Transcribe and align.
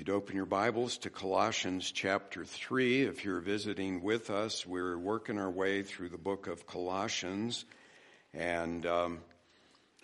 you'd 0.00 0.08
open 0.08 0.34
your 0.34 0.46
Bibles 0.46 0.96
to 0.96 1.10
Colossians 1.10 1.92
chapter 1.92 2.42
3, 2.42 3.02
if 3.02 3.26
you're 3.26 3.40
visiting 3.40 4.00
with 4.00 4.30
us, 4.30 4.64
we're 4.64 4.96
working 4.96 5.38
our 5.38 5.50
way 5.50 5.82
through 5.82 6.08
the 6.08 6.16
book 6.16 6.46
of 6.46 6.66
Colossians. 6.66 7.66
And 8.32 8.86
um, 8.86 9.18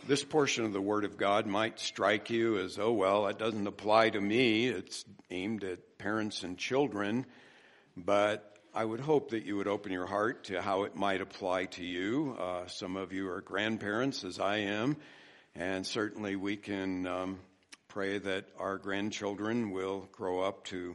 this 0.07 0.23
portion 0.23 0.67
of 0.67 0.75
the 0.75 0.83
Word 0.83 1.07
of 1.07 1.17
God 1.17 1.47
might 1.47 1.81
strike 1.81 2.29
you 2.29 2.59
as, 2.59 2.79
oh, 2.79 2.93
well, 2.93 3.27
it 3.29 3.39
doesn't 3.39 3.67
apply 3.67 4.11
to 4.11 4.21
me. 4.21 4.67
It's 4.67 5.03
aimed 5.31 5.65
at 5.65 5.97
parents 5.97 6.43
and 6.43 6.59
children. 6.59 7.25
But 7.97 8.55
I 8.75 8.85
would 8.85 9.01
hope 9.01 9.31
that 9.31 9.47
you 9.47 9.57
would 9.57 9.67
open 9.67 9.93
your 9.93 10.05
heart 10.05 10.45
to 10.45 10.61
how 10.61 10.83
it 10.83 10.95
might 10.95 11.23
apply 11.23 11.67
to 11.77 11.83
you. 11.83 12.37
Uh, 12.39 12.67
some 12.67 12.99
of 12.99 13.15
you 13.15 13.31
are 13.31 13.41
grandparents, 13.41 14.25
as 14.25 14.41
I 14.41 14.59
am. 14.59 14.99
And 15.55 15.87
certainly 15.87 16.37
we 16.37 16.59
can 16.59 17.07
um, 17.07 17.39
pray 17.97 18.19
that 18.19 18.45
our 18.59 18.77
grandchildren 18.77 19.71
will 19.71 20.07
grow 20.13 20.41
up 20.41 20.63
to 20.65 20.95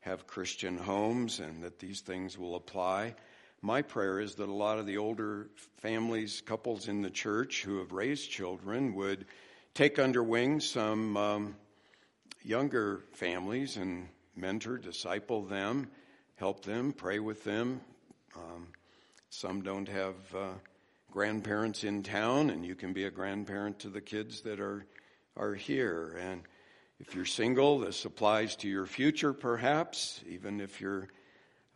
have 0.00 0.26
Christian 0.26 0.76
homes 0.76 1.40
and 1.40 1.62
that 1.62 1.78
these 1.78 2.02
things 2.02 2.36
will 2.36 2.56
apply. 2.56 3.14
My 3.62 3.80
prayer 3.80 4.20
is 4.20 4.34
that 4.34 4.46
a 4.46 4.52
lot 4.52 4.78
of 4.78 4.84
the 4.84 4.98
older 4.98 5.48
families, 5.78 6.42
couples 6.42 6.88
in 6.88 7.00
the 7.00 7.08
church 7.08 7.62
who 7.62 7.78
have 7.78 7.90
raised 7.90 8.30
children 8.30 8.94
would 8.96 9.24
take 9.72 9.98
under 9.98 10.22
wing 10.22 10.60
some 10.60 11.16
um, 11.16 11.56
younger 12.42 13.00
families 13.14 13.78
and 13.78 14.06
mentor, 14.36 14.76
disciple 14.76 15.40
them, 15.40 15.88
help 16.34 16.66
them, 16.66 16.92
pray 16.92 17.18
with 17.18 17.44
them. 17.44 17.80
Um, 18.36 18.66
some 19.30 19.62
don't 19.62 19.88
have 19.88 20.16
uh, 20.36 20.50
grandparents 21.10 21.82
in 21.82 22.02
town, 22.02 22.50
and 22.50 22.62
you 22.62 22.74
can 22.74 22.92
be 22.92 23.04
a 23.04 23.10
grandparent 23.10 23.78
to 23.78 23.88
the 23.88 24.02
kids 24.02 24.42
that 24.42 24.60
are 24.60 24.84
are 25.36 25.54
here. 25.54 26.16
And 26.20 26.42
if 26.98 27.14
you're 27.14 27.24
single, 27.24 27.80
this 27.80 28.04
applies 28.04 28.56
to 28.56 28.68
your 28.68 28.86
future, 28.86 29.32
perhaps, 29.32 30.20
even 30.28 30.60
if 30.60 30.80
you're 30.80 31.08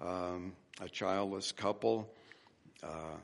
um, 0.00 0.54
a 0.80 0.88
childless 0.88 1.52
couple. 1.52 2.12
Uh, 2.82 3.18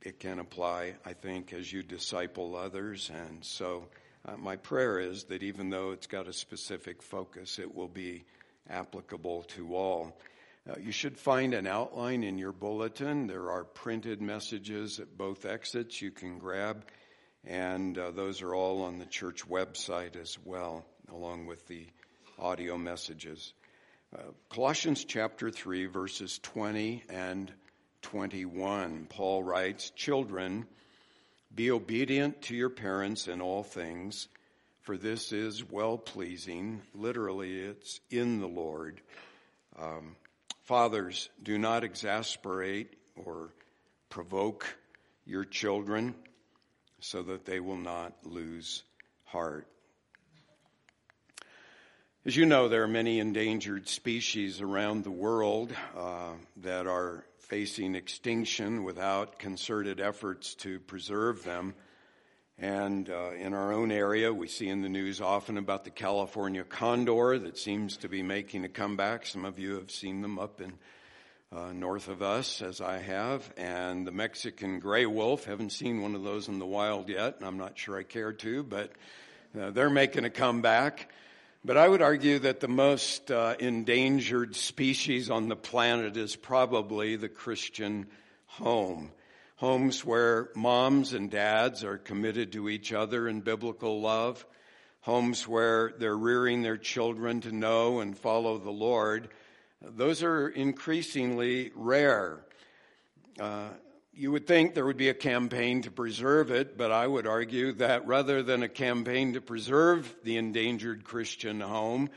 it 0.00 0.20
can 0.20 0.38
apply, 0.38 0.94
I 1.04 1.12
think, 1.12 1.52
as 1.52 1.72
you 1.72 1.82
disciple 1.82 2.56
others. 2.56 3.10
And 3.12 3.44
so, 3.44 3.88
uh, 4.24 4.36
my 4.36 4.56
prayer 4.56 5.00
is 5.00 5.24
that 5.24 5.42
even 5.42 5.70
though 5.70 5.90
it's 5.90 6.06
got 6.06 6.28
a 6.28 6.32
specific 6.32 7.02
focus, 7.02 7.58
it 7.58 7.74
will 7.74 7.88
be 7.88 8.24
applicable 8.70 9.42
to 9.44 9.74
all. 9.74 10.16
Uh, 10.68 10.74
you 10.80 10.92
should 10.92 11.18
find 11.18 11.54
an 11.54 11.66
outline 11.66 12.22
in 12.22 12.38
your 12.38 12.52
bulletin. 12.52 13.26
There 13.26 13.50
are 13.50 13.64
printed 13.64 14.22
messages 14.22 15.00
at 15.00 15.16
both 15.18 15.44
exits 15.44 16.00
you 16.00 16.12
can 16.12 16.38
grab 16.38 16.84
and 17.46 17.98
uh, 17.98 18.10
those 18.12 18.42
are 18.42 18.54
all 18.54 18.82
on 18.82 18.98
the 18.98 19.06
church 19.06 19.48
website 19.48 20.16
as 20.16 20.38
well, 20.44 20.84
along 21.10 21.46
with 21.46 21.66
the 21.66 21.86
audio 22.38 22.76
messages. 22.76 23.52
Uh, 24.16 24.22
Colossians 24.50 25.04
chapter 25.04 25.50
3, 25.50 25.86
verses 25.86 26.38
20 26.42 27.02
and 27.08 27.52
21, 28.02 29.06
Paul 29.08 29.42
writes, 29.42 29.90
Children, 29.90 30.66
be 31.54 31.70
obedient 31.70 32.42
to 32.42 32.56
your 32.56 32.70
parents 32.70 33.28
in 33.28 33.40
all 33.40 33.62
things, 33.62 34.28
for 34.82 34.96
this 34.96 35.32
is 35.32 35.68
well 35.68 35.98
pleasing. 35.98 36.82
Literally, 36.94 37.58
it's 37.60 38.00
in 38.10 38.40
the 38.40 38.48
Lord. 38.48 39.00
Um, 39.78 40.16
fathers, 40.64 41.28
do 41.42 41.58
not 41.58 41.84
exasperate 41.84 42.94
or 43.16 43.50
provoke 44.10 44.76
your 45.24 45.44
children 45.44 46.14
so 47.02 47.20
that 47.20 47.44
they 47.44 47.58
will 47.58 47.76
not 47.76 48.12
lose 48.24 48.84
heart. 49.24 49.66
As 52.24 52.36
you 52.36 52.46
know, 52.46 52.68
there 52.68 52.84
are 52.84 52.88
many 52.88 53.18
endangered 53.18 53.88
species 53.88 54.60
around 54.60 55.02
the 55.02 55.10
world 55.10 55.74
uh, 55.96 56.34
that 56.58 56.86
are 56.86 57.24
facing 57.40 57.96
extinction 57.96 58.84
without 58.84 59.40
concerted 59.40 60.00
efforts 60.00 60.54
to 60.54 60.78
preserve 60.78 61.42
them. 61.42 61.74
And 62.56 63.10
uh, 63.10 63.32
in 63.32 63.52
our 63.52 63.72
own 63.72 63.90
area, 63.90 64.32
we 64.32 64.46
see 64.46 64.68
in 64.68 64.82
the 64.82 64.88
news 64.88 65.20
often 65.20 65.58
about 65.58 65.82
the 65.82 65.90
California 65.90 66.62
condor 66.62 67.36
that 67.36 67.58
seems 67.58 67.96
to 67.96 68.08
be 68.08 68.22
making 68.22 68.64
a 68.64 68.68
comeback. 68.68 69.26
Some 69.26 69.44
of 69.44 69.58
you 69.58 69.74
have 69.74 69.90
seen 69.90 70.22
them 70.22 70.38
up 70.38 70.60
in 70.60 70.74
uh, 71.54 71.72
north 71.72 72.08
of 72.08 72.22
us, 72.22 72.62
as 72.62 72.80
I 72.80 72.98
have, 72.98 73.52
and 73.56 74.06
the 74.06 74.12
Mexican 74.12 74.80
gray 74.80 75.04
wolf. 75.04 75.44
Haven't 75.44 75.72
seen 75.72 76.00
one 76.00 76.14
of 76.14 76.22
those 76.22 76.48
in 76.48 76.58
the 76.58 76.66
wild 76.66 77.08
yet, 77.08 77.36
and 77.38 77.46
I'm 77.46 77.58
not 77.58 77.78
sure 77.78 77.98
I 77.98 78.04
care 78.04 78.32
to, 78.32 78.62
but 78.62 78.90
uh, 79.58 79.70
they're 79.70 79.90
making 79.90 80.24
a 80.24 80.30
comeback. 80.30 81.12
But 81.64 81.76
I 81.76 81.86
would 81.86 82.02
argue 82.02 82.38
that 82.40 82.60
the 82.60 82.68
most 82.68 83.30
uh, 83.30 83.54
endangered 83.60 84.56
species 84.56 85.30
on 85.30 85.48
the 85.48 85.56
planet 85.56 86.16
is 86.16 86.34
probably 86.36 87.16
the 87.16 87.28
Christian 87.28 88.06
home. 88.46 89.12
Homes 89.56 90.04
where 90.04 90.48
moms 90.56 91.12
and 91.12 91.30
dads 91.30 91.84
are 91.84 91.98
committed 91.98 92.52
to 92.52 92.68
each 92.68 92.92
other 92.92 93.28
in 93.28 93.42
biblical 93.42 94.00
love. 94.00 94.44
Homes 95.02 95.46
where 95.46 95.92
they're 95.98 96.16
rearing 96.16 96.62
their 96.62 96.78
children 96.78 97.42
to 97.42 97.52
know 97.52 98.00
and 98.00 98.16
follow 98.16 98.58
the 98.58 98.70
Lord 98.70 99.28
those 99.84 100.22
are 100.22 100.48
increasingly 100.48 101.72
rare. 101.74 102.44
Uh, 103.40 103.68
you 104.14 104.30
would 104.30 104.46
think 104.46 104.74
there 104.74 104.84
would 104.84 104.96
be 104.96 105.08
a 105.08 105.14
campaign 105.14 105.82
to 105.82 105.90
preserve 105.90 106.50
it, 106.50 106.76
but 106.76 106.92
I 106.92 107.06
would 107.06 107.26
argue 107.26 107.72
that 107.74 108.06
rather 108.06 108.42
than 108.42 108.62
a 108.62 108.68
campaign 108.68 109.32
to 109.32 109.40
preserve 109.40 110.14
the 110.22 110.36
endangered 110.36 111.04
Christian 111.04 111.60
home, 111.60 112.10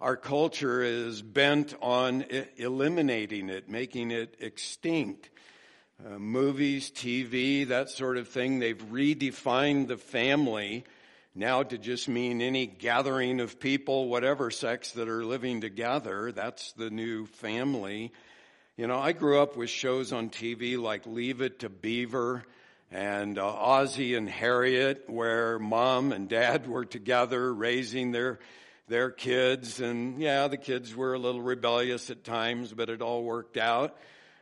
our 0.00 0.16
culture 0.16 0.82
is 0.82 1.22
bent 1.22 1.74
on 1.80 2.24
eliminating 2.56 3.48
it, 3.48 3.68
making 3.68 4.10
it 4.10 4.36
extinct. 4.40 5.30
Uh, 6.06 6.18
movies, 6.18 6.92
TV, 6.92 7.66
that 7.66 7.90
sort 7.90 8.16
of 8.18 8.28
thing, 8.28 8.60
they've 8.60 8.84
redefined 8.90 9.88
the 9.88 9.96
family 9.96 10.84
now 11.38 11.62
to 11.62 11.78
just 11.78 12.08
mean 12.08 12.42
any 12.42 12.66
gathering 12.66 13.38
of 13.40 13.60
people, 13.60 14.08
whatever 14.08 14.50
sex, 14.50 14.90
that 14.92 15.08
are 15.08 15.24
living 15.24 15.60
together. 15.60 16.32
That's 16.32 16.72
the 16.72 16.90
new 16.90 17.26
family. 17.26 18.12
You 18.76 18.88
know, 18.88 18.98
I 18.98 19.12
grew 19.12 19.40
up 19.40 19.56
with 19.56 19.70
shows 19.70 20.12
on 20.12 20.30
TV 20.30 20.76
like 20.76 21.06
Leave 21.06 21.40
It 21.40 21.60
to 21.60 21.68
Beaver 21.68 22.44
and 22.90 23.38
uh, 23.38 23.46
Ozzie 23.46 24.16
and 24.16 24.28
Harriet, 24.28 25.04
where 25.06 25.60
mom 25.60 26.10
and 26.10 26.28
dad 26.28 26.66
were 26.66 26.84
together 26.84 27.54
raising 27.54 28.10
their 28.10 28.40
their 28.88 29.10
kids, 29.10 29.80
and 29.80 30.20
yeah, 30.20 30.48
the 30.48 30.56
kids 30.56 30.96
were 30.96 31.12
a 31.12 31.18
little 31.18 31.42
rebellious 31.42 32.08
at 32.10 32.24
times, 32.24 32.72
but 32.72 32.88
it 32.88 33.02
all 33.02 33.22
worked 33.22 33.58
out. 33.58 33.96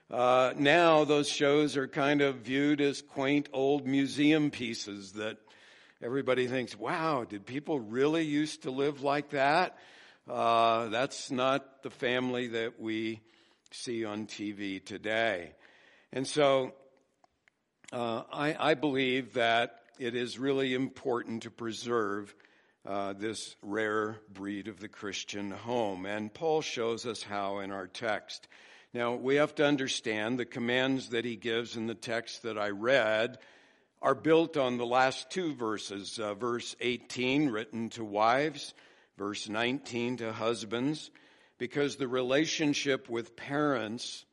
Uh, 0.08 0.54
now 0.56 1.04
those 1.04 1.28
shows 1.28 1.76
are 1.76 1.88
kind 1.88 2.22
of 2.22 2.36
viewed 2.36 2.80
as 2.80 3.02
quaint 3.02 3.48
old 3.52 3.86
museum 3.86 4.52
pieces 4.52 5.12
that 5.14 5.38
everybody 6.02 6.46
thinks, 6.46 6.76
wow, 6.76 7.24
did 7.24 7.46
people 7.46 7.80
really 7.80 8.24
used 8.24 8.62
to 8.62 8.70
live 8.70 9.02
like 9.02 9.30
that? 9.30 9.78
Uh, 10.28 10.88
that's 10.88 11.30
not 11.30 11.82
the 11.82 11.90
family 11.90 12.48
that 12.48 12.80
we 12.80 13.20
see 13.70 14.04
on 14.04 14.26
TV 14.26 14.84
today. 14.84 15.52
And 16.12 16.26
so 16.26 16.72
uh, 17.92 18.22
I, 18.32 18.56
I, 18.58 18.74
believe 18.74 19.34
that 19.34 19.80
it 19.98 20.16
is 20.16 20.38
really 20.38 20.74
important 20.74 21.44
to 21.44 21.50
preserve 21.50 22.34
uh, 22.84 23.12
this 23.12 23.54
rare 23.62 24.16
breed 24.32 24.68
of 24.68 24.80
the 24.80 24.88
Christian 24.88 25.50
home. 25.50 26.06
And 26.06 26.32
Paul 26.32 26.62
shows 26.62 27.06
us 27.06 27.22
how 27.22 27.60
in 27.60 27.70
our 27.70 27.86
text. 27.86 28.48
Now, 28.92 29.14
we 29.14 29.36
have 29.36 29.54
to 29.56 29.66
understand 29.66 30.38
the 30.38 30.44
commands 30.44 31.10
that 31.10 31.24
he 31.24 31.36
gives 31.36 31.76
in 31.76 31.86
the 31.86 31.94
text 31.94 32.42
that 32.42 32.58
I 32.58 32.70
read 32.70 33.38
are 34.06 34.14
built 34.14 34.56
on 34.56 34.76
the 34.76 34.86
last 34.86 35.30
two 35.30 35.52
verses, 35.52 36.20
uh, 36.20 36.32
verse 36.32 36.76
18 36.80 37.50
written 37.50 37.88
to 37.88 38.04
wives, 38.04 38.72
verse 39.18 39.48
19 39.48 40.18
to 40.18 40.32
husbands, 40.32 41.10
because 41.58 41.96
the 41.96 42.06
relationship 42.06 43.10
with 43.10 43.34
parents 43.34 44.24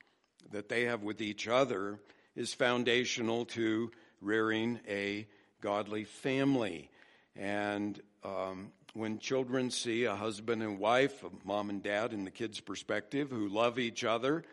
that 0.51 0.69
they 0.69 0.83
have 0.83 1.01
with 1.01 1.21
each 1.21 1.47
other 1.47 2.00
is 2.36 2.53
foundational 2.53 3.45
to 3.45 3.89
rearing 4.21 4.80
a 4.88 5.25
godly 5.59 6.03
family. 6.03 6.92
And 7.36 8.00
um, 8.24 8.71
when 8.94 9.18
children 9.18 9.71
see 9.71 10.03
a 10.03 10.13
husband 10.15 10.62
and 10.62 10.77
wife, 10.77 11.24
a 11.24 11.31
mom 11.47 11.71
and 11.71 11.81
dad 11.81 12.13
in 12.13 12.25
the 12.25 12.31
kids' 12.31 12.59
perspective, 12.59 13.31
who 13.31 13.47
love 13.47 13.80
each 13.80 14.03
other 14.03 14.44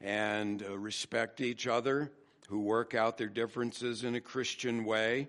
and 0.00 0.62
uh, 0.62 0.78
respect 0.78 1.40
each 1.40 1.66
other, 1.66 2.12
who 2.52 2.60
work 2.60 2.94
out 2.94 3.16
their 3.16 3.28
differences 3.28 4.04
in 4.04 4.14
a 4.14 4.20
Christian 4.20 4.84
way, 4.84 5.26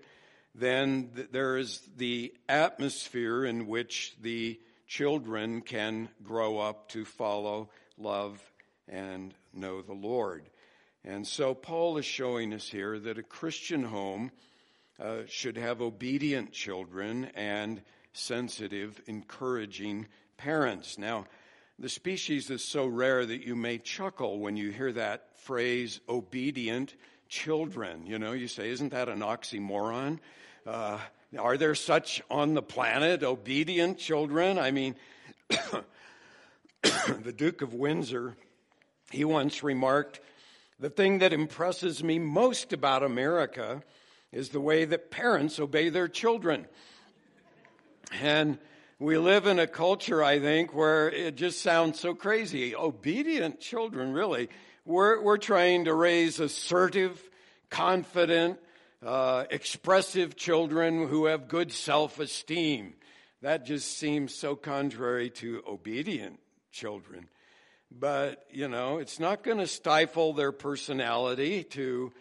then 0.54 1.08
th- 1.16 1.28
there 1.32 1.56
is 1.56 1.80
the 1.96 2.34
atmosphere 2.50 3.46
in 3.46 3.66
which 3.66 4.14
the 4.20 4.60
children 4.86 5.62
can 5.62 6.10
grow 6.22 6.58
up 6.58 6.90
to 6.90 7.06
follow, 7.06 7.70
love, 7.96 8.42
and 8.86 9.32
know 9.54 9.80
the 9.80 9.94
Lord. 9.94 10.50
And 11.02 11.26
so 11.26 11.54
Paul 11.54 11.96
is 11.96 12.04
showing 12.04 12.52
us 12.52 12.68
here 12.68 12.98
that 12.98 13.16
a 13.16 13.22
Christian 13.22 13.84
home 13.84 14.30
uh, 15.00 15.20
should 15.26 15.56
have 15.56 15.80
obedient 15.80 16.52
children 16.52 17.30
and 17.34 17.80
sensitive, 18.12 19.00
encouraging 19.06 20.08
parents. 20.36 20.98
Now, 20.98 21.24
the 21.78 21.88
species 21.88 22.50
is 22.50 22.62
so 22.62 22.86
rare 22.86 23.24
that 23.24 23.46
you 23.46 23.56
may 23.56 23.78
chuckle 23.78 24.40
when 24.40 24.58
you 24.58 24.70
hear 24.72 24.92
that 24.92 25.38
phrase, 25.38 26.00
obedient 26.06 26.94
children. 27.28 28.06
You 28.06 28.18
know, 28.18 28.32
you 28.32 28.48
say, 28.48 28.70
isn't 28.70 28.90
that 28.90 29.08
an 29.08 29.20
oxymoron? 29.20 30.18
Uh, 30.66 30.98
are 31.38 31.56
there 31.56 31.74
such 31.74 32.22
on 32.30 32.54
the 32.54 32.62
planet, 32.62 33.22
obedient 33.22 33.98
children? 33.98 34.58
I 34.58 34.70
mean, 34.70 34.94
the 36.82 37.32
Duke 37.36 37.62
of 37.62 37.74
Windsor, 37.74 38.36
he 39.10 39.24
once 39.24 39.62
remarked, 39.62 40.20
the 40.78 40.90
thing 40.90 41.18
that 41.20 41.32
impresses 41.32 42.02
me 42.02 42.18
most 42.18 42.72
about 42.72 43.02
America 43.02 43.82
is 44.32 44.50
the 44.50 44.60
way 44.60 44.84
that 44.84 45.10
parents 45.10 45.58
obey 45.58 45.88
their 45.88 46.08
children. 46.08 46.66
And 48.20 48.58
we 48.98 49.18
live 49.18 49.46
in 49.46 49.58
a 49.58 49.66
culture, 49.66 50.22
I 50.22 50.40
think, 50.40 50.74
where 50.74 51.10
it 51.10 51.36
just 51.36 51.62
sounds 51.62 51.98
so 51.98 52.14
crazy. 52.14 52.74
Obedient 52.74 53.60
children, 53.60 54.12
really. 54.12 54.48
We're, 54.86 55.22
we're 55.22 55.38
trying 55.38 55.86
to 55.86 55.94
raise 55.94 56.40
assertive, 56.40 57.18
confident, 57.70 58.58
uh, 59.02 59.44
expressive 59.50 60.36
children 60.36 61.08
who 61.08 61.24
have 61.24 61.48
good 61.48 61.72
self 61.72 62.20
esteem. 62.20 62.92
That 63.40 63.64
just 63.64 63.96
seems 63.96 64.34
so 64.34 64.56
contrary 64.56 65.30
to 65.30 65.62
obedient 65.66 66.38
children. 66.70 67.28
But, 67.90 68.44
you 68.50 68.68
know, 68.68 68.98
it's 68.98 69.18
not 69.18 69.42
going 69.42 69.56
to 69.58 69.66
stifle 69.66 70.34
their 70.34 70.52
personality 70.52 71.64
to 71.64 72.12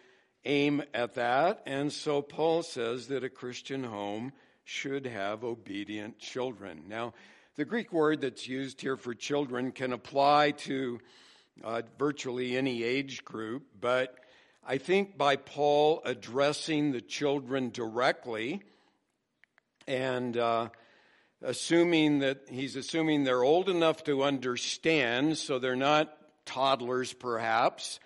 aim 0.45 0.83
at 0.93 1.15
that. 1.15 1.63
And 1.65 1.91
so 1.91 2.21
Paul 2.21 2.63
says 2.63 3.07
that 3.07 3.25
a 3.25 3.29
Christian 3.29 3.83
home 3.83 4.31
should 4.63 5.05
have 5.05 5.43
obedient 5.43 6.17
children. 6.17 6.83
Now, 6.87 7.13
the 7.57 7.65
Greek 7.65 7.91
word 7.91 8.21
that's 8.21 8.47
used 8.47 8.79
here 8.79 8.95
for 8.95 9.13
children 9.13 9.73
can 9.73 9.91
apply 9.91 10.51
to 10.51 10.99
uh, 11.63 11.81
virtually 11.99 12.57
any 12.57 12.83
age 12.83 13.25
group, 13.25 13.63
but 13.79 14.15
I 14.65 14.77
think 14.77 15.17
by 15.17 15.35
Paul 15.35 16.01
addressing 16.05 16.91
the 16.91 17.01
children 17.01 17.69
directly 17.69 18.61
and 19.87 20.37
uh, 20.37 20.69
assuming 21.41 22.19
that 22.19 22.47
he's 22.49 22.75
assuming 22.75 23.23
they're 23.23 23.43
old 23.43 23.67
enough 23.67 24.05
to 24.05 24.23
understand, 24.23 25.37
so 25.37 25.59
they're 25.59 25.75
not 25.75 26.15
toddlers 26.45 27.11
perhaps, 27.13 27.99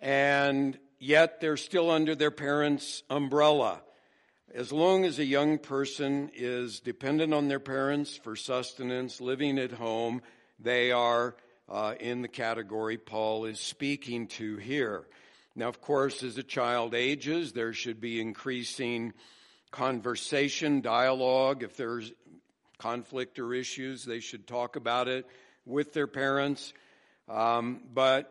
and 0.00 0.78
yet 0.98 1.40
they're 1.40 1.56
still 1.56 1.90
under 1.90 2.14
their 2.14 2.30
parents' 2.30 3.02
umbrella. 3.08 3.80
As 4.54 4.72
long 4.72 5.04
as 5.04 5.18
a 5.18 5.24
young 5.24 5.58
person 5.58 6.30
is 6.34 6.80
dependent 6.80 7.34
on 7.34 7.48
their 7.48 7.60
parents 7.60 8.16
for 8.16 8.36
sustenance, 8.36 9.20
living 9.20 9.58
at 9.58 9.72
home, 9.72 10.22
they 10.58 10.92
are 10.92 11.36
uh, 11.68 11.94
in 11.98 12.22
the 12.22 12.28
category 12.28 12.98
Paul 12.98 13.44
is 13.44 13.60
speaking 13.60 14.28
to 14.28 14.56
here. 14.56 15.04
Now, 15.54 15.68
of 15.68 15.80
course, 15.80 16.22
as 16.22 16.36
a 16.36 16.42
child 16.42 16.94
ages, 16.94 17.52
there 17.52 17.72
should 17.72 18.00
be 18.00 18.20
increasing 18.20 19.14
conversation, 19.70 20.80
dialogue. 20.80 21.62
If 21.62 21.76
there's 21.76 22.12
conflict 22.78 23.38
or 23.38 23.54
issues, 23.54 24.04
they 24.04 24.20
should 24.20 24.46
talk 24.46 24.76
about 24.76 25.08
it 25.08 25.26
with 25.64 25.92
their 25.92 26.06
parents. 26.06 26.72
Um, 27.28 27.80
but 27.92 28.30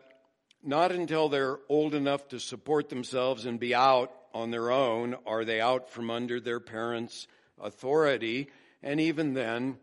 not 0.62 0.92
until 0.92 1.28
they're 1.28 1.58
old 1.68 1.94
enough 1.94 2.28
to 2.28 2.40
support 2.40 2.88
themselves 2.88 3.44
and 3.44 3.60
be 3.60 3.74
out 3.74 4.12
on 4.32 4.50
their 4.50 4.70
own 4.70 5.16
are 5.26 5.44
they 5.44 5.60
out 5.60 5.90
from 5.90 6.10
under 6.10 6.40
their 6.40 6.60
parents' 6.60 7.26
authority. 7.60 8.48
And 8.82 9.00
even 9.00 9.34
then, 9.34 9.78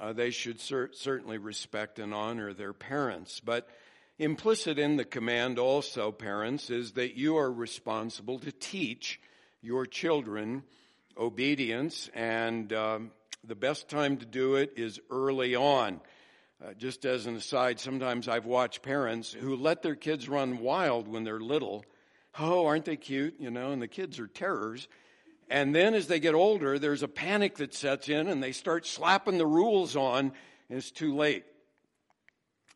uh, 0.00 0.12
they 0.12 0.30
should 0.30 0.60
cer- 0.60 0.90
certainly 0.92 1.38
respect 1.38 1.98
and 1.98 2.12
honor 2.12 2.52
their 2.52 2.72
parents. 2.72 3.40
But 3.40 3.68
Implicit 4.20 4.78
in 4.78 4.96
the 4.96 5.04
command 5.06 5.58
also, 5.58 6.12
parents, 6.12 6.68
is 6.68 6.92
that 6.92 7.16
you 7.16 7.38
are 7.38 7.50
responsible 7.50 8.38
to 8.40 8.52
teach 8.52 9.18
your 9.62 9.86
children 9.86 10.62
obedience, 11.16 12.10
and 12.12 12.70
um, 12.74 13.12
the 13.44 13.54
best 13.54 13.88
time 13.88 14.18
to 14.18 14.26
do 14.26 14.56
it 14.56 14.74
is 14.76 15.00
early 15.10 15.56
on. 15.56 16.02
Uh, 16.62 16.74
just 16.74 17.06
as 17.06 17.24
an 17.24 17.34
aside, 17.34 17.80
sometimes 17.80 18.28
I've 18.28 18.44
watched 18.44 18.82
parents 18.82 19.32
who 19.32 19.56
let 19.56 19.80
their 19.80 19.94
kids 19.94 20.28
run 20.28 20.58
wild 20.58 21.08
when 21.08 21.24
they're 21.24 21.40
little. 21.40 21.86
Oh, 22.38 22.66
aren't 22.66 22.84
they 22.84 22.96
cute? 22.96 23.36
You 23.40 23.50
know, 23.50 23.72
and 23.72 23.80
the 23.80 23.88
kids 23.88 24.18
are 24.20 24.26
terrors. 24.26 24.86
And 25.50 25.74
then 25.74 25.94
as 25.94 26.06
they 26.06 26.20
get 26.20 26.34
older, 26.34 26.78
there's 26.78 27.02
a 27.02 27.08
panic 27.08 27.56
that 27.56 27.74
sets 27.74 28.08
in 28.08 28.28
and 28.28 28.42
they 28.42 28.52
start 28.52 28.86
slapping 28.86 29.36
the 29.36 29.46
rules 29.46 29.96
on, 29.96 30.32
and 30.68 30.78
it's 30.78 30.90
too 30.90 31.14
late 31.14 31.44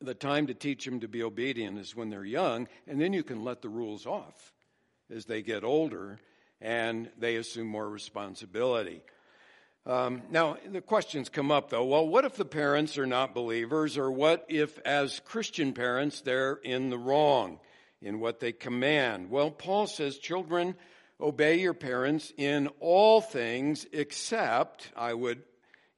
the 0.05 0.15
time 0.15 0.47
to 0.49 0.55
teach 0.55 0.85
them 0.85 1.00
to 1.00 1.09
be 1.09 1.23
obedient 1.23 1.79
is 1.79 1.97
when 1.97 2.11
they're 2.11 2.25
young, 2.25 2.69
and 2.87 3.00
then 3.00 3.12
you 3.12 3.23
can 3.23 3.44
let 3.44 3.62
the 3.62 3.69
rules 3.69 4.06
off 4.06 4.53
as 5.15 5.25
they 5.25 5.43
get 5.43 5.65
older 5.65 6.19
and 6.61 7.11
they 7.19 7.37
assume 7.37 7.67
more 7.67 7.88
responsibility. 7.88 9.03
Um, 9.87 10.23
now, 10.31 10.56
the 10.71 10.81
questions 10.81 11.29
come 11.29 11.50
up 11.50 11.71
though. 11.71 11.85
Well, 11.85 12.09
what 12.09 12.25
if 12.25 12.37
the 12.37 12.44
parents 12.44 12.97
are 12.97 13.06
not 13.06 13.35
believers, 13.35 13.99
or 13.99 14.11
what 14.11 14.47
if, 14.49 14.79
as 14.81 15.21
Christian 15.25 15.73
parents, 15.73 16.23
they're 16.23 16.55
in 16.65 16.88
the 16.88 16.99
wrong 16.99 17.61
in 18.00 18.19
what 18.19 18.41
they 18.41 18.53
command? 18.53 19.31
Well, 19.31 19.50
Paul 19.50 19.87
says, 19.87 20.17
children, 20.17 20.75
obey 21.25 21.59
your 21.59 21.75
parents 21.75 22.32
in 22.37 22.69
all 22.81 23.23
things 23.23 23.87
except, 23.93 24.93
I 24.94 25.15
would 25.15 25.43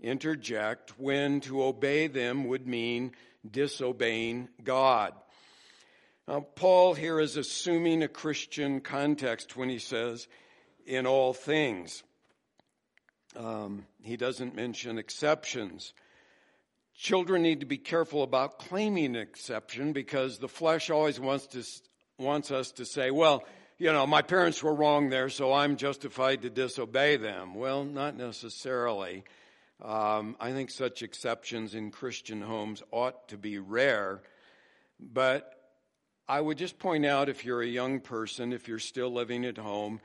interject, 0.00 0.99
when 0.99 1.40
to 1.40 1.64
obey 1.64 2.06
them 2.06 2.44
would 2.44 2.67
mean 2.67 3.12
disobeying 3.49 4.49
God. 4.62 5.12
Now, 6.28 6.40
Paul 6.40 6.94
here 6.94 7.19
is 7.19 7.37
assuming 7.37 8.02
a 8.02 8.08
Christian 8.08 8.81
context 8.81 9.56
when 9.56 9.69
he 9.69 9.81
says, 9.81 10.28
in 10.87 11.06
all 11.06 11.32
things. 11.32 12.05
Um, 13.34 13.87
he 14.02 14.17
doesn't 14.17 14.55
mention 14.55 14.99
exceptions. 14.99 15.93
Children 16.94 17.43
need 17.43 17.61
to 17.61 17.67
be 17.67 17.78
careful 17.78 18.23
about 18.23 18.58
claiming 18.61 19.17
exception 19.17 19.93
because 19.93 20.38
the 20.38 20.49
flesh 20.49 20.88
always 20.88 21.19
wants 21.19 21.49
to 21.49 21.64
wants 22.19 22.50
us 22.50 22.73
to 22.73 22.87
say, 22.87 23.11
well, 23.11 23.44
you 23.78 23.93
know, 23.93 24.06
my 24.06 24.23
parents 24.23 24.62
were 24.62 24.75
wrong 24.75 25.11
there, 25.11 25.28
so 25.28 25.52
I'm 25.52 25.76
justified 25.76 26.43
to 26.43 26.50
disobey 26.50 27.17
them. 27.17 27.55
Well, 27.55 27.84
not 27.84 28.17
necessarily. 28.17 29.25
Um, 29.82 30.37
I 30.40 30.52
think 30.52 30.70
such 30.70 31.02
exceptions 31.02 31.75
in 31.75 31.90
Christian 31.90 32.40
homes 32.40 32.82
ought 32.90 33.28
to 33.28 33.37
be 33.37 33.59
rare. 33.59 34.23
But 34.99 35.52
I 36.26 36.40
would 36.40 36.56
just 36.56 36.78
point 36.78 37.04
out 37.04 37.28
if 37.28 37.45
you're 37.45 37.61
a 37.61 37.66
young 37.66 38.00
person, 38.00 38.54
if 38.54 38.66
you're 38.66 38.78
still 38.78 39.12
living 39.12 39.45
at 39.45 39.59
home, 39.59 40.00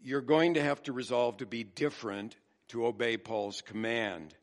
you're 0.00 0.20
going 0.20 0.54
to 0.54 0.62
have 0.62 0.80
to 0.84 0.92
resolve 0.92 1.38
to 1.38 1.46
be 1.46 1.64
different 1.64 2.36
to 2.68 2.86
obey 2.86 3.16
Paul's 3.16 3.62
command. 3.62 4.34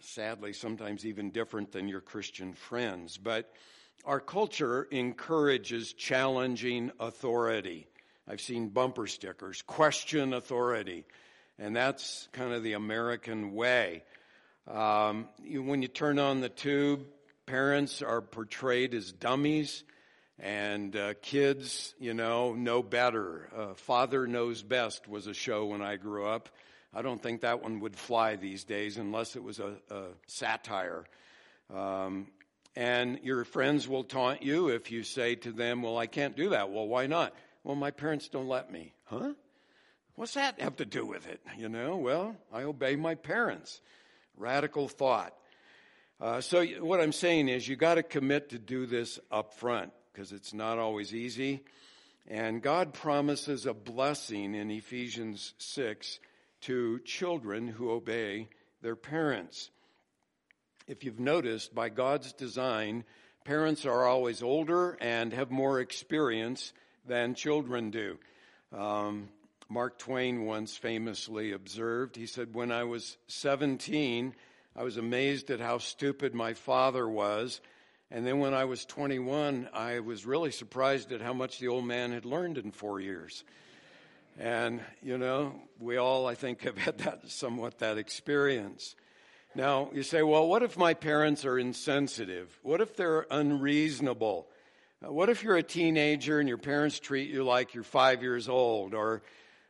Sadly, 0.00 0.54
sometimes 0.54 1.04
even 1.04 1.30
different 1.30 1.72
than 1.72 1.86
your 1.86 2.00
Christian 2.00 2.54
friends. 2.54 3.18
But 3.18 3.52
our 4.06 4.20
culture 4.20 4.88
encourages 4.90 5.92
challenging 5.92 6.90
authority. 6.98 7.86
I've 8.30 8.40
seen 8.40 8.68
bumper 8.68 9.08
stickers, 9.08 9.60
question 9.62 10.34
authority. 10.34 11.04
And 11.58 11.74
that's 11.74 12.28
kind 12.30 12.52
of 12.52 12.62
the 12.62 12.74
American 12.74 13.54
way. 13.54 14.04
Um, 14.68 15.28
you, 15.42 15.64
when 15.64 15.82
you 15.82 15.88
turn 15.88 16.20
on 16.20 16.40
the 16.40 16.48
tube, 16.48 17.06
parents 17.46 18.02
are 18.02 18.20
portrayed 18.20 18.94
as 18.94 19.10
dummies, 19.10 19.82
and 20.38 20.94
uh, 20.94 21.14
kids, 21.22 21.92
you 21.98 22.14
know, 22.14 22.54
know 22.54 22.84
better. 22.84 23.48
Uh, 23.56 23.74
Father 23.74 24.28
Knows 24.28 24.62
Best 24.62 25.08
was 25.08 25.26
a 25.26 25.34
show 25.34 25.66
when 25.66 25.82
I 25.82 25.96
grew 25.96 26.24
up. 26.24 26.50
I 26.94 27.02
don't 27.02 27.20
think 27.20 27.40
that 27.40 27.64
one 27.64 27.80
would 27.80 27.96
fly 27.96 28.36
these 28.36 28.62
days 28.62 28.96
unless 28.96 29.34
it 29.34 29.42
was 29.42 29.58
a, 29.58 29.74
a 29.90 30.04
satire. 30.28 31.04
Um, 31.74 32.28
and 32.76 33.18
your 33.24 33.44
friends 33.44 33.88
will 33.88 34.04
taunt 34.04 34.42
you 34.44 34.68
if 34.68 34.92
you 34.92 35.02
say 35.02 35.34
to 35.34 35.50
them, 35.50 35.82
Well, 35.82 35.98
I 35.98 36.06
can't 36.06 36.36
do 36.36 36.50
that. 36.50 36.70
Well, 36.70 36.86
why 36.86 37.08
not? 37.08 37.34
Well, 37.64 37.76
my 37.76 37.90
parents 37.90 38.28
don't 38.28 38.48
let 38.48 38.72
me. 38.72 38.94
Huh? 39.04 39.34
What's 40.14 40.34
that 40.34 40.60
have 40.60 40.76
to 40.76 40.84
do 40.84 41.06
with 41.06 41.26
it? 41.26 41.40
You 41.58 41.68
know, 41.68 41.96
well, 41.96 42.36
I 42.52 42.62
obey 42.62 42.96
my 42.96 43.14
parents. 43.14 43.80
Radical 44.36 44.88
thought. 44.88 45.34
Uh, 46.20 46.40
so 46.40 46.64
what 46.64 47.00
I'm 47.00 47.12
saying 47.12 47.48
is 47.48 47.66
you 47.66 47.76
got 47.76 47.94
to 47.94 48.02
commit 48.02 48.50
to 48.50 48.58
do 48.58 48.86
this 48.86 49.18
up 49.30 49.54
front 49.54 49.92
because 50.12 50.32
it's 50.32 50.52
not 50.52 50.78
always 50.78 51.14
easy. 51.14 51.62
And 52.26 52.62
God 52.62 52.92
promises 52.92 53.66
a 53.66 53.74
blessing 53.74 54.54
in 54.54 54.70
Ephesians 54.70 55.54
6 55.58 56.20
to 56.62 56.98
children 57.00 57.66
who 57.66 57.90
obey 57.90 58.48
their 58.82 58.96
parents. 58.96 59.70
If 60.86 61.04
you've 61.04 61.20
noticed, 61.20 61.74
by 61.74 61.88
God's 61.88 62.32
design, 62.32 63.04
parents 63.44 63.86
are 63.86 64.04
always 64.04 64.42
older 64.42 64.98
and 65.00 65.32
have 65.32 65.50
more 65.50 65.80
experience 65.80 66.72
than 67.06 67.34
children 67.34 67.90
do. 67.90 68.18
Um, 68.72 69.28
Mark 69.68 69.98
Twain 69.98 70.44
once 70.46 70.76
famously 70.76 71.52
observed, 71.52 72.16
he 72.16 72.26
said, 72.26 72.54
When 72.54 72.72
I 72.72 72.84
was 72.84 73.16
17, 73.28 74.34
I 74.74 74.82
was 74.82 74.96
amazed 74.96 75.50
at 75.50 75.60
how 75.60 75.78
stupid 75.78 76.34
my 76.34 76.54
father 76.54 77.08
was. 77.08 77.60
And 78.10 78.26
then 78.26 78.40
when 78.40 78.54
I 78.54 78.64
was 78.64 78.84
21, 78.84 79.68
I 79.72 80.00
was 80.00 80.26
really 80.26 80.50
surprised 80.50 81.12
at 81.12 81.20
how 81.20 81.32
much 81.32 81.58
the 81.58 81.68
old 81.68 81.84
man 81.84 82.10
had 82.12 82.24
learned 82.24 82.58
in 82.58 82.72
four 82.72 82.98
years. 83.00 83.44
And, 84.38 84.80
you 85.02 85.18
know, 85.18 85.54
we 85.78 85.96
all, 85.96 86.26
I 86.26 86.34
think, 86.34 86.62
have 86.64 86.78
had 86.78 86.98
that 86.98 87.30
somewhat 87.30 87.78
that 87.78 87.98
experience. 87.98 88.96
Now, 89.54 89.90
you 89.92 90.02
say, 90.02 90.22
well, 90.22 90.48
what 90.48 90.62
if 90.62 90.76
my 90.76 90.94
parents 90.94 91.44
are 91.44 91.58
insensitive? 91.58 92.58
What 92.62 92.80
if 92.80 92.96
they're 92.96 93.26
unreasonable? 93.30 94.48
Uh, 95.02 95.10
what 95.10 95.30
if 95.30 95.42
you're 95.42 95.56
a 95.56 95.62
teenager 95.62 96.40
and 96.40 96.48
your 96.48 96.58
parents 96.58 97.00
treat 97.00 97.30
you 97.30 97.42
like 97.42 97.72
you're 97.72 97.82
five 97.82 98.22
years 98.22 98.50
old? 98.50 98.92
Or 98.92 99.22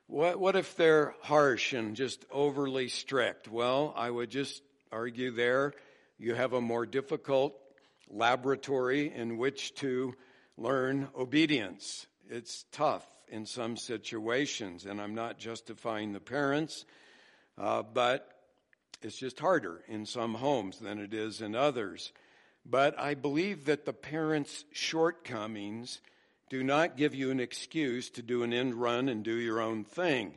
what, 0.09 0.41
what 0.41 0.57
if 0.57 0.75
they're 0.77 1.15
harsh 1.23 1.73
and 1.73 1.95
just 1.95 2.25
overly 2.33 2.89
strict? 2.89 3.47
Well, 3.47 3.95
I 3.97 4.11
would 4.11 4.31
just 4.31 4.61
argue 4.91 5.31
there 5.31 5.73
you 6.19 6.35
have 6.35 6.53
a 6.53 6.61
more 6.61 6.85
difficult 6.85 7.55
laboratory 8.09 9.15
in 9.15 9.39
which 9.39 9.73
to 9.77 10.15
learn 10.59 11.09
obedience. 11.17 12.09
It's 12.29 12.65
tough 12.73 13.07
in 13.29 13.47
some 13.47 13.77
situations, 13.77 14.85
and 14.85 15.01
I'm 15.01 15.15
not 15.15 15.39
justifying 15.39 16.13
the 16.13 16.19
parents, 16.19 16.85
uh, 17.57 17.85
but 17.85 18.29
it's 19.01 19.17
just 19.17 19.39
harder 19.39 19.81
in 19.87 20.07
some 20.07 20.35
homes 20.35 20.81
than 20.81 20.99
it 20.99 21.15
is 21.15 21.41
in 21.41 21.55
others. 21.55 22.13
But 22.64 22.99
I 22.99 23.14
believe 23.14 23.64
that 23.64 23.85
the 23.85 23.93
parents' 23.93 24.64
shortcomings 24.73 26.00
do 26.50 26.62
not 26.62 26.97
give 26.97 27.14
you 27.14 27.31
an 27.31 27.40
excuse 27.40 28.11
to 28.11 28.23
do 28.23 28.43
an 28.43 28.52
end 28.52 28.75
run 28.75 29.09
and 29.09 29.25
do 29.25 29.35
your 29.35 29.61
own 29.61 29.85
thing. 29.85 30.35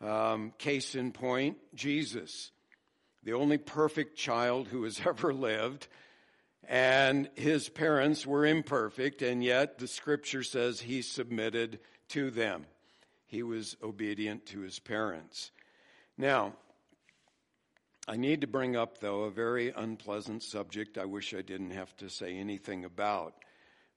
Um, 0.00 0.52
case 0.58 0.94
in 0.94 1.12
point, 1.12 1.58
Jesus, 1.74 2.50
the 3.22 3.34
only 3.34 3.58
perfect 3.58 4.16
child 4.16 4.68
who 4.68 4.82
has 4.84 5.00
ever 5.06 5.32
lived, 5.32 5.86
and 6.68 7.28
his 7.34 7.68
parents 7.68 8.26
were 8.26 8.46
imperfect, 8.46 9.22
and 9.22 9.44
yet 9.44 9.78
the 9.78 9.88
scripture 9.88 10.42
says 10.42 10.80
he 10.80 11.02
submitted 11.02 11.78
to 12.08 12.30
them. 12.30 12.66
He 13.26 13.42
was 13.42 13.76
obedient 13.82 14.46
to 14.46 14.60
his 14.60 14.78
parents. 14.78 15.50
Now, 16.18 16.54
I 18.08 18.16
need 18.16 18.40
to 18.40 18.48
bring 18.48 18.74
up, 18.74 18.98
though, 18.98 19.22
a 19.22 19.30
very 19.30 19.70
unpleasant 19.70 20.42
subject 20.42 20.98
I 20.98 21.04
wish 21.04 21.34
I 21.34 21.42
didn't 21.42 21.70
have 21.70 21.96
to 21.98 22.10
say 22.10 22.36
anything 22.36 22.84
about. 22.84 23.34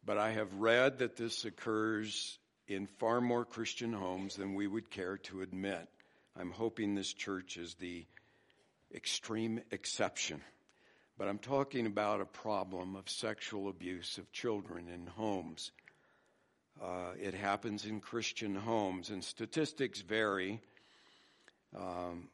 But 0.05 0.19
I 0.19 0.31
have 0.31 0.53
read 0.53 0.99
that 0.99 1.15
this 1.15 1.43
occurs 1.43 2.37
in 2.67 2.85
far 2.85 3.19
more 3.19 3.45
Christian 3.45 3.93
homes 3.93 4.35
than 4.35 4.53
we 4.53 4.67
would 4.67 4.91
care 4.91 5.17
to 5.17 5.41
admit. 5.41 5.87
I'm 6.39 6.51
hoping 6.51 6.93
this 6.93 7.13
church 7.13 7.57
is 7.57 7.73
the 7.75 8.05
extreme 8.93 9.61
exception. 9.71 10.41
But 11.17 11.27
I'm 11.27 11.39
talking 11.39 11.87
about 11.87 12.21
a 12.21 12.25
problem 12.25 12.95
of 12.95 13.09
sexual 13.09 13.69
abuse 13.69 14.19
of 14.19 14.31
children 14.31 14.87
in 14.87 15.07
homes. 15.07 15.71
Uh, 16.79 17.13
it 17.19 17.33
happens 17.33 17.85
in 17.85 18.01
Christian 18.01 18.53
homes, 18.53 19.09
and 19.09 19.23
statistics 19.23 20.01
vary. 20.01 20.61
Um, 21.75 22.27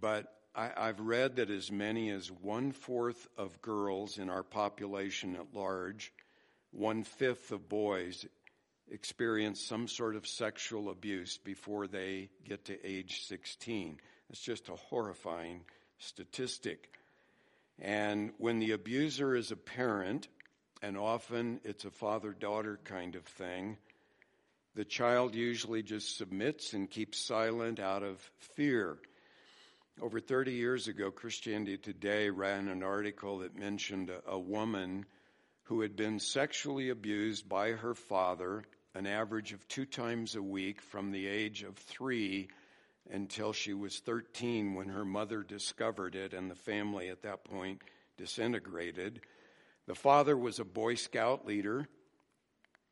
but 0.00 0.32
I, 0.56 0.70
I've 0.74 1.00
read 1.00 1.36
that 1.36 1.50
as 1.50 1.70
many 1.70 2.10
as 2.10 2.32
one 2.32 2.72
fourth 2.72 3.28
of 3.36 3.60
girls 3.60 4.18
in 4.18 4.30
our 4.30 4.42
population 4.42 5.36
at 5.36 5.54
large, 5.54 6.12
one 6.72 7.04
fifth 7.04 7.52
of 7.52 7.68
boys 7.68 8.24
experience 8.90 9.60
some 9.60 9.86
sort 9.86 10.16
of 10.16 10.26
sexual 10.26 10.90
abuse 10.90 11.38
before 11.38 11.86
they 11.86 12.30
get 12.44 12.64
to 12.66 12.86
age 12.86 13.24
16. 13.24 14.00
It's 14.30 14.40
just 14.40 14.68
a 14.68 14.76
horrifying 14.76 15.62
statistic. 15.98 16.90
And 17.78 18.32
when 18.38 18.58
the 18.58 18.72
abuser 18.72 19.36
is 19.36 19.50
a 19.50 19.56
parent, 19.56 20.28
and 20.82 20.96
often 20.96 21.60
it's 21.64 21.84
a 21.84 21.90
father 21.90 22.32
daughter 22.32 22.78
kind 22.84 23.14
of 23.14 23.24
thing, 23.24 23.76
the 24.74 24.84
child 24.84 25.34
usually 25.34 25.82
just 25.82 26.16
submits 26.16 26.72
and 26.72 26.88
keeps 26.88 27.18
silent 27.18 27.80
out 27.80 28.02
of 28.02 28.20
fear. 28.38 28.98
Over 29.98 30.20
30 30.20 30.52
years 30.52 30.88
ago, 30.88 31.10
Christianity 31.10 31.78
Today 31.78 32.28
ran 32.28 32.68
an 32.68 32.82
article 32.82 33.38
that 33.38 33.56
mentioned 33.56 34.10
a, 34.26 34.38
woman 34.38 35.06
who 35.62 35.80
had 35.80 35.96
been 35.96 36.18
sexually 36.18 36.90
abused 36.90 37.48
by 37.48 37.70
her 37.70 37.94
father 37.94 38.64
an 38.94 39.06
average 39.06 39.54
of 39.54 39.66
two 39.68 39.86
times 39.86 40.36
a 40.36 40.42
week 40.42 40.82
from 40.82 41.12
the 41.12 41.26
age 41.26 41.62
of 41.62 41.76
three 41.78 42.48
until 43.10 43.54
she 43.54 43.72
was 43.72 44.00
13 44.00 44.74
when 44.74 44.90
her 44.90 45.04
mother 45.06 45.42
discovered 45.42 46.14
it 46.14 46.34
and 46.34 46.50
the 46.50 46.54
family 46.54 47.08
at 47.08 47.22
that 47.22 47.44
point 47.44 47.80
disintegrated. 48.18 49.22
The 49.86 49.94
father 49.94 50.36
was 50.36 50.58
a 50.58 50.64
Boy 50.64 50.96
Scout 50.96 51.46
leader. 51.46 51.88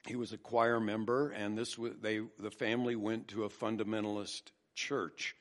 He 0.07 0.17
was 0.17 0.33
a 0.33 0.39
choir 0.39 0.81
member, 0.81 1.29
and 1.31 1.57
this 1.57 1.77
was, 1.77 1.93
they, 2.01 2.21
the 2.39 2.51
family 2.51 2.97
went 2.97 3.29
to 3.29 3.45
a 3.45 3.51
fundamentalist 3.51 4.53
church. 4.75 5.37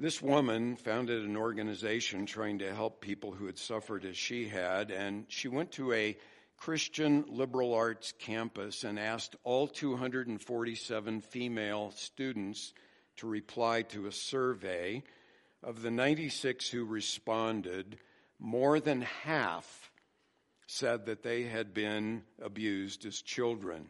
This 0.00 0.22
woman 0.22 0.76
founded 0.76 1.26
an 1.26 1.36
organization 1.36 2.24
trying 2.24 2.60
to 2.60 2.74
help 2.74 3.02
people 3.02 3.32
who 3.32 3.44
had 3.44 3.58
suffered 3.58 4.06
as 4.06 4.16
she 4.16 4.48
had, 4.48 4.90
and 4.90 5.26
she 5.28 5.46
went 5.46 5.72
to 5.72 5.92
a 5.92 6.16
Christian 6.56 7.26
liberal 7.28 7.74
arts 7.74 8.14
campus 8.18 8.82
and 8.82 8.98
asked 8.98 9.36
all 9.44 9.68
247 9.68 11.20
female 11.20 11.90
students 11.90 12.72
to 13.16 13.26
reply 13.26 13.82
to 13.82 14.06
a 14.06 14.12
survey. 14.12 15.02
Of 15.62 15.82
the 15.82 15.90
96 15.90 16.70
who 16.70 16.86
responded, 16.86 17.98
more 18.38 18.80
than 18.80 19.02
half 19.02 19.90
said 20.66 21.04
that 21.06 21.22
they 21.22 21.42
had 21.42 21.74
been 21.74 22.22
abused 22.40 23.04
as 23.04 23.20
children. 23.20 23.88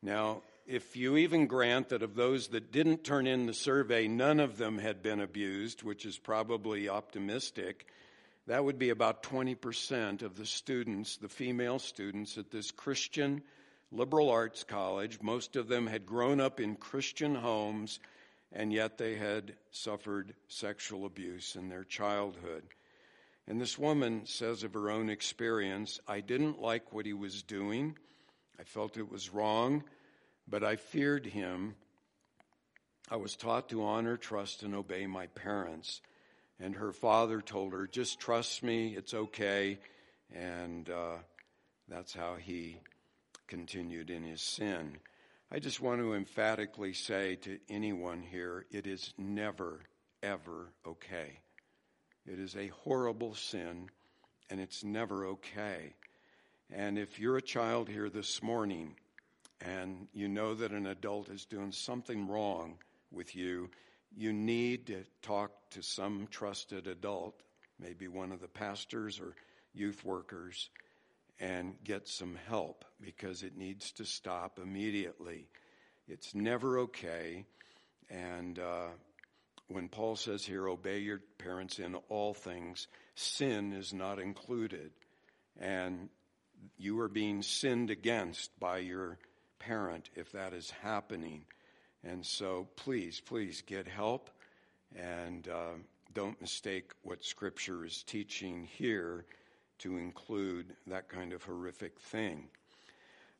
Now, 0.00 0.40
if 0.66 0.96
you 0.96 1.16
even 1.16 1.46
grant 1.46 1.90
that 1.90 2.02
of 2.02 2.14
those 2.14 2.48
that 2.48 2.72
didn't 2.72 3.04
turn 3.04 3.26
in 3.26 3.46
the 3.46 3.54
survey, 3.54 4.08
none 4.08 4.40
of 4.40 4.58
them 4.58 4.78
had 4.78 5.02
been 5.02 5.20
abused, 5.20 5.82
which 5.82 6.04
is 6.04 6.18
probably 6.18 6.88
optimistic, 6.88 7.86
that 8.46 8.64
would 8.64 8.78
be 8.78 8.90
about 8.90 9.22
20% 9.22 10.22
of 10.22 10.36
the 10.36 10.46
students, 10.46 11.16
the 11.16 11.28
female 11.28 11.78
students 11.78 12.36
at 12.36 12.50
this 12.50 12.70
Christian 12.70 13.42
liberal 13.92 14.30
arts 14.30 14.64
college. 14.64 15.20
Most 15.22 15.56
of 15.56 15.68
them 15.68 15.86
had 15.86 16.04
grown 16.04 16.40
up 16.40 16.60
in 16.60 16.74
Christian 16.74 17.34
homes 17.34 18.00
and 18.52 18.72
yet 18.72 18.98
they 18.98 19.16
had 19.16 19.54
suffered 19.70 20.34
sexual 20.48 21.04
abuse 21.04 21.56
in 21.56 21.68
their 21.68 21.84
childhood. 21.84 22.62
And 23.46 23.60
this 23.60 23.78
woman 23.78 24.22
says 24.26 24.64
of 24.64 24.74
her 24.74 24.90
own 24.90 25.10
experience, 25.10 26.00
I 26.08 26.20
didn't 26.20 26.60
like 26.60 26.92
what 26.92 27.06
he 27.06 27.12
was 27.12 27.42
doing. 27.42 27.96
I 28.58 28.64
felt 28.64 28.96
it 28.96 29.10
was 29.10 29.30
wrong, 29.30 29.84
but 30.48 30.62
I 30.62 30.76
feared 30.76 31.26
him. 31.26 31.74
I 33.10 33.16
was 33.16 33.36
taught 33.36 33.68
to 33.70 33.84
honor, 33.84 34.16
trust, 34.16 34.62
and 34.62 34.74
obey 34.74 35.06
my 35.06 35.26
parents. 35.28 36.00
And 36.58 36.76
her 36.76 36.92
father 36.92 37.40
told 37.40 37.72
her, 37.72 37.86
just 37.86 38.18
trust 38.18 38.62
me, 38.62 38.94
it's 38.96 39.14
okay. 39.14 39.78
And 40.34 40.88
uh, 40.88 41.16
that's 41.88 42.14
how 42.14 42.36
he 42.36 42.78
continued 43.46 44.10
in 44.10 44.24
his 44.24 44.40
sin. 44.40 44.98
I 45.50 45.60
just 45.60 45.80
want 45.80 46.00
to 46.00 46.14
emphatically 46.14 46.92
say 46.92 47.36
to 47.36 47.58
anyone 47.68 48.22
here 48.22 48.66
it 48.72 48.86
is 48.86 49.14
never, 49.16 49.80
ever 50.22 50.72
okay. 50.86 51.38
It 52.26 52.40
is 52.40 52.56
a 52.56 52.68
horrible 52.68 53.34
sin, 53.34 53.88
and 54.50 54.60
it's 54.60 54.82
never 54.82 55.26
okay. 55.26 55.94
And 56.72 56.98
if 56.98 57.20
you're 57.20 57.36
a 57.36 57.42
child 57.42 57.88
here 57.88 58.08
this 58.10 58.42
morning 58.42 58.96
and 59.60 60.08
you 60.12 60.28
know 60.28 60.54
that 60.54 60.72
an 60.72 60.86
adult 60.86 61.28
is 61.30 61.44
doing 61.44 61.72
something 61.72 62.28
wrong 62.28 62.78
with 63.10 63.34
you, 63.34 63.70
you 64.16 64.32
need 64.32 64.86
to 64.86 65.04
talk 65.22 65.52
to 65.70 65.82
some 65.82 66.28
trusted 66.30 66.86
adult, 66.86 67.42
maybe 67.78 68.08
one 68.08 68.32
of 68.32 68.40
the 68.40 68.48
pastors 68.48 69.20
or 69.20 69.34
youth 69.74 70.04
workers 70.04 70.70
and 71.38 71.74
get 71.84 72.08
some 72.08 72.36
help 72.48 72.84
because 73.00 73.42
it 73.42 73.56
needs 73.56 73.92
to 73.92 74.04
stop 74.04 74.58
immediately. 74.58 75.48
It's 76.08 76.34
never 76.34 76.78
okay. 76.80 77.44
And 78.08 78.58
uh, 78.58 78.88
when 79.68 79.88
Paul 79.88 80.16
says 80.16 80.44
here, 80.44 80.66
obey 80.66 81.00
your 81.00 81.20
parents 81.38 81.78
in 81.78 81.94
all 82.08 82.32
things, 82.32 82.88
sin 83.14 83.72
is 83.72 83.92
not 83.92 84.18
included. 84.18 84.92
And 85.58 86.08
you 86.78 87.00
are 87.00 87.08
being 87.08 87.42
sinned 87.42 87.90
against 87.90 88.58
by 88.58 88.78
your 88.78 89.18
parent 89.58 90.10
if 90.14 90.32
that 90.32 90.52
is 90.52 90.70
happening. 90.70 91.44
And 92.04 92.24
so 92.24 92.68
please, 92.76 93.20
please 93.20 93.62
get 93.66 93.86
help 93.86 94.30
and 94.94 95.48
uh, 95.48 95.74
don't 96.14 96.40
mistake 96.40 96.92
what 97.02 97.24
Scripture 97.24 97.84
is 97.84 98.02
teaching 98.02 98.68
here 98.78 99.24
to 99.78 99.96
include 99.98 100.74
that 100.86 101.08
kind 101.08 101.32
of 101.32 101.42
horrific 101.42 101.98
thing. 102.00 102.48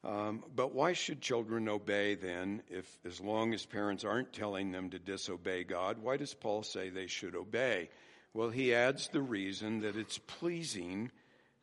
Um, 0.04 0.44
but 0.54 0.74
why 0.74 0.92
should 0.92 1.20
children 1.20 1.68
obey 1.68 2.14
then, 2.14 2.62
if 2.68 2.86
as 3.04 3.20
long 3.20 3.54
as 3.54 3.66
parents 3.66 4.04
aren't 4.04 4.32
telling 4.32 4.70
them 4.70 4.90
to 4.90 4.98
disobey 4.98 5.64
God? 5.64 5.98
Why 5.98 6.16
does 6.16 6.34
Paul 6.34 6.62
say 6.62 6.90
they 6.90 7.08
should 7.08 7.34
obey? 7.34 7.88
Well, 8.32 8.50
he 8.50 8.74
adds 8.74 9.08
the 9.08 9.22
reason 9.22 9.80
that 9.80 9.96
it's 9.96 10.18
pleasing 10.18 11.10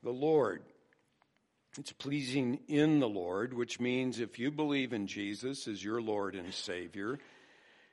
the 0.02 0.12
Lord. 0.12 0.64
It's 1.78 1.92
pleasing 1.92 2.60
in 2.68 3.00
the 3.00 3.10
Lord, 3.10 3.54
which 3.54 3.80
means 3.80 4.20
if 4.20 4.38
you 4.38 4.52
believe 4.52 4.94
in 4.94 5.08
Jesus 5.08 5.68
as 5.68 5.84
your 5.84 6.02
Lord 6.02 6.36
and 6.36 6.54
Savior, 6.54 7.18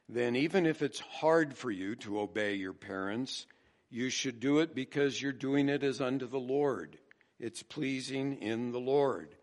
then 0.06 0.36
even 0.36 0.66
if 0.66 0.82
it's 0.82 1.00
hard 1.00 1.56
for 1.56 1.70
you 1.70 1.94
to 1.96 2.20
obey 2.20 2.54
your 2.54 2.74
parents, 2.74 3.46
you 3.88 4.10
should 4.10 4.38
do 4.38 4.58
it 4.58 4.74
because 4.74 5.20
you're 5.20 5.32
doing 5.32 5.70
it 5.70 5.82
as 5.82 6.00
unto 6.00 6.28
the 6.28 6.38
Lord. 6.38 6.98
It's 7.38 7.62
pleasing 7.62 8.42
in 8.42 8.70
the 8.70 8.78
Lord. 8.78 9.34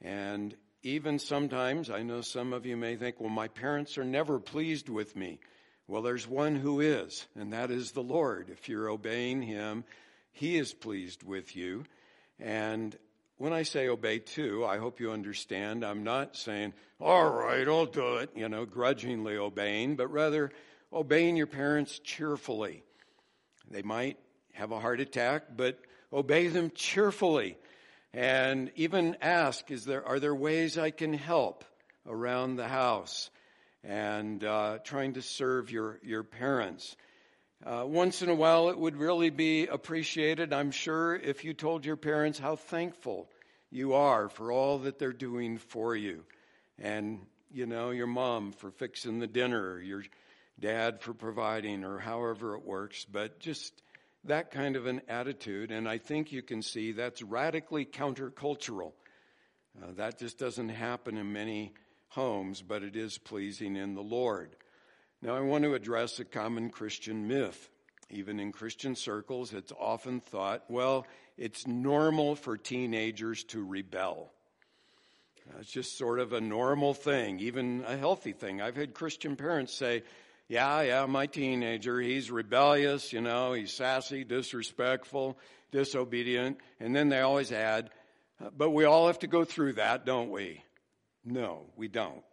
And 0.00 0.54
even 0.84 1.18
sometimes, 1.18 1.90
I 1.90 2.02
know 2.02 2.20
some 2.20 2.52
of 2.52 2.66
you 2.66 2.76
may 2.76 2.94
think, 2.94 3.20
well, 3.20 3.30
my 3.30 3.48
parents 3.48 3.98
are 3.98 4.04
never 4.04 4.38
pleased 4.38 4.88
with 4.88 5.16
me. 5.16 5.40
Well, 5.88 6.02
there's 6.02 6.28
one 6.28 6.54
who 6.54 6.80
is, 6.80 7.26
and 7.34 7.52
that 7.52 7.72
is 7.72 7.90
the 7.90 8.02
Lord. 8.02 8.48
If 8.48 8.68
you're 8.68 8.88
obeying 8.88 9.42
Him, 9.42 9.84
He 10.30 10.56
is 10.56 10.72
pleased 10.72 11.24
with 11.24 11.56
you. 11.56 11.84
And 12.38 12.96
when 13.42 13.52
I 13.52 13.64
say 13.64 13.88
obey 13.88 14.20
too, 14.20 14.64
I 14.64 14.78
hope 14.78 15.00
you 15.00 15.10
understand, 15.10 15.84
I'm 15.84 16.04
not 16.04 16.36
saying, 16.36 16.74
all 17.00 17.28
right, 17.28 17.66
I'll 17.66 17.86
do 17.86 18.18
it, 18.18 18.30
you 18.36 18.48
know, 18.48 18.64
grudgingly 18.64 19.36
obeying, 19.36 19.96
but 19.96 20.12
rather 20.12 20.52
obeying 20.92 21.36
your 21.36 21.48
parents 21.48 21.98
cheerfully. 21.98 22.84
They 23.68 23.82
might 23.82 24.16
have 24.52 24.70
a 24.70 24.78
heart 24.78 25.00
attack, 25.00 25.56
but 25.56 25.76
obey 26.12 26.46
them 26.46 26.70
cheerfully 26.72 27.58
and 28.14 28.70
even 28.76 29.16
ask, 29.20 29.72
is 29.72 29.86
there, 29.86 30.06
are 30.06 30.20
there 30.20 30.36
ways 30.36 30.78
I 30.78 30.92
can 30.92 31.12
help 31.12 31.64
around 32.06 32.54
the 32.54 32.68
house? 32.68 33.28
And 33.82 34.44
uh, 34.44 34.78
trying 34.84 35.14
to 35.14 35.22
serve 35.22 35.68
your, 35.72 35.98
your 36.04 36.22
parents. 36.22 36.94
Uh, 37.64 37.84
once 37.86 38.22
in 38.22 38.28
a 38.28 38.34
while, 38.34 38.70
it 38.70 38.78
would 38.78 38.96
really 38.96 39.30
be 39.30 39.66
appreciated, 39.66 40.52
I'm 40.52 40.72
sure, 40.72 41.14
if 41.14 41.44
you 41.44 41.54
told 41.54 41.84
your 41.84 41.96
parents 41.96 42.38
how 42.38 42.56
thankful 42.56 43.28
you 43.70 43.94
are 43.94 44.28
for 44.28 44.50
all 44.50 44.78
that 44.78 44.98
they're 44.98 45.12
doing 45.12 45.58
for 45.58 45.94
you. 45.94 46.24
And, 46.78 47.20
you 47.52 47.66
know, 47.66 47.90
your 47.90 48.08
mom 48.08 48.50
for 48.50 48.72
fixing 48.72 49.20
the 49.20 49.28
dinner, 49.28 49.80
your 49.80 50.02
dad 50.58 51.02
for 51.02 51.14
providing, 51.14 51.84
or 51.84 51.98
however 51.98 52.56
it 52.56 52.64
works. 52.64 53.04
But 53.04 53.38
just 53.38 53.72
that 54.24 54.50
kind 54.50 54.74
of 54.74 54.86
an 54.86 55.02
attitude, 55.08 55.70
and 55.70 55.88
I 55.88 55.98
think 55.98 56.32
you 56.32 56.42
can 56.42 56.62
see 56.62 56.90
that's 56.90 57.22
radically 57.22 57.84
countercultural. 57.84 58.92
Uh, 59.80 59.92
that 59.96 60.18
just 60.18 60.36
doesn't 60.36 60.70
happen 60.70 61.16
in 61.16 61.32
many 61.32 61.74
homes, 62.08 62.60
but 62.60 62.82
it 62.82 62.96
is 62.96 63.18
pleasing 63.18 63.76
in 63.76 63.94
the 63.94 64.02
Lord. 64.02 64.56
Now, 65.22 65.36
I 65.36 65.40
want 65.40 65.62
to 65.62 65.74
address 65.74 66.18
a 66.18 66.24
common 66.24 66.70
Christian 66.70 67.28
myth. 67.28 67.70
Even 68.10 68.40
in 68.40 68.50
Christian 68.50 68.96
circles, 68.96 69.52
it's 69.54 69.72
often 69.78 70.18
thought, 70.20 70.64
well, 70.68 71.06
it's 71.38 71.64
normal 71.64 72.34
for 72.34 72.56
teenagers 72.58 73.44
to 73.44 73.64
rebel. 73.64 74.32
Uh, 75.48 75.60
it's 75.60 75.70
just 75.70 75.96
sort 75.96 76.18
of 76.18 76.32
a 76.32 76.40
normal 76.40 76.92
thing, 76.92 77.38
even 77.38 77.84
a 77.86 77.96
healthy 77.96 78.32
thing. 78.32 78.60
I've 78.60 78.76
had 78.76 78.94
Christian 78.94 79.36
parents 79.36 79.72
say, 79.72 80.02
yeah, 80.48 80.82
yeah, 80.82 81.06
my 81.06 81.26
teenager, 81.26 82.00
he's 82.00 82.30
rebellious, 82.30 83.12
you 83.12 83.20
know, 83.20 83.52
he's 83.52 83.72
sassy, 83.72 84.24
disrespectful, 84.24 85.38
disobedient. 85.70 86.58
And 86.80 86.94
then 86.94 87.08
they 87.08 87.20
always 87.20 87.52
add, 87.52 87.90
but 88.56 88.70
we 88.70 88.84
all 88.84 89.06
have 89.06 89.20
to 89.20 89.28
go 89.28 89.44
through 89.44 89.74
that, 89.74 90.04
don't 90.04 90.30
we? 90.30 90.64
No, 91.24 91.66
we 91.76 91.86
don't. 91.86 92.24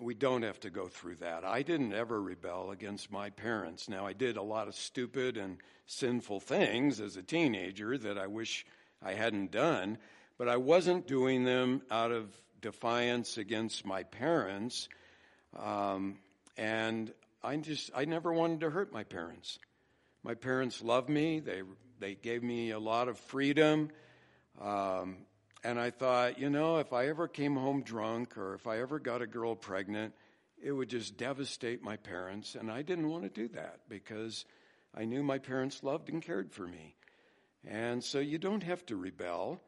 We 0.00 0.14
don't 0.14 0.42
have 0.42 0.60
to 0.60 0.70
go 0.70 0.86
through 0.86 1.16
that. 1.16 1.44
I 1.44 1.62
didn't 1.62 1.92
ever 1.92 2.20
rebel 2.20 2.70
against 2.70 3.10
my 3.10 3.30
parents. 3.30 3.88
Now, 3.88 4.06
I 4.06 4.12
did 4.12 4.36
a 4.36 4.42
lot 4.42 4.68
of 4.68 4.74
stupid 4.74 5.36
and 5.36 5.58
sinful 5.86 6.40
things 6.40 7.00
as 7.00 7.16
a 7.16 7.22
teenager 7.22 7.98
that 7.98 8.16
I 8.16 8.28
wish 8.28 8.64
I 9.02 9.14
hadn't 9.14 9.50
done, 9.50 9.98
but 10.36 10.48
I 10.48 10.56
wasn't 10.56 11.08
doing 11.08 11.44
them 11.44 11.82
out 11.90 12.12
of 12.12 12.28
defiance 12.60 13.38
against 13.38 13.84
my 13.84 14.04
parents. 14.04 14.88
Um, 15.56 16.18
and 16.56 17.12
I 17.42 17.56
just, 17.56 17.90
I 17.94 18.04
never 18.04 18.32
wanted 18.32 18.60
to 18.60 18.70
hurt 18.70 18.92
my 18.92 19.04
parents. 19.04 19.58
My 20.22 20.34
parents 20.34 20.82
loved 20.82 21.08
me. 21.08 21.40
They, 21.40 21.62
they 21.98 22.14
gave 22.14 22.42
me 22.42 22.70
a 22.70 22.78
lot 22.78 23.08
of 23.08 23.18
freedom. 23.18 23.90
Um, 24.60 25.18
and 25.64 25.78
I 25.78 25.90
thought, 25.90 26.38
you 26.38 26.50
know, 26.50 26.78
if 26.78 26.92
I 26.92 27.08
ever 27.08 27.28
came 27.28 27.56
home 27.56 27.82
drunk 27.82 28.36
or 28.38 28.54
if 28.54 28.66
I 28.66 28.80
ever 28.80 28.98
got 28.98 29.22
a 29.22 29.26
girl 29.26 29.54
pregnant, 29.54 30.14
it 30.62 30.72
would 30.72 30.88
just 30.88 31.16
devastate 31.16 31.82
my 31.82 31.96
parents. 31.96 32.54
And 32.54 32.70
I 32.70 32.82
didn't 32.82 33.08
want 33.08 33.24
to 33.24 33.28
do 33.28 33.48
that 33.54 33.80
because 33.88 34.44
I 34.94 35.04
knew 35.04 35.22
my 35.22 35.38
parents 35.38 35.82
loved 35.82 36.08
and 36.08 36.22
cared 36.22 36.52
for 36.52 36.66
me. 36.66 36.94
And 37.66 38.02
so 38.02 38.18
you 38.18 38.38
don't 38.38 38.62
have 38.62 38.84
to 38.86 38.96
rebel. 38.96 39.60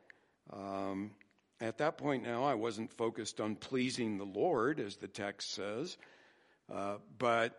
Um, 0.53 1.11
at 1.61 1.79
that 1.79 1.99
point 1.99 2.25
now, 2.25 2.45
I 2.45 2.55
wasn't 2.55 2.93
focused 2.93 3.41
on 3.41 3.57
pleasing 3.57 4.17
the 4.17 4.25
Lord, 4.25 4.81
as 4.81 4.97
the 4.97 5.09
text 5.09 5.53
says. 5.53 5.99
Uh, 6.73 6.97
but 7.19 7.57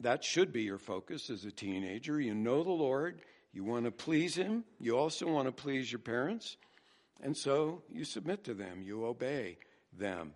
that 0.00 0.24
should 0.24 0.52
be 0.52 0.62
your 0.62 0.78
focus 0.78 1.30
as 1.30 1.44
a 1.44 1.50
teenager. 1.50 2.20
You 2.20 2.34
know 2.34 2.62
the 2.62 2.70
Lord, 2.70 3.20
you 3.52 3.64
want 3.64 3.84
to 3.84 3.90
please 3.90 4.34
Him, 4.34 4.64
you 4.80 4.96
also 4.96 5.26
want 5.26 5.46
to 5.46 5.52
please 5.52 5.90
your 5.90 6.00
parents, 6.00 6.56
and 7.22 7.36
so 7.36 7.82
you 7.90 8.04
submit 8.04 8.44
to 8.44 8.54
them, 8.54 8.82
you 8.82 9.04
obey 9.04 9.58
them. 9.96 10.32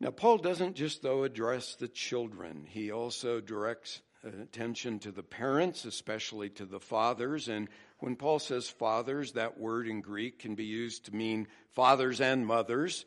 Now, 0.00 0.10
Paul 0.10 0.38
doesn't 0.38 0.76
just, 0.76 1.02
though, 1.02 1.24
address 1.24 1.76
the 1.76 1.88
children, 1.88 2.66
he 2.68 2.90
also 2.90 3.40
directs 3.40 4.02
attention 4.24 4.98
to 5.00 5.12
the 5.12 5.22
parents, 5.22 5.84
especially 5.84 6.48
to 6.50 6.64
the 6.64 6.80
fathers. 6.80 7.48
And 7.48 7.68
when 7.98 8.16
Paul 8.16 8.38
says 8.38 8.68
fathers, 8.68 9.32
that 9.32 9.58
word 9.58 9.86
in 9.86 10.00
Greek 10.00 10.38
can 10.38 10.54
be 10.54 10.64
used 10.64 11.06
to 11.06 11.14
mean 11.14 11.46
fathers 11.72 12.20
and 12.20 12.46
mothers. 12.46 13.04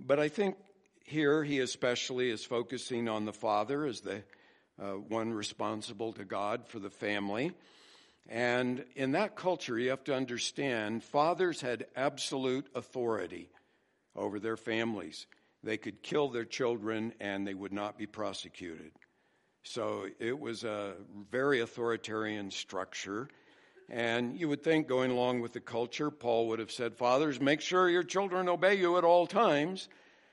But 0.00 0.18
I 0.18 0.28
think 0.28 0.56
here, 1.04 1.42
he 1.42 1.60
especially 1.60 2.30
is 2.30 2.44
focusing 2.44 3.08
on 3.08 3.24
the 3.24 3.32
father 3.32 3.86
as 3.86 4.00
the 4.00 4.22
uh, 4.80 4.92
one 4.92 5.32
responsible 5.32 6.12
to 6.12 6.24
God 6.24 6.66
for 6.66 6.78
the 6.78 6.90
family. 6.90 7.52
And 8.28 8.84
in 8.94 9.12
that 9.12 9.36
culture, 9.36 9.78
you 9.78 9.90
have 9.90 10.04
to 10.04 10.14
understand 10.14 11.02
fathers 11.02 11.62
had 11.62 11.86
absolute 11.96 12.66
authority 12.74 13.48
over 14.14 14.38
their 14.38 14.58
families. 14.58 15.26
They 15.62 15.78
could 15.78 16.02
kill 16.02 16.28
their 16.28 16.44
children 16.44 17.14
and 17.20 17.46
they 17.46 17.54
would 17.54 17.72
not 17.72 17.96
be 17.96 18.06
prosecuted. 18.06 18.92
So 19.64 20.06
it 20.18 20.38
was 20.38 20.64
a 20.64 20.94
very 21.30 21.60
authoritarian 21.60 22.50
structure. 22.50 23.28
And 23.90 24.38
you 24.38 24.48
would 24.48 24.62
think, 24.62 24.86
going 24.86 25.10
along 25.10 25.40
with 25.40 25.54
the 25.54 25.60
culture, 25.60 26.10
Paul 26.10 26.48
would 26.48 26.58
have 26.58 26.70
said, 26.70 26.94
Fathers, 26.94 27.40
make 27.40 27.62
sure 27.62 27.88
your 27.88 28.02
children 28.02 28.48
obey 28.48 28.74
you 28.74 28.98
at 28.98 29.04
all 29.04 29.26
times. 29.26 29.88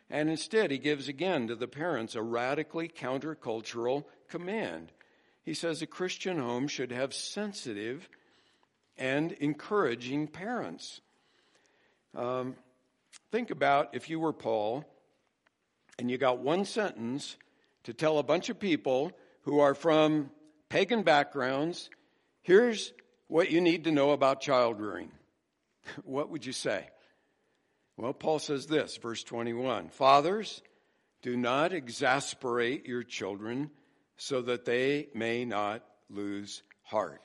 And 0.09 0.29
instead, 0.29 0.71
he 0.71 0.77
gives 0.77 1.07
again 1.07 1.47
to 1.47 1.55
the 1.55 1.67
parents 1.67 2.15
a 2.15 2.21
radically 2.21 2.89
countercultural 2.89 4.03
command. 4.27 4.91
He 5.45 5.53
says 5.53 5.81
a 5.81 5.87
Christian 5.87 6.39
home 6.39 6.67
should 6.67 6.91
have 6.91 7.13
sensitive 7.13 8.09
and 8.97 9.31
encouraging 9.33 10.27
parents. 10.27 11.01
Um, 12.15 12.55
think 13.31 13.51
about 13.51 13.89
if 13.93 14.09
you 14.09 14.19
were 14.19 14.33
Paul 14.33 14.83
and 15.99 16.09
you 16.09 16.17
got 16.17 16.39
one 16.39 16.65
sentence 16.65 17.37
to 17.83 17.93
tell 17.93 18.17
a 18.17 18.23
bunch 18.23 18.49
of 18.49 18.59
people 18.59 19.11
who 19.41 19.59
are 19.59 19.75
from 19.75 20.31
pagan 20.69 21.03
backgrounds 21.03 21.89
here's 22.41 22.93
what 23.27 23.51
you 23.51 23.61
need 23.61 23.83
to 23.83 23.91
know 23.91 24.11
about 24.11 24.41
child 24.41 24.79
rearing. 24.79 25.11
what 26.03 26.29
would 26.29 26.45
you 26.45 26.53
say? 26.53 26.87
Well, 27.97 28.13
Paul 28.13 28.39
says 28.39 28.65
this, 28.65 28.97
verse 28.97 29.23
21 29.23 29.89
Fathers, 29.89 30.61
do 31.21 31.37
not 31.37 31.73
exasperate 31.73 32.87
your 32.87 33.03
children 33.03 33.69
so 34.17 34.41
that 34.41 34.65
they 34.65 35.07
may 35.13 35.45
not 35.45 35.83
lose 36.09 36.63
heart. 36.83 37.23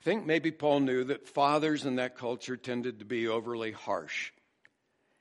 I 0.00 0.04
think 0.04 0.26
maybe 0.26 0.50
Paul 0.50 0.80
knew 0.80 1.04
that 1.04 1.28
fathers 1.28 1.84
in 1.84 1.96
that 1.96 2.16
culture 2.16 2.56
tended 2.56 3.00
to 3.00 3.04
be 3.04 3.28
overly 3.28 3.72
harsh. 3.72 4.30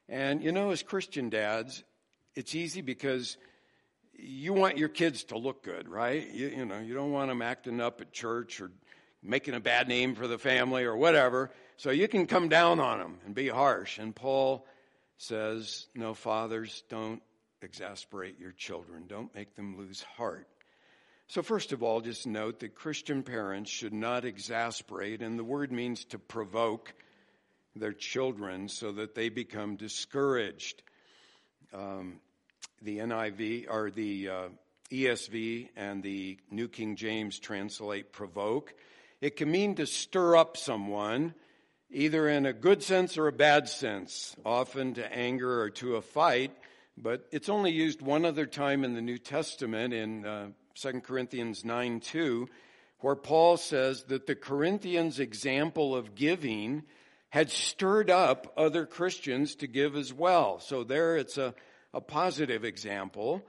And 0.07 0.43
you 0.43 0.51
know, 0.51 0.69
as 0.69 0.83
Christian 0.83 1.29
dads, 1.29 1.83
it's 2.35 2.55
easy 2.55 2.81
because 2.81 3.37
you 4.13 4.53
want 4.53 4.77
your 4.77 4.89
kids 4.89 5.25
to 5.25 5.37
look 5.37 5.63
good, 5.63 5.87
right? 5.87 6.29
You, 6.31 6.47
you 6.49 6.65
know, 6.65 6.79
you 6.79 6.93
don't 6.93 7.11
want 7.11 7.29
them 7.29 7.41
acting 7.41 7.81
up 7.81 8.01
at 8.01 8.11
church 8.11 8.61
or 8.61 8.71
making 9.23 9.53
a 9.53 9.59
bad 9.59 9.87
name 9.87 10.15
for 10.15 10.27
the 10.27 10.37
family 10.37 10.85
or 10.85 10.95
whatever. 10.95 11.51
So 11.77 11.91
you 11.91 12.07
can 12.07 12.25
come 12.25 12.49
down 12.49 12.79
on 12.79 12.99
them 12.99 13.19
and 13.25 13.35
be 13.35 13.47
harsh. 13.47 13.99
And 13.99 14.15
Paul 14.15 14.65
says, 15.17 15.87
No, 15.95 16.13
fathers, 16.13 16.83
don't 16.89 17.21
exasperate 17.61 18.39
your 18.39 18.51
children, 18.51 19.05
don't 19.07 19.33
make 19.33 19.55
them 19.55 19.77
lose 19.77 20.01
heart. 20.01 20.47
So, 21.27 21.41
first 21.41 21.73
of 21.73 21.83
all, 21.83 21.99
just 21.99 22.25
note 22.25 22.59
that 22.61 22.75
Christian 22.75 23.21
parents 23.21 23.69
should 23.69 23.93
not 23.93 24.23
exasperate, 24.23 25.21
and 25.21 25.37
the 25.37 25.43
word 25.43 25.71
means 25.71 26.05
to 26.05 26.19
provoke 26.19 26.93
their 27.75 27.93
children 27.93 28.69
so 28.69 28.93
that 28.93 29.13
they 29.13 29.29
become 29.29 29.75
discouraged. 29.75 30.81
Um, 31.73 32.21
the 32.81 32.99
NIV 32.99 33.65
or 33.69 33.91
the 33.91 34.29
uh, 34.29 34.47
ESV 34.91 35.69
and 35.75 36.01
the 36.01 36.37
New 36.49 36.67
King 36.67 36.95
James 36.95 37.39
translate 37.39 38.13
provoke. 38.13 38.73
It 39.19 39.35
can 39.35 39.51
mean 39.51 39.75
to 39.75 39.85
stir 39.85 40.35
up 40.35 40.57
someone, 40.57 41.33
either 41.89 42.29
in 42.29 42.45
a 42.45 42.53
good 42.53 42.83
sense 42.83 43.17
or 43.17 43.27
a 43.27 43.33
bad 43.33 43.67
sense, 43.67 44.35
often 44.45 44.93
to 44.93 45.13
anger 45.13 45.61
or 45.61 45.69
to 45.71 45.95
a 45.95 46.01
fight, 46.01 46.51
but 46.97 47.27
it's 47.31 47.49
only 47.49 47.71
used 47.71 48.01
one 48.01 48.25
other 48.25 48.45
time 48.45 48.83
in 48.83 48.95
the 48.95 49.01
New 49.01 49.19
Testament 49.19 49.93
in 49.93 50.25
uh, 50.25 50.47
2 50.75 51.01
Corinthians 51.01 51.63
9 51.63 51.99
2, 51.99 52.49
where 52.99 53.15
Paul 53.15 53.57
says 53.57 54.03
that 54.05 54.25
the 54.25 54.35
Corinthians' 54.35 55.19
example 55.19 55.95
of 55.95 56.15
giving 56.15 56.83
had 57.29 57.51
stirred 57.51 58.09
up 58.09 58.51
other 58.57 58.85
Christians 58.85 59.55
to 59.55 59.67
give 59.67 59.95
as 59.95 60.11
well. 60.11 60.59
So 60.59 60.83
there 60.83 61.17
it's 61.17 61.37
a, 61.37 61.53
a 61.93 62.01
positive 62.01 62.63
example. 62.65 63.45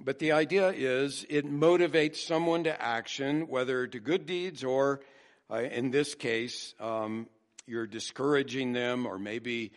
But 0.00 0.18
the 0.18 0.32
idea 0.32 0.70
is 0.70 1.24
it 1.28 1.46
motivates 1.46 2.16
someone 2.16 2.64
to 2.64 2.82
action, 2.82 3.46
whether 3.46 3.86
to 3.86 4.00
good 4.00 4.26
deeds 4.26 4.64
or, 4.64 5.00
uh, 5.48 5.58
in 5.58 5.92
this 5.92 6.16
case, 6.16 6.74
um, 6.80 7.28
you're 7.66 7.86
discouraging 7.86 8.72
them 8.72 9.06
or 9.06 9.18
maybe 9.18 9.70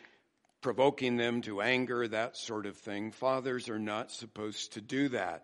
provoking 0.65 1.15
them 1.15 1.41
to 1.41 1.61
anger, 1.61 2.07
that 2.07 2.35
sort 2.35 2.65
of 2.65 2.75
thing. 2.75 3.11
Fathers 3.11 3.69
are 3.69 3.77
not 3.77 4.11
supposed 4.11 4.73
to 4.73 4.81
do 4.81 5.09
that. 5.09 5.43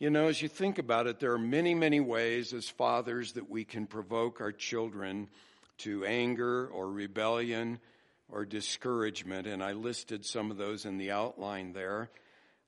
You 0.00 0.10
know, 0.10 0.26
as 0.26 0.42
you 0.42 0.48
think 0.48 0.80
about 0.80 1.06
it, 1.06 1.20
there 1.20 1.30
are 1.34 1.38
many, 1.38 1.72
many 1.72 2.00
ways 2.00 2.52
as 2.52 2.68
fathers 2.68 3.34
that 3.34 3.48
we 3.48 3.64
can 3.64 3.86
provoke 3.86 4.40
our 4.40 4.50
children 4.50 5.28
to 5.78 6.04
anger 6.04 6.66
or 6.66 6.90
rebellion 6.90 7.78
or 8.28 8.44
discouragement, 8.44 9.46
and 9.46 9.62
I 9.62 9.70
listed 9.70 10.26
some 10.26 10.50
of 10.50 10.56
those 10.56 10.84
in 10.84 10.98
the 10.98 11.12
outline 11.12 11.72
there. 11.72 12.10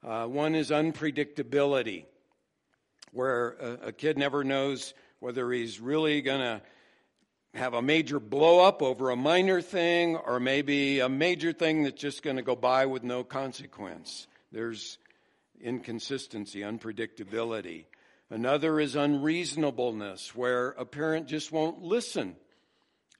Uh, 0.04 0.26
one 0.26 0.54
is 0.54 0.70
unpredictability, 0.70 2.04
where 3.10 3.56
a, 3.60 3.88
a 3.88 3.92
kid 3.92 4.16
never 4.16 4.44
knows 4.44 4.94
whether 5.18 5.50
he's 5.50 5.80
really 5.80 6.22
going 6.22 6.42
to 6.42 6.62
have 7.54 7.74
a 7.74 7.82
major 7.82 8.18
blow 8.18 8.60
up 8.60 8.82
over 8.82 9.10
a 9.10 9.16
minor 9.16 9.60
thing 9.60 10.16
or 10.16 10.40
maybe 10.40 11.00
a 11.00 11.08
major 11.08 11.52
thing 11.52 11.82
that's 11.82 12.00
just 12.00 12.22
going 12.22 12.36
to 12.36 12.42
go 12.42 12.56
by 12.56 12.86
with 12.86 13.02
no 13.02 13.24
consequence. 13.24 14.26
There's 14.50 14.98
inconsistency, 15.60 16.60
unpredictability. 16.60 17.84
Another 18.30 18.80
is 18.80 18.96
unreasonableness, 18.96 20.34
where 20.34 20.70
a 20.70 20.86
parent 20.86 21.28
just 21.28 21.52
won't 21.52 21.82
listen 21.82 22.36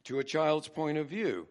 to 0.05 0.19
a 0.19 0.25
child's 0.25 0.69
point 0.69 0.97
of 0.97 1.09
view. 1.09 1.47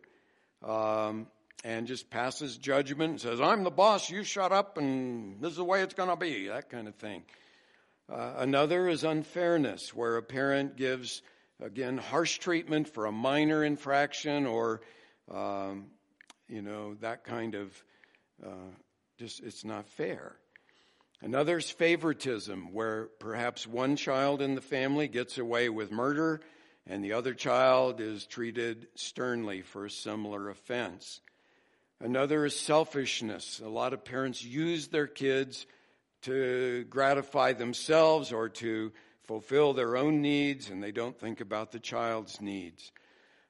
Um, 0.64 1.28
and 1.64 1.86
just 1.86 2.10
passes 2.10 2.58
judgment 2.58 3.12
and 3.12 3.22
says, 3.22 3.40
I'm 3.40 3.64
the 3.64 3.72
boss, 3.72 4.10
you 4.10 4.24
shut 4.24 4.52
up, 4.52 4.78
and 4.78 5.40
this 5.42 5.52
is 5.52 5.58
the 5.58 5.64
way 5.64 5.84
it's 5.84 5.94
going 5.94 6.10
to 6.10 6.16
be, 6.16 6.48
that 6.48 6.70
kind 6.70 6.88
of 6.88 6.96
thing. 6.96 7.24
Uh, 8.12 8.34
another 8.38 8.88
is 8.88 9.04
unfairness, 9.04 9.94
where 9.94 10.18
a 10.18 10.24
parent 10.24 10.76
gives, 10.76 11.22
again, 11.62 11.98
harsh 11.98 12.40
treatment 12.40 12.88
for 12.88 13.06
a 13.06 13.12
minor 13.12 13.64
infraction 13.64 14.46
or, 14.46 14.82
um, 15.32 15.88
you 16.48 16.62
know, 16.62 16.96
that 16.96 17.24
kind 17.24 17.56
of, 17.56 17.84
uh, 18.46 18.72
just, 19.18 19.42
it's 19.42 19.64
not 19.64 19.88
fair. 19.88 20.36
Another 21.22 21.58
is 21.58 21.70
favoritism, 21.70 22.74
where 22.74 23.06
perhaps 23.20 23.68
one 23.68 23.96
child 23.96 24.42
in 24.42 24.56
the 24.56 24.62
family 24.62 25.08
gets 25.08 25.38
away 25.38 25.70
with 25.70 25.92
murder 25.92 26.42
and 26.88 27.04
the 27.04 27.14
other 27.14 27.36
child 27.36 28.02
is 28.02 28.26
treated 28.26 28.88
sternly 28.96 29.62
for 29.62 29.86
a 29.86 29.92
similar 29.92 30.50
offense. 30.50 31.22
Another 32.00 32.46
is 32.46 32.60
selfishness. 32.60 33.62
A 33.64 33.70
lot 33.70 33.94
of 33.94 34.04
parents 34.04 34.44
use 34.44 34.88
their 34.88 35.06
kids 35.06 35.68
to 36.24 36.86
gratify 36.90 37.54
themselves 37.54 38.32
or 38.32 38.50
to 38.50 38.92
fulfill 39.32 39.72
their 39.72 39.96
own 39.96 40.22
needs, 40.22 40.70
and 40.70 40.84
they 40.84 40.92
don't 40.92 41.18
think 41.18 41.40
about 41.40 41.72
the 41.72 41.80
child's 41.80 42.42
needs. 42.42 42.92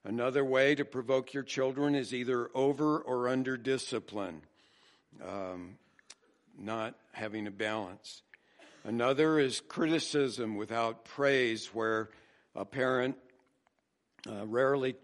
Another 0.03 0.45
way 0.45 0.75
to 0.75 0.85
provoke 0.85 1.33
your 1.33 1.41
children 1.41 1.95
is 1.95 2.13
either 2.13 2.51
over 2.53 2.99
or 2.99 3.27
under 3.27 3.57
discipline, 3.57 4.43
um, 5.27 5.79
not 6.55 6.93
having 7.13 7.47
a 7.47 7.51
balance. 7.51 8.21
Another 8.83 9.39
is 9.39 9.59
criticism 9.59 10.55
without 10.55 11.03
praise, 11.03 11.73
where 11.73 12.09
a 12.55 12.63
parent 12.63 13.15
uh, 14.29 14.45
rarely 14.45 14.95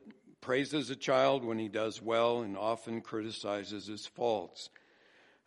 praises 0.41 0.91
a 0.91 0.95
child 0.95 1.43
when 1.43 1.57
he 1.57 1.69
does 1.69 2.03
well 2.03 2.41
and 2.43 2.55
often 2.55 3.01
criticizes 3.01 3.87
his 3.87 4.05
faults. 4.05 4.69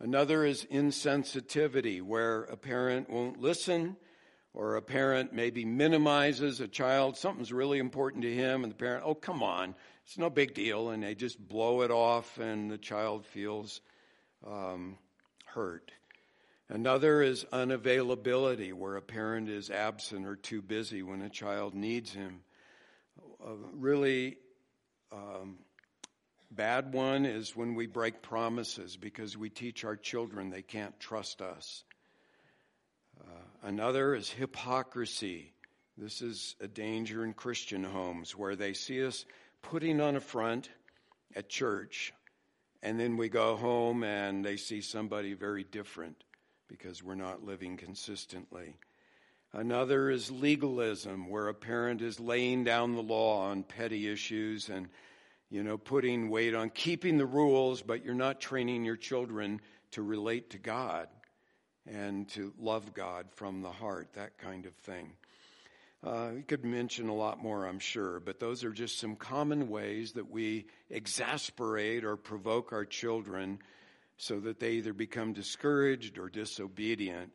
Another 0.01 0.45
is 0.45 0.67
insensitivity, 0.73 2.03
where 2.03 2.43
a 2.43 2.57
parent 2.57 3.09
won't 3.09 3.41
listen 3.41 3.95
or 4.53 4.77
a 4.77 4.83
parent 4.83 5.33
maybe 5.33 5.65
minimizes 5.65 6.61
a 6.61 6.69
child. 6.69 7.17
Something's 7.17 7.53
really 7.53 7.79
important 7.79 8.23
to 8.23 8.35
him, 8.35 8.65
and 8.65 8.73
the 8.73 8.77
parent, 8.77 9.05
oh, 9.07 9.15
come 9.15 9.43
on, 9.43 9.75
it's 10.05 10.19
no 10.19 10.31
big 10.31 10.55
deal, 10.55 10.91
and 10.91 11.03
they 11.03 11.15
just 11.15 11.39
blow 11.39 11.83
it 11.83 11.91
off, 11.91 12.39
and 12.39 12.71
the 12.71 12.79
child 12.79 13.27
feels 13.27 13.81
um, 14.47 14.97
hurt. 15.45 15.93
Another 16.69 17.23
is 17.23 17.45
unavailability, 17.53 18.73
where 18.73 18.97
a 18.97 19.03
parent 19.03 19.49
is 19.49 19.71
absent 19.71 20.27
or 20.27 20.37
too 20.37 20.63
busy 20.63 21.03
when 21.03 21.23
a 21.23 21.29
child 21.29 21.75
needs 21.75 22.13
him. 22.13 22.41
A 23.45 23.55
really 23.73 24.37
um, 25.13 25.59
bad 26.51 26.93
one 26.93 27.27
is 27.27 27.57
when 27.57 27.75
we 27.75 27.87
break 27.87 28.23
promises 28.23 28.97
because 28.97 29.37
we 29.37 29.51
teach 29.51 29.85
our 29.85 29.97
children 29.97 30.51
they 30.51 30.63
can't 30.63 30.99
trust 31.01 31.43
us. 31.43 31.85
Uh, 33.21 33.69
another 33.69 34.15
is 34.15 34.31
hypocrisy. 34.31 35.53
This 35.97 36.23
is 36.23 36.57
a 36.61 36.69
danger 36.69 37.25
in 37.25 37.35
Christian 37.35 37.85
homes 37.85 38.37
where 38.37 38.57
they 38.57 38.73
see 38.73 39.05
us 39.05 39.25
putting 39.63 40.01
on 40.01 40.17
a 40.17 40.21
front 40.21 40.71
at 41.37 41.49
church, 41.49 42.13
and 42.83 42.99
then 42.99 43.17
we 43.17 43.29
go 43.29 43.57
home 43.57 44.03
and 44.03 44.45
they 44.45 44.57
see 44.57 44.81
somebody 44.81 45.35
very 45.35 45.65
different 45.65 46.25
because 46.69 47.03
we're 47.03 47.15
not 47.15 47.45
living 47.45 47.77
consistently. 47.77 48.77
Another 49.53 50.11
is 50.11 50.31
legalism, 50.31 51.29
where 51.29 51.49
a 51.49 51.55
parent 51.55 52.03
is 52.03 52.21
laying 52.21 52.65
down 52.65 52.95
the 52.95 53.03
law 53.03 53.49
on 53.51 53.65
petty 53.65 54.09
issues 54.09 54.69
and, 54.69 54.89
you 55.51 55.65
know, 55.65 55.77
putting 55.77 56.31
weight 56.31 56.55
on 56.55 56.71
keeping 56.71 57.19
the 57.19 57.27
rules, 57.27 57.83
but 57.83 58.05
you're 58.05 58.15
not 58.15 58.41
training 58.41 58.85
your 58.85 58.97
children 58.97 59.61
to 59.91 60.03
relate 60.03 60.51
to 60.51 60.59
God 60.59 61.09
and 61.91 62.29
to 62.31 62.53
love 62.59 62.95
God 62.95 63.27
from 63.35 63.63
the 63.63 63.71
heart, 63.71 64.09
that 64.15 64.39
kind 64.39 64.67
of 64.67 64.75
thing. 64.75 65.13
Uh, 66.03 66.31
we 66.37 66.43
could 66.43 66.65
mention 66.65 67.09
a 67.09 67.15
lot 67.15 67.43
more, 67.43 67.67
I'm 67.67 67.79
sure, 67.79 68.21
but 68.21 68.41
those 68.41 68.65
are 68.65 68.71
just 68.71 68.99
some 68.99 69.17
common 69.17 69.69
ways 69.69 70.13
that 70.13 70.31
we 70.31 70.67
exasperate 70.89 72.05
or 72.05 72.17
provoke 72.17 72.73
our 72.73 72.87
children 72.87 73.59
so 74.17 74.41
that 74.41 74.61
they 74.61 74.73
either 74.73 74.95
become 74.95 75.33
discouraged 75.33 76.19
or 76.19 76.31
disobedient. 76.31 77.33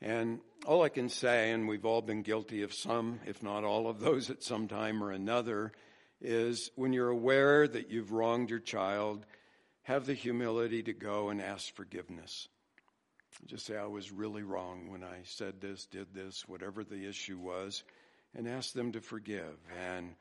And 0.00 0.40
all 0.66 0.82
I 0.82 0.90
can 0.90 1.08
say, 1.08 1.50
and 1.50 1.66
we've 1.66 1.86
all 1.86 2.02
been 2.02 2.22
guilty 2.22 2.62
of 2.62 2.74
some, 2.74 3.20
if 3.26 3.42
not 3.42 3.64
all 3.64 3.88
of 3.88 4.00
those 4.00 4.30
at 4.30 4.44
some 4.44 4.68
time 4.68 5.02
or 5.02 5.10
another, 5.10 5.72
is 6.20 6.70
when 6.76 6.92
you're 6.92 7.08
aware 7.08 7.66
that 7.66 7.90
you've 7.90 8.12
wronged 8.12 8.50
your 8.50 8.60
child, 8.60 9.26
have 9.82 10.06
the 10.06 10.14
humility 10.14 10.82
to 10.82 10.92
go 10.92 11.30
and 11.30 11.40
ask 11.40 11.74
forgiveness. 11.74 12.48
Just 13.46 13.66
say, 13.66 13.76
I 13.76 13.86
was 13.86 14.12
really 14.12 14.42
wrong 14.42 14.90
when 14.90 15.02
I 15.02 15.20
said 15.24 15.60
this, 15.60 15.86
did 15.86 16.14
this, 16.14 16.48
whatever 16.48 16.84
the 16.84 17.06
issue 17.06 17.38
was, 17.38 17.82
and 18.34 18.48
ask 18.48 18.72
them 18.72 18.92
to 18.92 19.00
forgive. 19.00 19.56
And 19.92 20.14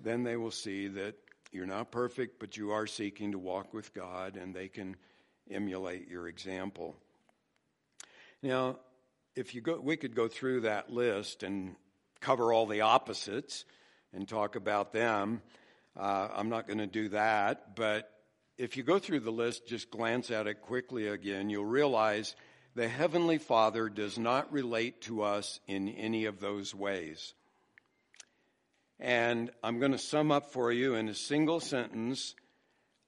then 0.00 0.22
they 0.22 0.36
will 0.36 0.50
see 0.50 0.88
that 0.88 1.14
you're 1.52 1.66
not 1.66 1.90
perfect, 1.90 2.38
but 2.38 2.56
you 2.56 2.70
are 2.70 2.86
seeking 2.86 3.32
to 3.32 3.38
walk 3.38 3.74
with 3.74 3.92
God, 3.92 4.36
and 4.36 4.54
they 4.54 4.68
can 4.68 4.96
emulate 5.50 6.08
your 6.08 6.28
example. 6.28 6.96
Now, 8.42 8.78
if 9.34 9.54
you 9.54 9.60
go, 9.60 9.78
we 9.78 9.96
could 9.96 10.14
go 10.14 10.28
through 10.28 10.62
that 10.62 10.90
list 10.90 11.42
and 11.42 11.76
cover 12.20 12.52
all 12.52 12.66
the 12.66 12.82
opposites 12.82 13.64
and 14.12 14.28
talk 14.28 14.56
about 14.56 14.92
them. 14.92 15.42
Uh, 15.96 16.28
I'm 16.34 16.48
not 16.48 16.66
going 16.66 16.78
to 16.78 16.86
do 16.86 17.10
that, 17.10 17.76
but 17.76 18.10
if 18.56 18.76
you 18.76 18.82
go 18.82 18.98
through 18.98 19.20
the 19.20 19.30
list, 19.30 19.66
just 19.66 19.90
glance 19.90 20.30
at 20.30 20.46
it 20.46 20.62
quickly 20.62 21.08
again, 21.08 21.50
you'll 21.50 21.64
realize 21.64 22.34
the 22.74 22.88
Heavenly 22.88 23.38
Father 23.38 23.88
does 23.88 24.18
not 24.18 24.52
relate 24.52 25.02
to 25.02 25.22
us 25.22 25.60
in 25.66 25.88
any 25.88 26.24
of 26.24 26.40
those 26.40 26.74
ways. 26.74 27.34
And 28.98 29.50
I'm 29.62 29.78
going 29.78 29.92
to 29.92 29.98
sum 29.98 30.30
up 30.30 30.52
for 30.52 30.72
you 30.72 30.94
in 30.94 31.08
a 31.08 31.14
single 31.14 31.60
sentence 31.60 32.34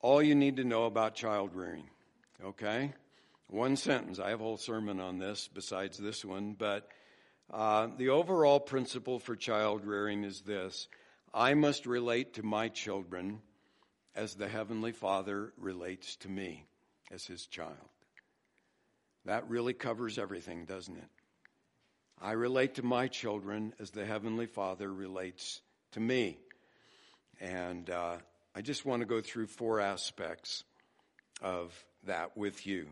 all 0.01 0.23
you 0.23 0.35
need 0.35 0.57
to 0.57 0.65
know 0.65 0.85
about 0.85 1.15
child 1.15 1.55
rearing. 1.55 1.89
Okay? 2.45 2.93
One 3.49 3.77
sentence. 3.77 4.19
I 4.19 4.31
have 4.31 4.41
a 4.41 4.45
whole 4.45 4.59
sermon 4.59 5.01
on 5.01 5.19
this 5.19 5.49
besides 5.49 5.97
this 5.97 6.25
one, 6.25 6.57
but 6.59 6.89
uh, 7.51 7.89
the 7.97 8.11
overall 8.11 8.61
principle 8.61 9.19
for 9.19 9.37
child 9.37 9.87
rearing 9.87 10.25
is 10.25 10.43
this 10.43 10.89
I 11.33 11.55
must 11.55 11.87
relate 11.87 12.35
to 12.35 12.43
my 12.43 12.69
children 12.69 13.41
as 14.15 14.35
the 14.35 14.49
Heavenly 14.49 14.93
Father 14.93 15.53
relates 15.57 16.17
to 16.17 16.29
me 16.29 16.67
as 17.11 17.25
His 17.25 17.47
child. 17.47 17.94
That 19.27 19.49
really 19.49 19.73
covers 19.73 20.19
everything, 20.19 20.67
doesn't 20.67 20.97
it? 20.97 21.09
I 22.21 22.33
relate 22.33 22.75
to 22.75 22.83
my 22.83 23.09
children 23.09 23.75
as 23.81 23.91
the 23.91 24.05
Heavenly 24.05 24.47
Father 24.47 24.93
relates 24.93 25.61
to 25.93 26.01
me. 26.01 26.39
And 27.41 27.89
uh, 27.91 28.17
I 28.55 28.61
just 28.61 28.85
want 28.85 29.01
to 29.01 29.07
go 29.07 29.21
through 29.21 29.47
four 29.47 29.81
aspects 29.81 30.65
of 31.43 31.73
that 32.07 32.37
with 32.37 32.67
you. 32.67 32.87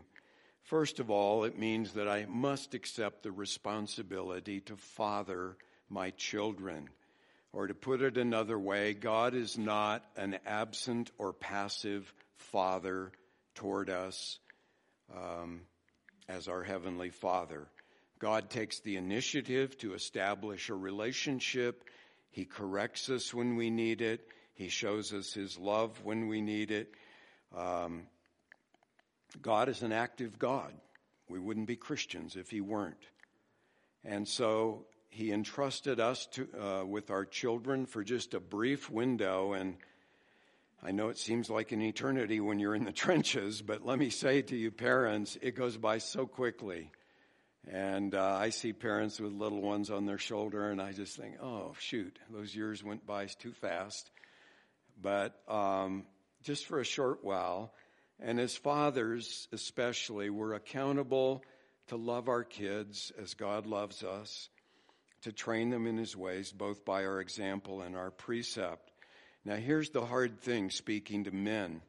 First 0.63 0.99
of 0.99 1.09
all, 1.09 1.43
it 1.43 1.57
means 1.57 1.93
that 1.93 2.07
I 2.07 2.25
must 2.25 2.73
accept 2.73 3.23
the 3.23 3.31
responsibility 3.31 4.61
to 4.61 4.75
father 4.75 5.57
my 5.89 6.11
children. 6.11 6.89
Or 7.51 7.67
to 7.67 7.73
put 7.75 8.01
it 8.01 8.17
another 8.17 8.57
way, 8.57 8.93
God 8.93 9.35
is 9.35 9.57
not 9.57 10.03
an 10.17 10.39
absent 10.45 11.11
or 11.19 11.33
passive 11.33 12.11
father 12.37 13.11
toward 13.55 13.89
us 13.89 14.39
um, 15.15 15.61
as 16.27 16.47
our 16.47 16.63
Heavenly 16.63 17.09
Father. 17.09 17.67
God 18.19 18.49
takes 18.49 18.79
the 18.79 18.95
initiative 18.95 19.77
to 19.79 19.93
establish 19.93 20.69
a 20.69 20.75
relationship. 20.75 21.83
He 22.31 22.45
corrects 22.45 23.09
us 23.09 23.33
when 23.33 23.55
we 23.55 23.69
need 23.69 24.01
it. 24.01 24.27
He 24.53 24.69
shows 24.69 25.13
us 25.13 25.33
His 25.33 25.57
love 25.57 25.99
when 26.03 26.27
we 26.27 26.41
need 26.41 26.71
it. 26.71 26.93
Um, 27.55 28.03
God 29.41 29.67
is 29.67 29.81
an 29.81 29.91
active 29.91 30.39
God. 30.39 30.73
We 31.27 31.39
wouldn't 31.39 31.67
be 31.67 31.75
Christians 31.75 32.35
if 32.35 32.49
He 32.49 32.61
weren't. 32.61 33.05
And 34.05 34.27
so 34.27 34.85
He 35.09 35.31
entrusted 35.31 35.99
us 35.99 36.27
to, 36.27 36.47
uh, 36.59 36.85
with 36.85 37.11
our 37.11 37.25
children 37.25 37.85
for 37.85 38.03
just 38.03 38.33
a 38.33 38.39
brief 38.39 38.89
window. 38.89 39.53
And 39.53 39.75
I 40.85 40.91
know 40.91 41.07
it 41.07 41.17
seems 41.17 41.49
like 41.49 41.71
an 41.71 41.81
eternity 41.81 42.41
when 42.41 42.59
you're 42.59 42.75
in 42.75 42.83
the 42.83 42.91
trenches, 43.05 43.61
but 43.61 43.85
let 43.85 43.97
me 43.97 44.09
say 44.09 44.41
to 44.41 44.55
you, 44.55 44.69
parents, 44.69 45.37
it 45.41 45.55
goes 45.55 45.77
by 45.77 45.99
so 45.99 46.25
quickly. 46.25 46.91
And 47.65 48.13
uh, 48.13 48.37
I 48.41 48.49
see 48.49 48.73
parents 48.73 49.17
with 49.21 49.31
little 49.31 49.61
ones 49.61 49.89
on 49.89 50.05
their 50.05 50.17
shoulder, 50.17 50.69
and 50.69 50.81
I 50.81 50.91
just 50.91 51.15
think, 51.15 51.35
oh, 51.41 51.73
shoot, 51.79 52.19
those 52.29 52.53
years 52.53 52.83
went 52.83 53.05
by 53.05 53.27
too 53.27 53.53
fast. 53.53 54.11
But 55.01 55.39
um, 55.47 56.03
just 56.43 56.65
for 56.65 56.79
a 56.79 56.85
short 56.85 57.23
while, 57.23 57.73
and 58.19 58.37
as 58.37 58.57
fathers, 58.57 59.47
especially, 59.53 60.29
we're 60.29 60.53
accountable 60.53 61.43
to 61.87 61.95
love 61.95 62.27
our 62.27 62.43
kids 62.43 63.13
as 63.21 63.33
God 63.33 63.65
loves 63.65 64.03
us, 64.03 64.49
to 65.21 65.31
train 65.31 65.69
them 65.69 65.87
in 65.87 65.97
His 65.97 66.17
ways, 66.17 66.51
both 66.51 66.83
by 66.83 67.05
our 67.05 67.21
example 67.21 67.81
and 67.81 67.95
our 67.95 68.11
precept. 68.11 68.91
Now, 69.45 69.55
here's 69.55 69.89
the 69.89 70.05
hard 70.05 70.39
thing 70.39 70.69
speaking 70.69 71.25
to 71.25 71.31
men. 71.31 71.81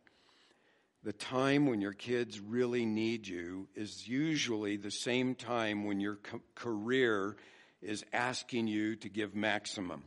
The 1.05 1.13
time 1.13 1.67
when 1.67 1.81
your 1.81 1.93
kids 1.93 2.41
really 2.41 2.85
need 2.85 3.29
you 3.29 3.69
is 3.77 4.09
usually 4.09 4.77
the 4.77 4.91
same 4.91 5.37
time 5.37 5.85
when 5.85 6.01
your 6.01 6.17
co- 6.17 6.41
career 6.57 7.37
is 7.81 8.05
asking 8.13 8.67
you 8.67 8.97
to 8.97 9.09
give 9.09 9.37
maximum. 9.37 10.03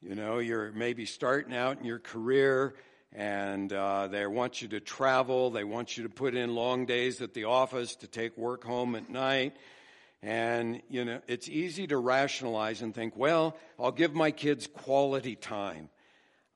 You 0.00 0.14
know, 0.14 0.38
you're 0.38 0.70
maybe 0.70 1.04
starting 1.04 1.54
out 1.54 1.78
in 1.80 1.84
your 1.84 1.98
career 1.98 2.74
and 3.12 3.72
uh, 3.72 4.06
they 4.06 4.24
want 4.26 4.62
you 4.62 4.68
to 4.68 4.80
travel. 4.80 5.50
They 5.50 5.64
want 5.64 5.96
you 5.96 6.04
to 6.04 6.10
put 6.10 6.36
in 6.36 6.54
long 6.54 6.86
days 6.86 7.20
at 7.22 7.34
the 7.34 7.44
office 7.46 7.96
to 7.96 8.06
take 8.06 8.38
work 8.38 8.62
home 8.62 8.94
at 8.94 9.10
night. 9.10 9.56
And, 10.22 10.80
you 10.88 11.04
know, 11.04 11.20
it's 11.26 11.48
easy 11.48 11.88
to 11.88 11.98
rationalize 11.98 12.82
and 12.82 12.94
think, 12.94 13.16
well, 13.16 13.56
I'll 13.80 13.90
give 13.90 14.14
my 14.14 14.30
kids 14.30 14.68
quality 14.68 15.34
time. 15.34 15.88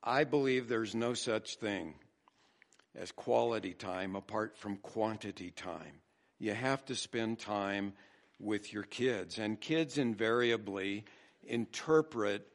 I 0.05 0.25
believe 0.25 0.69
there's 0.69 0.95
no 0.95 1.15
such 1.15 1.57
thing 1.57 1.95
as 2.95 3.11
quality 3.11 3.73
time 3.73 4.15
apart 4.15 4.57
from 4.57 4.77
quantity 4.77 5.51
time. 5.51 6.01
You 6.39 6.53
have 6.53 6.85
to 6.87 6.95
spend 6.95 7.39
time 7.39 7.95
with 8.39 8.73
your 8.73 8.83
kids. 8.83 9.39
And 9.39 9.61
kids 9.61 9.99
invariably 9.99 11.05
interpret 11.43 12.47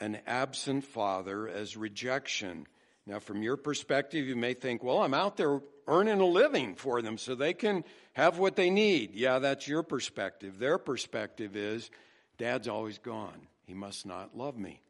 an 0.00 0.18
absent 0.26 0.84
father 0.84 1.46
as 1.46 1.76
rejection 1.76 2.66
now, 3.06 3.20
from 3.20 3.42
your 3.42 3.56
perspective, 3.56 4.26
you 4.26 4.34
may 4.34 4.54
think, 4.54 4.82
well, 4.82 5.00
I'm 5.00 5.14
out 5.14 5.36
there 5.36 5.60
earning 5.86 6.20
a 6.20 6.26
living 6.26 6.74
for 6.74 7.00
them 7.02 7.18
so 7.18 7.36
they 7.36 7.54
can 7.54 7.84
have 8.14 8.38
what 8.38 8.56
they 8.56 8.68
need. 8.68 9.14
Yeah, 9.14 9.38
that's 9.38 9.68
your 9.68 9.84
perspective. 9.84 10.58
Their 10.58 10.76
perspective 10.76 11.54
is, 11.54 11.88
Dad's 12.36 12.66
always 12.66 12.98
gone. 12.98 13.46
He 13.64 13.74
must 13.74 14.06
not 14.06 14.36
love 14.36 14.58
me. 14.58 14.80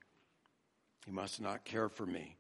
He 1.07 1.11
must 1.13 1.41
not 1.41 1.65
care 1.65 1.89
for 1.89 2.05
me. 2.05 2.37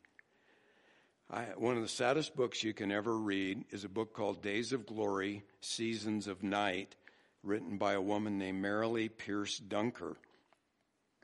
I, 1.30 1.44
one 1.56 1.76
of 1.76 1.82
the 1.82 1.88
saddest 1.88 2.36
books 2.36 2.62
you 2.62 2.74
can 2.74 2.92
ever 2.92 3.16
read 3.16 3.64
is 3.70 3.84
a 3.84 3.88
book 3.88 4.12
called 4.12 4.42
Days 4.42 4.74
of 4.74 4.84
Glory, 4.84 5.44
Seasons 5.62 6.26
of 6.26 6.42
Night, 6.42 6.94
written 7.42 7.78
by 7.78 7.94
a 7.94 8.02
woman 8.02 8.36
named 8.36 8.62
Marilee 8.62 9.08
Pierce 9.08 9.56
Dunker. 9.56 10.18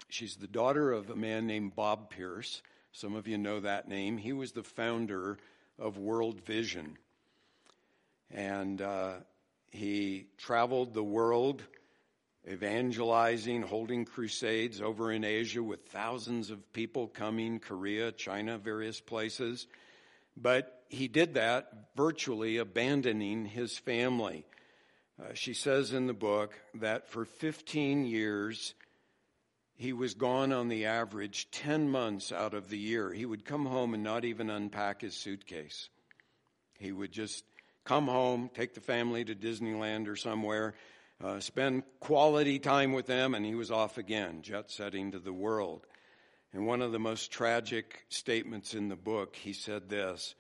She's 0.09 0.37
the 0.37 0.47
daughter 0.47 0.91
of 0.91 1.11
a 1.11 1.17
man 1.17 1.47
named 1.47 1.77
Bob 1.77 2.09
Pierce 2.09 2.63
some 2.93 3.15
of 3.15 3.27
you 3.27 3.39
know 3.39 3.61
that 3.61 3.89
name. 3.89 4.19
He 4.19 4.33
was 4.33 4.53
the 4.53 4.63
founder 4.63 5.39
of 5.79 5.97
World 5.97 6.45
Vision. 6.45 6.99
And 8.31 8.81
uh, 8.81 9.15
he 9.71 10.27
traveled 10.37 10.93
the 10.93 11.03
world 11.03 11.63
evangelizing, 12.49 13.63
holding 13.63 14.05
crusades 14.05 14.81
over 14.81 15.13
in 15.13 15.25
Asia 15.25 15.63
with 15.63 15.87
thousands 15.87 16.51
of 16.51 16.73
people 16.73 17.07
coming, 17.07 17.61
Korea, 17.61 18.13
China, 18.13 18.59
various 18.59 19.01
places. 19.01 19.67
But 20.37 20.83
he 20.89 21.09
did 21.09 21.35
that 21.35 21.71
virtually 21.97 22.57
abandoning 22.57 23.45
his 23.45 23.79
family. 23.79 24.45
Uh, 25.23 25.35
she 25.35 25.55
says 25.55 25.93
in 25.93 26.07
the 26.07 26.15
book 26.15 26.53
that 26.75 27.09
for 27.09 27.25
15 27.25 28.07
years 28.07 28.75
he 29.75 29.93
was 29.93 30.15
gone 30.15 30.53
on 30.53 30.69
the 30.69 30.87
average 30.87 31.51
10 31.51 31.89
months 31.89 32.33
out 32.33 32.55
of 32.55 32.69
the 32.69 32.79
year. 32.79 33.13
He 33.13 33.27
would 33.27 33.45
come 33.45 33.67
home 33.67 33.95
and 33.95 34.03
not 34.03 34.25
even 34.25 34.51
unpack 34.51 35.01
his 35.01 35.15
suitcase. 35.15 35.89
He 36.79 36.93
would 36.93 37.13
just 37.13 37.45
come 37.85 38.07
home, 38.07 38.51
take 38.55 38.75
the 38.75 38.81
family 38.81 39.25
to 39.25 39.35
Disneyland 39.35 40.09
or 40.09 40.17
somewhere, 40.17 40.75
uh, 41.23 41.41
spend 41.41 41.85
quality 42.01 42.59
time 42.59 42.93
with 42.93 43.07
them, 43.07 43.35
and 43.35 43.47
he 43.47 43.55
was 43.55 43.71
off 43.71 43.99
again, 43.99 44.43
jet 44.43 44.71
setting 44.71 45.13
to 45.13 45.19
the 45.19 45.33
world. 45.33 45.87
In 46.53 46.67
one 46.67 46.83
of 46.83 46.93
the 46.93 46.99
most 46.99 47.31
tragic 47.31 48.05
statements 48.09 48.75
in 48.75 48.89
the 48.89 48.97
book, 48.97 49.37
he 49.37 49.53
said 49.53 49.89
this 49.89 50.35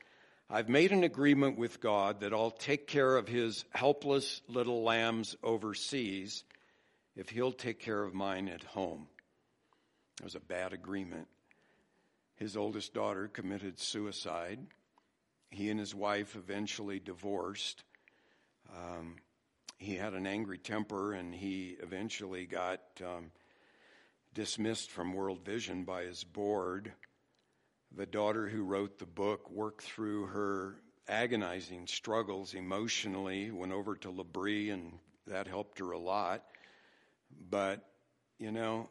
I've 0.50 0.68
made 0.68 0.92
an 0.92 1.04
agreement 1.04 1.56
with 1.56 1.80
God 1.80 2.20
that 2.20 2.34
I'll 2.34 2.50
take 2.50 2.86
care 2.86 3.16
of 3.16 3.28
his 3.28 3.64
helpless 3.70 4.42
little 4.48 4.82
lambs 4.82 5.36
overseas 5.42 6.44
if 7.16 7.30
he'll 7.30 7.52
take 7.52 7.78
care 7.78 8.02
of 8.02 8.12
mine 8.12 8.48
at 8.48 8.62
home. 8.62 9.06
It 10.20 10.24
was 10.24 10.34
a 10.34 10.40
bad 10.40 10.72
agreement. 10.72 11.28
His 12.36 12.56
oldest 12.56 12.92
daughter 12.92 13.28
committed 13.28 13.78
suicide. 13.78 14.58
He 15.50 15.70
and 15.70 15.78
his 15.78 15.94
wife 15.94 16.34
eventually 16.34 16.98
divorced. 16.98 17.84
Um, 18.74 19.16
he 19.82 19.96
had 19.96 20.14
an 20.14 20.26
angry 20.26 20.58
temper 20.58 21.12
and 21.12 21.34
he 21.34 21.76
eventually 21.82 22.46
got 22.46 22.80
um, 23.04 23.32
dismissed 24.32 24.92
from 24.92 25.12
World 25.12 25.44
Vision 25.44 25.82
by 25.82 26.04
his 26.04 26.22
board. 26.22 26.92
The 27.96 28.06
daughter 28.06 28.48
who 28.48 28.62
wrote 28.62 28.98
the 28.98 29.06
book 29.06 29.50
worked 29.50 29.82
through 29.82 30.26
her 30.26 30.76
agonizing 31.08 31.88
struggles 31.88 32.54
emotionally, 32.54 33.50
went 33.50 33.72
over 33.72 33.96
to 33.96 34.10
L'Abri, 34.10 34.70
and 34.70 34.92
that 35.26 35.48
helped 35.48 35.80
her 35.80 35.90
a 35.90 35.98
lot. 35.98 36.44
But, 37.50 37.84
you 38.38 38.52
know, 38.52 38.88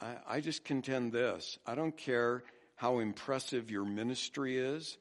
I, 0.00 0.16
I 0.26 0.40
just 0.40 0.64
contend 0.64 1.12
this 1.12 1.58
I 1.66 1.74
don't 1.74 1.96
care 1.96 2.44
how 2.76 3.00
impressive 3.00 3.72
your 3.72 3.84
ministry 3.84 4.56
is, 4.56 4.98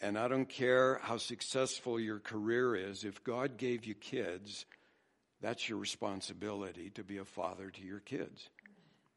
and 0.00 0.18
I 0.18 0.28
don't 0.28 0.48
care 0.48 1.00
how 1.02 1.16
successful 1.16 1.98
your 1.98 2.18
career 2.18 2.74
is. 2.74 3.04
If 3.04 3.24
God 3.24 3.56
gave 3.56 3.84
you 3.84 3.94
kids, 3.94 4.66
that's 5.40 5.68
your 5.68 5.78
responsibility 5.78 6.90
to 6.90 7.04
be 7.04 7.18
a 7.18 7.24
father 7.24 7.70
to 7.70 7.82
your 7.82 8.00
kids. 8.00 8.48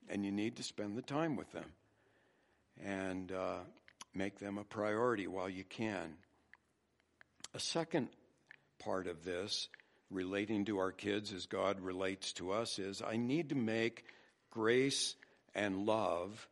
And 0.09 0.25
you 0.25 0.31
need 0.31 0.57
to 0.57 0.63
spend 0.63 0.97
the 0.97 1.01
time 1.01 1.35
with 1.35 1.51
them 1.51 1.71
and 2.83 3.31
uh, 3.31 3.59
make 4.13 4.39
them 4.39 4.57
a 4.57 4.63
priority 4.63 5.27
while 5.27 5.49
you 5.49 5.63
can. 5.63 6.15
A 7.53 7.59
second 7.59 8.09
part 8.79 9.07
of 9.07 9.23
this, 9.23 9.69
relating 10.09 10.65
to 10.65 10.77
our 10.77 10.91
kids 10.91 11.33
as 11.33 11.45
God 11.45 11.79
relates 11.81 12.33
to 12.33 12.51
us, 12.51 12.79
is 12.79 13.01
I 13.01 13.17
need 13.17 13.49
to 13.49 13.55
make 13.55 14.05
grace 14.51 15.15
and 15.55 15.85
love 15.85 16.47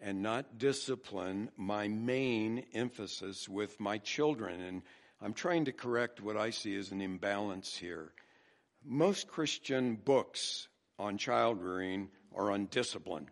and 0.00 0.22
not 0.22 0.58
discipline 0.58 1.50
my 1.56 1.88
main 1.88 2.64
emphasis 2.72 3.48
with 3.48 3.78
my 3.80 3.98
children. 3.98 4.60
And 4.60 4.82
I'm 5.20 5.34
trying 5.34 5.64
to 5.66 5.72
correct 5.72 6.20
what 6.20 6.36
I 6.36 6.50
see 6.50 6.76
as 6.76 6.92
an 6.92 7.00
imbalance 7.00 7.76
here. 7.76 8.12
Most 8.84 9.28
Christian 9.28 9.96
books 9.96 10.68
on 10.98 11.18
child 11.18 11.62
rearing 11.62 12.08
are 12.34 12.50
on 12.50 12.66
discipline. 12.66 13.28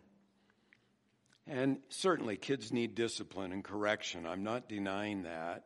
And 1.47 1.79
certainly, 1.87 2.35
kids 2.35 2.73
need 2.73 2.93
discipline 2.93 3.53
and 3.53 3.63
correction. 3.63 4.25
I'm 4.25 4.43
not 4.43 4.67
denying 4.67 5.23
that. 5.23 5.63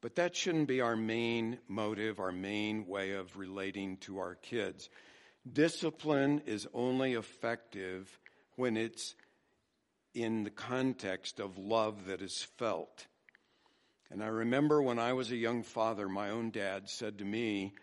But 0.00 0.14
that 0.14 0.36
shouldn't 0.36 0.68
be 0.68 0.80
our 0.80 0.94
main 0.94 1.58
motive, 1.66 2.20
our 2.20 2.30
main 2.30 2.86
way 2.86 3.12
of 3.12 3.36
relating 3.36 3.96
to 3.98 4.18
our 4.18 4.36
kids. 4.36 4.88
Discipline 5.52 6.42
is 6.46 6.68
only 6.72 7.14
effective 7.14 8.16
when 8.54 8.76
it's 8.76 9.16
in 10.14 10.44
the 10.44 10.50
context 10.50 11.40
of 11.40 11.58
love 11.58 12.06
that 12.06 12.22
is 12.22 12.42
felt. 12.56 13.06
And 14.10 14.22
I 14.22 14.28
remember 14.28 14.82
when 14.82 14.98
I 14.98 15.12
was 15.12 15.30
a 15.30 15.36
young 15.36 15.62
father, 15.62 16.08
my 16.08 16.30
own 16.30 16.50
dad 16.50 16.88
said 16.88 17.18
to 17.18 17.24
me, 17.24 17.74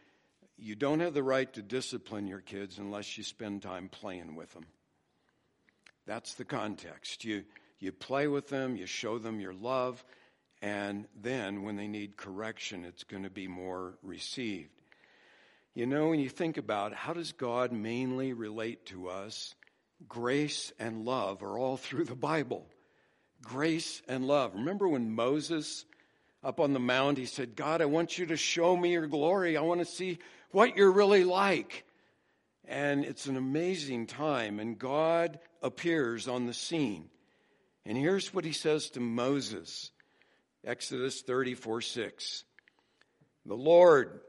You 0.57 0.75
don't 0.75 0.99
have 1.01 1.13
the 1.13 1.23
right 1.23 1.51
to 1.53 1.61
discipline 1.61 2.27
your 2.27 2.41
kids 2.41 2.79
unless 2.79 3.17
you 3.17 3.23
spend 3.23 3.61
time 3.61 3.89
playing 3.89 4.35
with 4.35 4.51
them. 4.53 4.65
That's 6.07 6.33
the 6.35 6.45
context. 6.45 7.25
You, 7.25 7.43
you 7.79 7.91
play 7.91 8.27
with 8.27 8.49
them, 8.49 8.75
you 8.75 8.85
show 8.85 9.17
them 9.17 9.39
your 9.39 9.53
love, 9.53 10.03
and 10.61 11.07
then 11.21 11.63
when 11.63 11.75
they 11.75 11.88
need 11.88 12.17
correction, 12.17 12.85
it's 12.85 13.03
going 13.03 13.23
to 13.23 13.29
be 13.29 13.47
more 13.47 13.97
received. 14.01 14.69
You 15.75 15.85
know, 15.85 16.07
when 16.07 16.19
you 16.19 16.29
think 16.29 16.57
about 16.57 16.93
how 16.93 17.13
does 17.13 17.33
God 17.33 17.71
mainly 17.71 18.33
relate 18.33 18.85
to 18.88 19.09
us, 19.09 19.55
grace 20.08 20.71
and 20.79 21.05
love 21.05 21.43
are 21.43 21.58
all 21.58 21.77
through 21.77 22.05
the 22.05 22.15
Bible. 22.15 22.65
Grace 23.41 24.01
and 24.08 24.25
love. 24.27 24.53
Remember 24.55 24.88
when 24.88 25.13
Moses 25.13 25.86
up 26.43 26.60
on 26.60 26.73
the 26.73 26.79
mount, 26.79 27.17
he 27.17 27.25
said, 27.25 27.55
God, 27.55 27.81
I 27.81 27.86
want 27.86 28.17
you 28.17 28.27
to 28.27 28.38
show 28.38 28.77
me 28.77 28.91
your 28.91 29.08
glory. 29.08 29.58
I 29.58 29.62
want 29.62 29.79
to 29.79 29.86
see 29.86 30.19
what 30.51 30.77
you're 30.77 30.91
really 30.91 31.23
like. 31.23 31.86
And 32.67 33.03
it's 33.03 33.25
an 33.25 33.36
amazing 33.36 34.08
time, 34.08 34.60
and 34.60 34.77
God 34.77 35.39
appears 35.62 36.27
on 36.27 36.45
the 36.45 36.53
scene. 36.53 37.10
And 37.86 37.97
here's 37.97 38.34
what 38.34 38.45
he 38.45 38.51
says 38.51 38.89
to 38.91 38.99
Moses 38.99 39.91
Exodus 40.65 41.21
34 41.21 41.81
6. 41.81 42.43
The 43.45 43.55
Lord, 43.55 44.21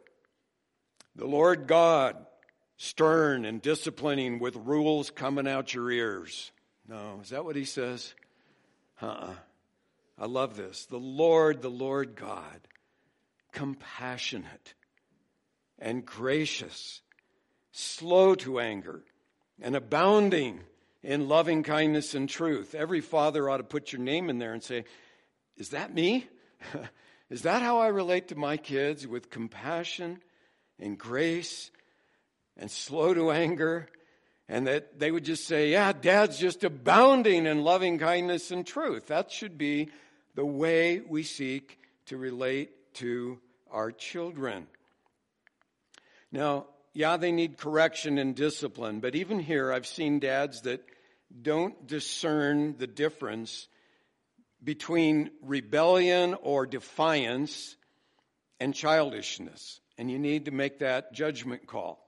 the 1.15 1.27
Lord 1.27 1.67
God, 1.67 2.17
stern 2.77 3.45
and 3.45 3.63
disciplining 3.63 4.39
with 4.39 4.57
rules 4.57 5.11
coming 5.11 5.49
out 5.49 5.75
your 5.75 5.91
ears. 5.91 6.51
No, 6.89 7.21
is 7.23 7.31
that 7.31 7.45
what 7.45 7.57
he 7.57 7.65
says? 7.65 8.15
Uh 9.01 9.07
uh-uh. 9.07 9.35
I 10.19 10.27
love 10.27 10.57
this. 10.57 10.87
The 10.87 10.99
Lord, 10.99 11.61
the 11.61 11.71
Lord 11.71 12.15
God, 12.17 12.69
compassionate 13.53 14.75
and 15.79 16.07
gracious, 16.07 17.03
slow 17.73 18.35
to 18.37 18.61
anger, 18.61 19.03
and 19.61 19.77
abounding 19.77 20.61
in 21.03 21.29
loving 21.29 21.63
kindness 21.63 22.15
and 22.15 22.29
truth. 22.29 22.75
Every 22.75 23.01
father 23.01 23.49
ought 23.49 23.59
to 23.59 23.65
put 23.65 23.93
your 23.93 24.01
name 24.01 24.31
in 24.31 24.39
there 24.39 24.53
and 24.53 24.63
say, 24.63 24.85
Is 25.57 25.71
that 25.71 25.95
me? 25.95 26.27
Is 27.31 27.43
that 27.43 27.61
how 27.61 27.81
I 27.81 27.89
relate 27.89 28.29
to 28.29 28.37
my 28.37 28.57
kids 28.57 29.07
with 29.07 29.31
compassion 29.31 30.21
and 30.79 30.97
grace 30.97 31.71
and 32.57 32.71
slow 32.71 33.15
to 33.15 33.31
anger? 33.31 33.89
And 34.49 34.67
that 34.69 34.99
they 34.99 35.11
would 35.11 35.25
just 35.25 35.47
say, 35.47 35.71
Yeah, 35.71 35.93
dad's 35.93 36.39
just 36.39 36.63
abounding 36.63 37.47
in 37.47 37.65
loving 37.65 37.99
kindness 37.99 38.51
and 38.51 38.67
truth. 38.67 39.09
That 39.09 39.31
should 39.33 39.59
be 39.59 39.91
the 40.35 40.47
way 40.47 41.01
we 41.01 41.23
seek 41.23 41.79
to 42.07 42.17
relate 42.17 42.95
to 42.95 43.41
our 43.71 43.91
children. 43.91 44.67
Now, 46.31 46.67
yeah, 46.95 47.17
they 47.17 47.33
need 47.33 47.59
correction 47.59 48.19
and 48.19 48.35
discipline, 48.35 49.01
but 49.01 49.15
even 49.15 49.39
here, 49.39 49.73
I've 49.73 49.87
seen 49.87 50.19
dads 50.19 50.63
that 50.63 50.83
don't 51.43 51.87
discern 51.87 52.77
the 52.79 52.87
difference 52.87 53.69
between 54.63 55.31
rebellion 55.43 56.35
or 56.41 56.67
defiance 56.67 57.77
and 58.61 58.75
childishness. 58.75 59.81
And 59.99 60.11
you 60.11 60.19
need 60.19 60.47
to 60.47 60.51
make 60.51 60.79
that 60.79 61.13
judgment 61.13 61.67
call. 61.67 62.06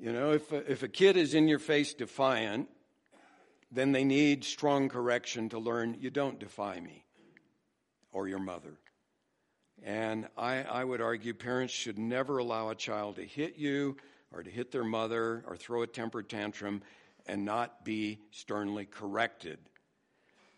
You 0.00 0.12
know, 0.12 0.32
if 0.32 0.52
a, 0.52 0.70
if 0.70 0.82
a 0.82 0.88
kid 0.88 1.16
is 1.16 1.34
in 1.34 1.48
your 1.48 1.58
face 1.58 1.94
defiant, 1.94 2.68
then 3.70 3.92
they 3.92 4.04
need 4.04 4.44
strong 4.44 4.88
correction 4.88 5.48
to 5.50 5.58
learn 5.58 5.96
you 6.00 6.10
don't 6.10 6.38
defy 6.38 6.78
me 6.80 7.04
or 8.12 8.28
your 8.28 8.38
mother. 8.38 8.78
And 9.82 10.28
I, 10.36 10.62
I 10.62 10.84
would 10.84 11.00
argue 11.00 11.34
parents 11.34 11.72
should 11.72 11.98
never 11.98 12.38
allow 12.38 12.70
a 12.70 12.74
child 12.74 13.16
to 13.16 13.24
hit 13.24 13.56
you 13.56 13.96
or 14.32 14.42
to 14.42 14.50
hit 14.50 14.70
their 14.70 14.84
mother 14.84 15.44
or 15.46 15.56
throw 15.56 15.82
a 15.82 15.86
temper 15.86 16.22
tantrum 16.22 16.82
and 17.26 17.44
not 17.44 17.84
be 17.84 18.18
sternly 18.30 18.86
corrected. 18.86 19.58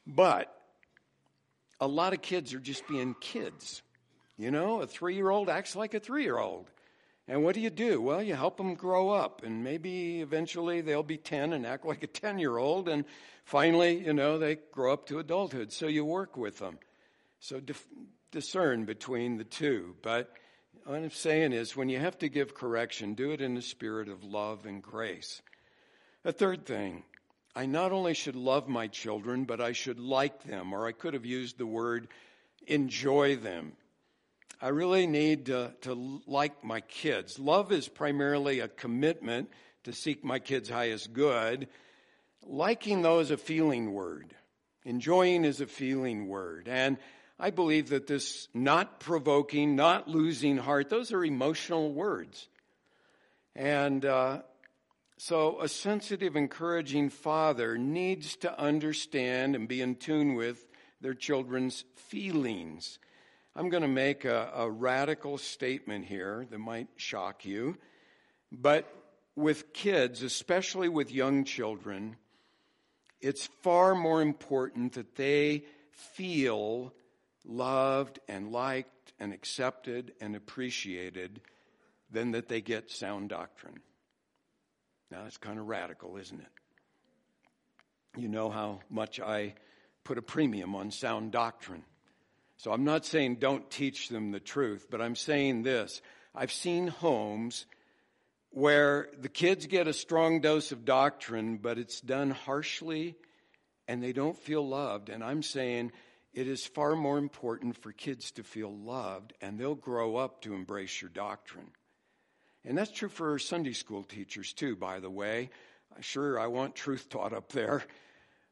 But 0.06 0.54
a 1.80 1.86
lot 1.86 2.12
of 2.12 2.22
kids 2.22 2.54
are 2.54 2.60
just 2.60 2.86
being 2.86 3.14
kids. 3.20 3.82
You 4.36 4.50
know, 4.50 4.82
a 4.82 4.86
three 4.86 5.14
year 5.14 5.30
old 5.30 5.48
acts 5.48 5.74
like 5.74 5.94
a 5.94 6.00
three 6.00 6.22
year 6.22 6.38
old. 6.38 6.70
And 7.28 7.42
what 7.42 7.54
do 7.54 7.60
you 7.60 7.70
do? 7.70 8.00
Well, 8.00 8.22
you 8.22 8.34
help 8.34 8.56
them 8.56 8.74
grow 8.74 9.10
up, 9.10 9.42
and 9.42 9.64
maybe 9.64 10.20
eventually 10.20 10.80
they'll 10.80 11.02
be 11.02 11.16
10 11.16 11.52
and 11.52 11.66
act 11.66 11.84
like 11.84 12.02
a 12.02 12.06
10 12.06 12.38
year 12.38 12.56
old, 12.56 12.88
and 12.88 13.04
finally, 13.44 13.98
you 13.98 14.12
know, 14.12 14.38
they 14.38 14.56
grow 14.72 14.92
up 14.92 15.06
to 15.06 15.18
adulthood. 15.18 15.72
So 15.72 15.88
you 15.88 16.04
work 16.04 16.36
with 16.36 16.58
them. 16.58 16.78
So 17.40 17.58
dif- 17.58 17.88
discern 18.30 18.84
between 18.84 19.38
the 19.38 19.44
two. 19.44 19.96
But 20.02 20.32
what 20.84 20.98
I'm 20.98 21.10
saying 21.10 21.52
is, 21.52 21.76
when 21.76 21.88
you 21.88 21.98
have 21.98 22.16
to 22.18 22.28
give 22.28 22.54
correction, 22.54 23.14
do 23.14 23.32
it 23.32 23.40
in 23.40 23.54
the 23.54 23.62
spirit 23.62 24.08
of 24.08 24.22
love 24.22 24.66
and 24.66 24.80
grace. 24.80 25.42
A 26.24 26.32
third 26.32 26.64
thing, 26.64 27.02
I 27.56 27.66
not 27.66 27.90
only 27.90 28.14
should 28.14 28.36
love 28.36 28.68
my 28.68 28.86
children, 28.86 29.44
but 29.44 29.60
I 29.60 29.72
should 29.72 29.98
like 29.98 30.44
them, 30.44 30.72
or 30.72 30.86
I 30.86 30.92
could 30.92 31.14
have 31.14 31.26
used 31.26 31.58
the 31.58 31.66
word 31.66 32.08
enjoy 32.66 33.36
them. 33.36 33.72
I 34.60 34.68
really 34.68 35.06
need 35.06 35.46
to, 35.46 35.72
to 35.82 36.20
like 36.26 36.64
my 36.64 36.80
kids. 36.80 37.38
Love 37.38 37.72
is 37.72 37.88
primarily 37.88 38.60
a 38.60 38.68
commitment 38.68 39.50
to 39.84 39.92
seek 39.92 40.24
my 40.24 40.38
kids' 40.38 40.70
highest 40.70 41.12
good. 41.12 41.68
Liking, 42.42 43.02
though, 43.02 43.18
is 43.18 43.30
a 43.30 43.36
feeling 43.36 43.92
word. 43.92 44.34
Enjoying 44.84 45.44
is 45.44 45.60
a 45.60 45.66
feeling 45.66 46.28
word. 46.28 46.68
And 46.68 46.96
I 47.38 47.50
believe 47.50 47.90
that 47.90 48.06
this 48.06 48.48
not 48.54 48.98
provoking, 48.98 49.76
not 49.76 50.08
losing 50.08 50.56
heart, 50.56 50.88
those 50.88 51.12
are 51.12 51.24
emotional 51.24 51.92
words. 51.92 52.48
And 53.54 54.04
uh, 54.06 54.42
so 55.18 55.60
a 55.60 55.68
sensitive, 55.68 56.34
encouraging 56.34 57.10
father 57.10 57.76
needs 57.76 58.36
to 58.36 58.58
understand 58.58 59.54
and 59.54 59.68
be 59.68 59.82
in 59.82 59.96
tune 59.96 60.34
with 60.34 60.66
their 61.02 61.14
children's 61.14 61.84
feelings. 61.94 62.98
I'm 63.58 63.70
going 63.70 63.82
to 63.82 63.88
make 63.88 64.26
a, 64.26 64.50
a 64.54 64.70
radical 64.70 65.38
statement 65.38 66.04
here 66.04 66.46
that 66.50 66.58
might 66.58 66.88
shock 66.96 67.46
you, 67.46 67.78
but 68.52 68.86
with 69.34 69.72
kids, 69.72 70.22
especially 70.22 70.90
with 70.90 71.10
young 71.10 71.44
children, 71.44 72.16
it's 73.22 73.46
far 73.62 73.94
more 73.94 74.20
important 74.20 74.92
that 74.92 75.16
they 75.16 75.64
feel 75.90 76.92
loved 77.46 78.18
and 78.28 78.52
liked 78.52 79.14
and 79.18 79.32
accepted 79.32 80.12
and 80.20 80.36
appreciated 80.36 81.40
than 82.10 82.32
that 82.32 82.48
they 82.48 82.60
get 82.60 82.90
sound 82.90 83.30
doctrine. 83.30 83.80
Now, 85.10 85.22
that's 85.22 85.38
kind 85.38 85.58
of 85.58 85.66
radical, 85.66 86.18
isn't 86.18 86.40
it? 86.40 88.20
You 88.20 88.28
know 88.28 88.50
how 88.50 88.80
much 88.90 89.18
I 89.18 89.54
put 90.04 90.18
a 90.18 90.22
premium 90.22 90.74
on 90.74 90.90
sound 90.90 91.32
doctrine. 91.32 91.84
So 92.56 92.72
I'm 92.72 92.84
not 92.84 93.04
saying 93.04 93.36
don't 93.36 93.70
teach 93.70 94.08
them 94.08 94.30
the 94.30 94.40
truth, 94.40 94.86
but 94.90 95.00
I'm 95.00 95.16
saying 95.16 95.62
this. 95.62 96.00
I've 96.34 96.52
seen 96.52 96.88
homes 96.88 97.66
where 98.50 99.08
the 99.18 99.28
kids 99.28 99.66
get 99.66 99.88
a 99.88 99.92
strong 99.92 100.40
dose 100.40 100.72
of 100.72 100.84
doctrine, 100.84 101.58
but 101.58 101.78
it's 101.78 102.00
done 102.00 102.30
harshly 102.30 103.16
and 103.88 104.02
they 104.02 104.12
don't 104.12 104.38
feel 104.38 104.66
loved. 104.66 105.08
And 105.08 105.22
I'm 105.22 105.42
saying 105.42 105.92
it 106.32 106.48
is 106.48 106.66
far 106.66 106.96
more 106.96 107.18
important 107.18 107.76
for 107.76 107.92
kids 107.92 108.30
to 108.32 108.42
feel 108.42 108.74
loved, 108.74 109.32
and 109.40 109.58
they'll 109.58 109.74
grow 109.74 110.16
up 110.16 110.42
to 110.42 110.54
embrace 110.54 111.00
your 111.00 111.08
doctrine. 111.08 111.70
And 112.64 112.76
that's 112.76 112.90
true 112.90 113.08
for 113.08 113.38
Sunday 113.38 113.72
school 113.72 114.02
teachers, 114.02 114.52
too, 114.52 114.76
by 114.76 115.00
the 115.00 115.10
way. 115.10 115.50
Sure, 116.00 116.38
I 116.38 116.48
want 116.48 116.74
truth 116.74 117.08
taught 117.08 117.32
up 117.32 117.52
there, 117.52 117.82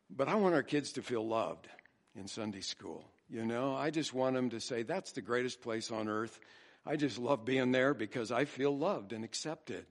but 0.09 0.29
I 0.29 0.37
want 0.37 0.55
our 0.55 0.63
kids 0.63 0.93
to 0.93 1.03
feel 1.03 1.27
loved 1.27 1.69
in 2.17 2.27
Sunday 2.27 2.63
school. 2.63 3.05
You 3.29 3.45
know, 3.45 3.75
I 3.75 3.91
just 3.91 4.13
want 4.13 4.35
them 4.35 4.51
to 4.51 4.61
say, 4.61 4.83
that's 4.83 5.13
the 5.13 5.23
greatest 5.23 5.61
place 5.63 5.91
on 5.91 6.09
earth. 6.09 6.39
I 6.87 6.97
just 6.97 7.19
love 7.19 7.45
being 7.45 7.73
there 7.73 7.95
because 7.95 8.31
I 8.31 8.45
feel 8.45 8.77
loved 8.77 9.13
and 9.13 9.25
accepted. 9.25 9.87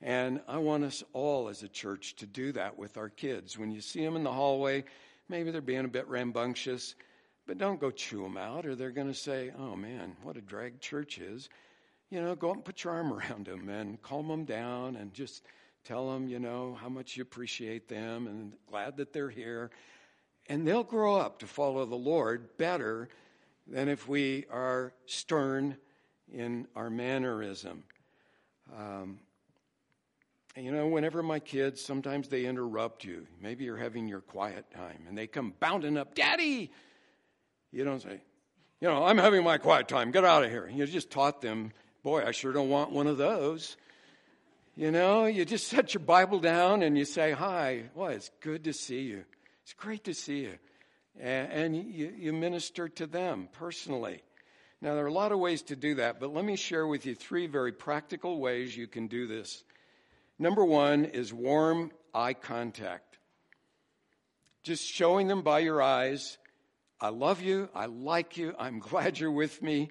And 0.00 0.40
I 0.48 0.58
want 0.58 0.84
us 0.84 1.02
all 1.12 1.48
as 1.48 1.62
a 1.62 1.68
church 1.68 2.16
to 2.16 2.26
do 2.26 2.52
that 2.52 2.78
with 2.78 2.96
our 2.96 3.08
kids. 3.08 3.58
When 3.58 3.70
you 3.70 3.80
see 3.80 4.04
them 4.04 4.16
in 4.16 4.24
the 4.24 4.32
hallway, 4.32 4.84
maybe 5.28 5.50
they're 5.50 5.60
being 5.60 5.84
a 5.84 5.88
bit 5.88 6.08
rambunctious. 6.08 6.94
But 7.46 7.58
don't 7.58 7.80
go 7.80 7.90
chew 7.90 8.22
them 8.22 8.38
out, 8.38 8.64
or 8.64 8.74
they're 8.74 8.90
going 8.90 9.08
to 9.08 9.14
say, 9.14 9.52
oh 9.58 9.76
man, 9.76 10.16
what 10.22 10.36
a 10.36 10.40
drag 10.40 10.80
church 10.80 11.18
is. 11.18 11.50
You 12.10 12.22
know, 12.22 12.34
go 12.34 12.50
up 12.50 12.56
and 12.56 12.64
put 12.64 12.84
your 12.84 12.94
arm 12.94 13.12
around 13.14 13.46
them 13.46 13.68
and 13.68 14.00
calm 14.02 14.28
them 14.28 14.44
down 14.44 14.96
and 14.96 15.12
just 15.12 15.44
tell 15.84 16.10
them, 16.10 16.28
you 16.28 16.38
know, 16.38 16.76
how 16.80 16.88
much 16.88 17.16
you 17.16 17.22
appreciate 17.22 17.88
them 17.88 18.26
and 18.26 18.54
glad 18.70 18.96
that 18.96 19.12
they're 19.12 19.30
here. 19.30 19.70
And 20.48 20.66
they'll 20.66 20.84
grow 20.84 21.16
up 21.16 21.38
to 21.38 21.46
follow 21.46 21.86
the 21.86 21.94
Lord 21.94 22.56
better 22.58 23.08
than 23.66 23.88
if 23.88 24.06
we 24.08 24.44
are 24.50 24.92
stern 25.06 25.76
in 26.32 26.66
our 26.76 26.90
mannerism. 26.90 27.84
Um, 28.76 29.20
you 30.56 30.70
know, 30.70 30.86
whenever 30.86 31.22
my 31.22 31.40
kids, 31.40 31.80
sometimes 31.82 32.28
they 32.28 32.44
interrupt 32.44 33.04
you. 33.04 33.26
Maybe 33.40 33.64
you're 33.64 33.76
having 33.76 34.06
your 34.06 34.20
quiet 34.20 34.70
time 34.70 35.04
and 35.08 35.18
they 35.18 35.26
come 35.26 35.54
bounding 35.58 35.96
up, 35.96 36.14
Daddy! 36.14 36.70
You 37.72 37.84
don't 37.84 38.00
say, 38.00 38.20
You 38.80 38.88
know, 38.88 39.04
I'm 39.04 39.18
having 39.18 39.42
my 39.42 39.58
quiet 39.58 39.88
time. 39.88 40.12
Get 40.12 40.24
out 40.24 40.44
of 40.44 40.50
here. 40.50 40.70
You 40.72 40.86
just 40.86 41.10
taught 41.10 41.40
them, 41.40 41.72
Boy, 42.04 42.24
I 42.24 42.30
sure 42.30 42.52
don't 42.52 42.68
want 42.68 42.92
one 42.92 43.06
of 43.06 43.16
those. 43.16 43.76
You 44.76 44.90
know, 44.90 45.26
you 45.26 45.44
just 45.44 45.68
set 45.68 45.94
your 45.94 46.02
Bible 46.02 46.38
down 46.38 46.82
and 46.82 46.96
you 46.96 47.04
say, 47.04 47.32
Hi, 47.32 47.84
well, 47.94 48.10
it's 48.10 48.30
good 48.40 48.64
to 48.64 48.72
see 48.72 49.00
you. 49.00 49.24
It's 49.64 49.72
great 49.72 50.04
to 50.04 50.14
see 50.14 50.40
you. 50.40 50.58
And, 51.18 51.76
you 51.76 52.32
minister 52.32 52.88
to 52.88 53.06
them 53.06 53.48
personally. 53.52 54.22
Now, 54.80 54.94
there 54.94 55.04
are 55.04 55.08
a 55.08 55.12
lot 55.12 55.32
of 55.32 55.38
ways 55.38 55.62
to 55.62 55.76
do 55.76 55.94
that, 55.94 56.20
but 56.20 56.34
let 56.34 56.44
me 56.44 56.56
share 56.56 56.86
with 56.86 57.06
you 57.06 57.14
three 57.14 57.46
very 57.46 57.72
practical 57.72 58.38
ways 58.38 58.76
you 58.76 58.86
can 58.86 59.06
do 59.06 59.26
this. 59.26 59.64
Number 60.38 60.64
one 60.64 61.06
is 61.06 61.32
warm 61.32 61.92
eye 62.12 62.34
contact. 62.34 63.18
Just 64.62 64.84
showing 64.84 65.28
them 65.28 65.42
by 65.42 65.60
your 65.60 65.80
eyes, 65.80 66.36
I 67.00 67.08
love 67.08 67.40
you, 67.40 67.68
I 67.74 67.86
like 67.86 68.36
you, 68.36 68.54
I'm 68.58 68.78
glad 68.80 69.18
you're 69.18 69.30
with 69.30 69.62
me, 69.62 69.90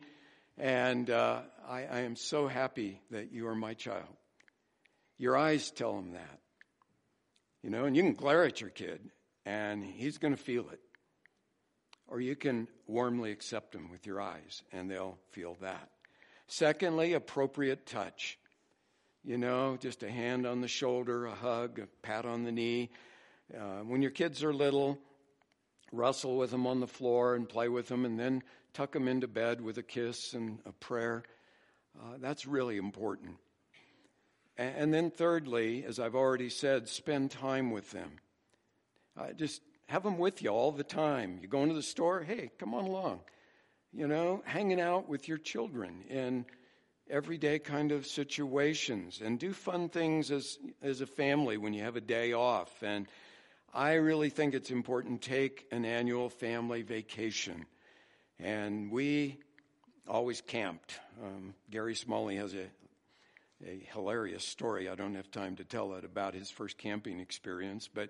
and 0.58 1.10
uh, 1.10 1.42
I, 1.68 1.86
I 1.86 2.00
am 2.02 2.16
so 2.16 2.48
happy 2.48 3.02
that 3.10 3.32
you 3.32 3.48
are 3.48 3.56
my 3.56 3.74
child. 3.74 4.16
Your 5.18 5.38
eyes 5.38 5.72
tell 5.72 5.96
them 5.96 6.12
that. 6.14 6.40
You 7.64 7.70
know, 7.70 7.86
and 7.86 7.96
you 7.96 8.04
can 8.04 8.14
glare 8.14 8.44
at 8.44 8.60
your 8.60 8.70
kid, 8.70 9.00
and 9.46 9.84
he's 9.84 10.18
going 10.18 10.36
to 10.36 10.42
feel 10.42 10.70
it. 10.70 10.80
Or 12.08 12.20
you 12.20 12.36
can 12.36 12.68
warmly 12.88 13.32
accept 13.32 13.72
them 13.72 13.90
with 13.92 14.06
your 14.06 14.22
eyes, 14.22 14.62
and 14.72 14.90
they'll 14.90 15.18
feel 15.32 15.58
that. 15.62 15.90
Secondly, 16.48 17.14
appropriate 17.14 17.86
touch. 17.86 18.38
You 19.24 19.38
know, 19.38 19.78
just 19.80 20.04
a 20.04 20.12
hand 20.12 20.46
on 20.46 20.62
the 20.62 20.68
shoulder, 20.68 21.26
a 21.26 21.34
hug, 21.34 21.80
a 21.80 21.88
pat 22.02 22.26
on 22.26 22.44
the 22.44 22.52
knee. 22.52 22.90
Uh, 23.58 23.80
when 23.80 24.02
your 24.02 24.12
kids 24.12 24.44
are 24.44 24.54
little, 24.54 25.00
wrestle 25.92 26.38
with 26.38 26.52
them 26.52 26.68
on 26.68 26.82
the 26.82 26.88
floor 26.88 27.36
and 27.36 27.48
play 27.48 27.70
with 27.70 27.88
them, 27.88 28.04
and 28.04 28.20
then 28.20 28.44
tuck 28.74 28.92
them 28.92 29.08
into 29.08 29.28
bed 29.28 29.62
with 29.62 29.78
a 29.78 29.84
kiss 29.84 30.34
and 30.34 30.60
a 30.66 30.72
prayer. 30.74 31.24
Uh, 31.98 32.18
that's 32.20 32.46
really 32.46 32.78
important. 32.78 33.38
And, 34.58 34.76
and, 34.76 34.94
then, 34.94 35.10
thirdly, 35.10 35.86
as 35.86 36.00
I've 36.00 36.16
already 36.16 36.50
said, 36.50 36.88
spend 36.90 37.32
time 37.32 37.72
with 37.72 37.92
them. 37.92 38.20
Uh, 39.18 39.32
just 39.34 39.62
have 39.88 40.04
them 40.04 40.18
with 40.18 40.42
you 40.42 40.50
all 40.50 40.72
the 40.72 40.84
time. 40.84 41.40
You 41.42 41.48
go 41.48 41.64
into 41.64 41.76
the 41.76 41.84
store, 41.84 42.24
hey, 42.24 42.52
come 42.58 42.74
on 42.74 42.86
along. 42.86 43.20
You 43.92 44.08
know, 44.08 44.42
hanging 44.46 44.82
out 44.82 45.08
with 45.08 45.28
your 45.28 45.38
children 45.38 46.04
in 46.10 46.46
everyday 47.10 47.60
kind 47.60 47.92
of 47.92 48.08
situations 48.08 49.22
and 49.24 49.38
do 49.38 49.54
fun 49.54 49.90
things 49.90 50.32
as, 50.32 50.58
as 50.82 51.02
a 51.02 51.06
family 51.06 51.58
when 51.58 51.74
you 51.74 51.84
have 51.84 51.96
a 51.96 52.02
day 52.02 52.34
off. 52.34 52.82
And 52.82 53.08
I 53.74 53.94
really 53.94 54.30
think 54.30 54.54
it's 54.54 54.72
important 54.72 55.22
to 55.22 55.30
take 55.30 55.68
an 55.72 55.86
annual 55.86 56.30
family 56.30 56.82
vacation. 56.82 57.66
And 58.40 58.92
we 58.92 59.38
always 60.08 60.42
camped. 60.42 61.00
Um, 61.24 61.54
Gary 61.70 61.96
Smalley 61.96 62.36
has 62.38 62.54
a, 62.54 62.66
a 63.66 63.88
hilarious 63.94 64.44
story. 64.44 64.90
I 64.90 64.96
don't 64.96 65.16
have 65.16 65.30
time 65.30 65.56
to 65.58 65.64
tell 65.64 65.94
it 65.94 66.04
about 66.04 66.34
his 66.34 66.50
first 66.50 66.78
camping 66.78 67.20
experience, 67.20 67.90
but 67.94 68.10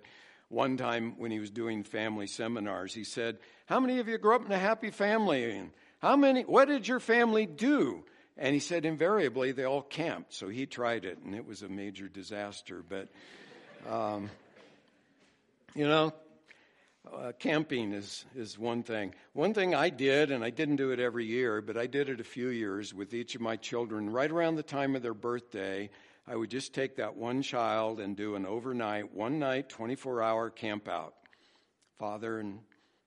one 0.54 0.78
time 0.78 1.16
when 1.18 1.32
he 1.32 1.40
was 1.40 1.50
doing 1.50 1.84
family 1.84 2.28
seminars, 2.28 2.94
he 2.94 3.04
said, 3.04 3.40
How 3.66 3.80
many 3.80 4.00
of 4.00 4.08
you 4.08 4.18
grew 4.18 4.36
up 4.36 4.46
in 4.46 4.52
a 4.52 4.60
happy 4.60 4.92
family? 4.92 5.52
And 5.52 5.72
how 6.00 6.16
many, 6.16 6.44
what 6.44 6.68
did 6.68 6.88
your 6.88 7.00
family 7.00 7.46
do? 7.46 8.04
And 8.38 8.54
he 8.54 8.60
said, 8.60 8.86
invariably, 8.86 9.52
they 9.52 9.64
all 9.64 9.82
camped. 9.82 10.34
So 10.34 10.50
he 10.50 10.66
tried 10.66 11.06
it, 11.06 11.20
and 11.24 11.36
it 11.36 11.46
was 11.46 11.62
a 11.62 11.70
major 11.70 12.08
disaster. 12.08 12.84
But, 12.88 13.10
um, 13.88 14.30
you 15.76 15.88
know, 15.88 16.14
uh, 17.16 17.32
camping 17.38 17.94
is, 17.94 18.26
is 18.36 18.58
one 18.58 18.82
thing. 18.82 19.14
One 19.34 19.54
thing 19.54 19.76
I 19.76 19.90
did, 19.90 20.32
and 20.32 20.44
I 20.44 20.50
didn't 20.50 20.78
do 20.78 20.92
it 20.92 21.00
every 21.00 21.26
year, 21.26 21.62
but 21.62 21.78
I 21.78 21.86
did 21.86 22.10
it 22.10 22.20
a 22.20 22.24
few 22.24 22.48
years 22.48 22.94
with 22.94 23.14
each 23.14 23.36
of 23.36 23.42
my 23.42 23.56
children. 23.56 24.10
Right 24.10 24.32
around 24.32 24.56
the 24.56 24.64
time 24.64 24.96
of 24.96 25.04
their 25.04 25.14
birthday, 25.14 25.90
I 26.28 26.36
would 26.36 26.50
just 26.50 26.74
take 26.74 26.98
that 26.98 27.16
one 27.16 27.42
child 27.42 28.00
and 28.00 28.16
do 28.16 28.36
an 28.36 28.46
overnight, 28.46 29.14
one 29.14 29.40
night, 29.40 29.70
24 29.70 30.22
hour 30.22 30.50
camp 30.50 30.88
out. 30.88 31.16
Father 32.00 32.40
and 32.40 32.60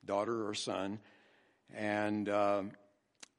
daughter 0.04 0.48
or 0.48 0.54
son. 0.54 1.00
And 1.74 2.28
um, 2.28 2.70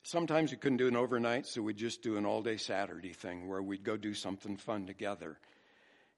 Sometimes 0.08 0.52
we 0.52 0.58
couldn't 0.58 0.78
do 0.78 0.88
an 0.88 0.96
overnight, 0.96 1.46
so 1.46 1.62
we'd 1.62 1.76
just 1.76 2.02
do 2.02 2.16
an 2.16 2.26
all 2.26 2.42
day 2.42 2.56
Saturday 2.56 3.12
thing 3.12 3.50
where 3.50 3.62
we'd 3.62 3.84
go 3.84 3.98
do 3.98 4.14
something 4.14 4.56
fun 4.56 4.88
together. 4.88 5.38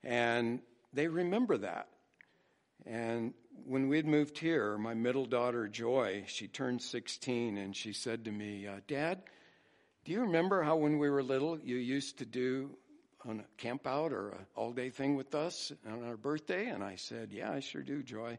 And 0.03 0.59
they 0.93 1.07
remember 1.07 1.57
that. 1.57 1.87
And 2.85 3.33
when 3.65 3.89
we'd 3.89 4.05
moved 4.05 4.37
here, 4.37 4.77
my 4.77 4.93
middle 4.93 5.25
daughter, 5.25 5.67
Joy, 5.67 6.25
she 6.27 6.47
turned 6.47 6.83
16 6.83 7.57
and 7.57 7.75
she 7.75 7.91
said 7.91 8.25
to 8.25 8.31
me, 8.31 8.67
uh, 8.67 8.81
Dad, 8.87 9.23
do 10.05 10.11
you 10.11 10.21
remember 10.21 10.61
how 10.61 10.75
when 10.75 10.99
we 10.99 11.09
were 11.09 11.23
little 11.23 11.57
you 11.59 11.77
used 11.77 12.19
to 12.19 12.27
do 12.27 12.69
on 13.25 13.39
a 13.39 13.61
camp 13.61 13.85
out 13.85 14.13
or 14.13 14.29
an 14.29 14.45
all 14.55 14.71
day 14.71 14.89
thing 14.89 15.15
with 15.15 15.35
us 15.35 15.71
on 15.87 16.03
our 16.03 16.17
birthday? 16.17 16.67
And 16.67 16.83
I 16.83 16.95
said, 16.95 17.31
Yeah, 17.31 17.51
I 17.51 17.59
sure 17.59 17.81
do, 17.81 18.03
Joy. 18.03 18.37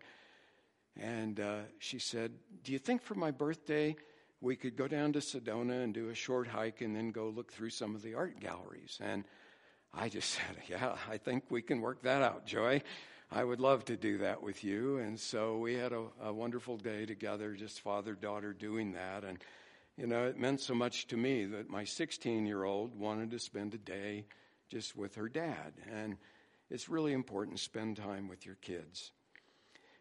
And 0.98 1.40
uh, 1.40 1.60
she 1.78 1.98
said, 1.98 2.32
Do 2.64 2.72
you 2.72 2.78
think 2.78 3.02
for 3.02 3.14
my 3.14 3.30
birthday 3.30 3.96
we 4.40 4.56
could 4.56 4.76
go 4.76 4.88
down 4.88 5.12
to 5.12 5.18
Sedona 5.18 5.84
and 5.84 5.92
do 5.92 6.08
a 6.08 6.14
short 6.14 6.46
hike 6.48 6.80
and 6.80 6.96
then 6.96 7.10
go 7.10 7.28
look 7.28 7.52
through 7.52 7.70
some 7.70 7.94
of 7.94 8.02
the 8.02 8.14
art 8.14 8.40
galleries. 8.40 8.98
And 9.02 9.24
I 9.92 10.08
just 10.08 10.30
said, 10.34 10.56
Yeah, 10.68 10.96
I 11.08 11.18
think 11.18 11.44
we 11.50 11.62
can 11.62 11.80
work 11.80 12.02
that 12.02 12.22
out, 12.22 12.46
Joy. 12.46 12.82
I 13.32 13.44
would 13.44 13.60
love 13.60 13.84
to 13.84 13.96
do 13.96 14.18
that 14.18 14.42
with 14.42 14.64
you. 14.64 14.98
And 14.98 15.18
so 15.18 15.58
we 15.58 15.74
had 15.74 15.92
a, 15.92 16.06
a 16.20 16.32
wonderful 16.32 16.76
day 16.76 17.06
together, 17.06 17.54
just 17.54 17.80
father 17.80 18.14
daughter 18.14 18.52
doing 18.52 18.92
that. 18.92 19.22
And, 19.22 19.38
you 19.96 20.08
know, 20.08 20.26
it 20.26 20.36
meant 20.36 20.60
so 20.60 20.74
much 20.74 21.06
to 21.08 21.16
me 21.16 21.44
that 21.44 21.70
my 21.70 21.84
16 21.84 22.44
year 22.44 22.64
old 22.64 22.98
wanted 22.98 23.30
to 23.30 23.38
spend 23.38 23.74
a 23.74 23.78
day 23.78 24.24
just 24.70 24.96
with 24.96 25.16
her 25.16 25.28
dad. 25.28 25.74
And 25.92 26.16
it's 26.70 26.88
really 26.88 27.12
important 27.12 27.58
to 27.58 27.62
spend 27.62 27.96
time 27.96 28.28
with 28.28 28.46
your 28.46 28.54
kids. 28.56 29.10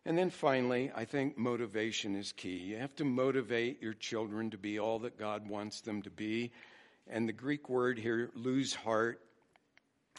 And 0.05 0.17
then 0.17 0.29
finally, 0.29 0.91
I 0.95 1.05
think 1.05 1.37
motivation 1.37 2.15
is 2.15 2.31
key. 2.31 2.57
You 2.57 2.77
have 2.77 2.95
to 2.95 3.05
motivate 3.05 3.81
your 3.81 3.93
children 3.93 4.51
to 4.51 4.57
be 4.57 4.79
all 4.79 4.99
that 4.99 5.17
God 5.17 5.49
wants 5.49 5.81
them 5.81 6.03
to 6.03 6.09
be. 6.09 6.51
And 7.07 7.27
the 7.27 7.33
Greek 7.33 7.67
word 7.67 7.97
here, 7.97 8.29
lose 8.35 8.73
heart, 8.73 9.19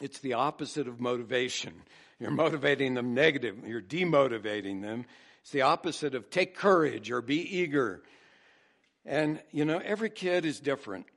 it's 0.01 0.19
the 0.19 0.33
opposite 0.33 0.87
of 0.87 0.99
motivation. 0.99 1.73
You're 2.19 2.31
motivating 2.31 2.93
them 2.93 3.13
negative, 3.13 3.57
you're 3.65 3.81
demotivating 3.81 4.81
them. 4.81 5.05
It's 5.41 5.51
the 5.51 5.63
opposite 5.63 6.13
of 6.13 6.29
take 6.29 6.55
courage 6.55 7.09
or 7.09 7.21
be 7.21 7.57
eager. 7.57 8.03
And, 9.05 9.41
you 9.51 9.65
know, 9.65 9.79
every 9.83 10.11
kid 10.11 10.45
is 10.45 10.59
different. 10.59 11.07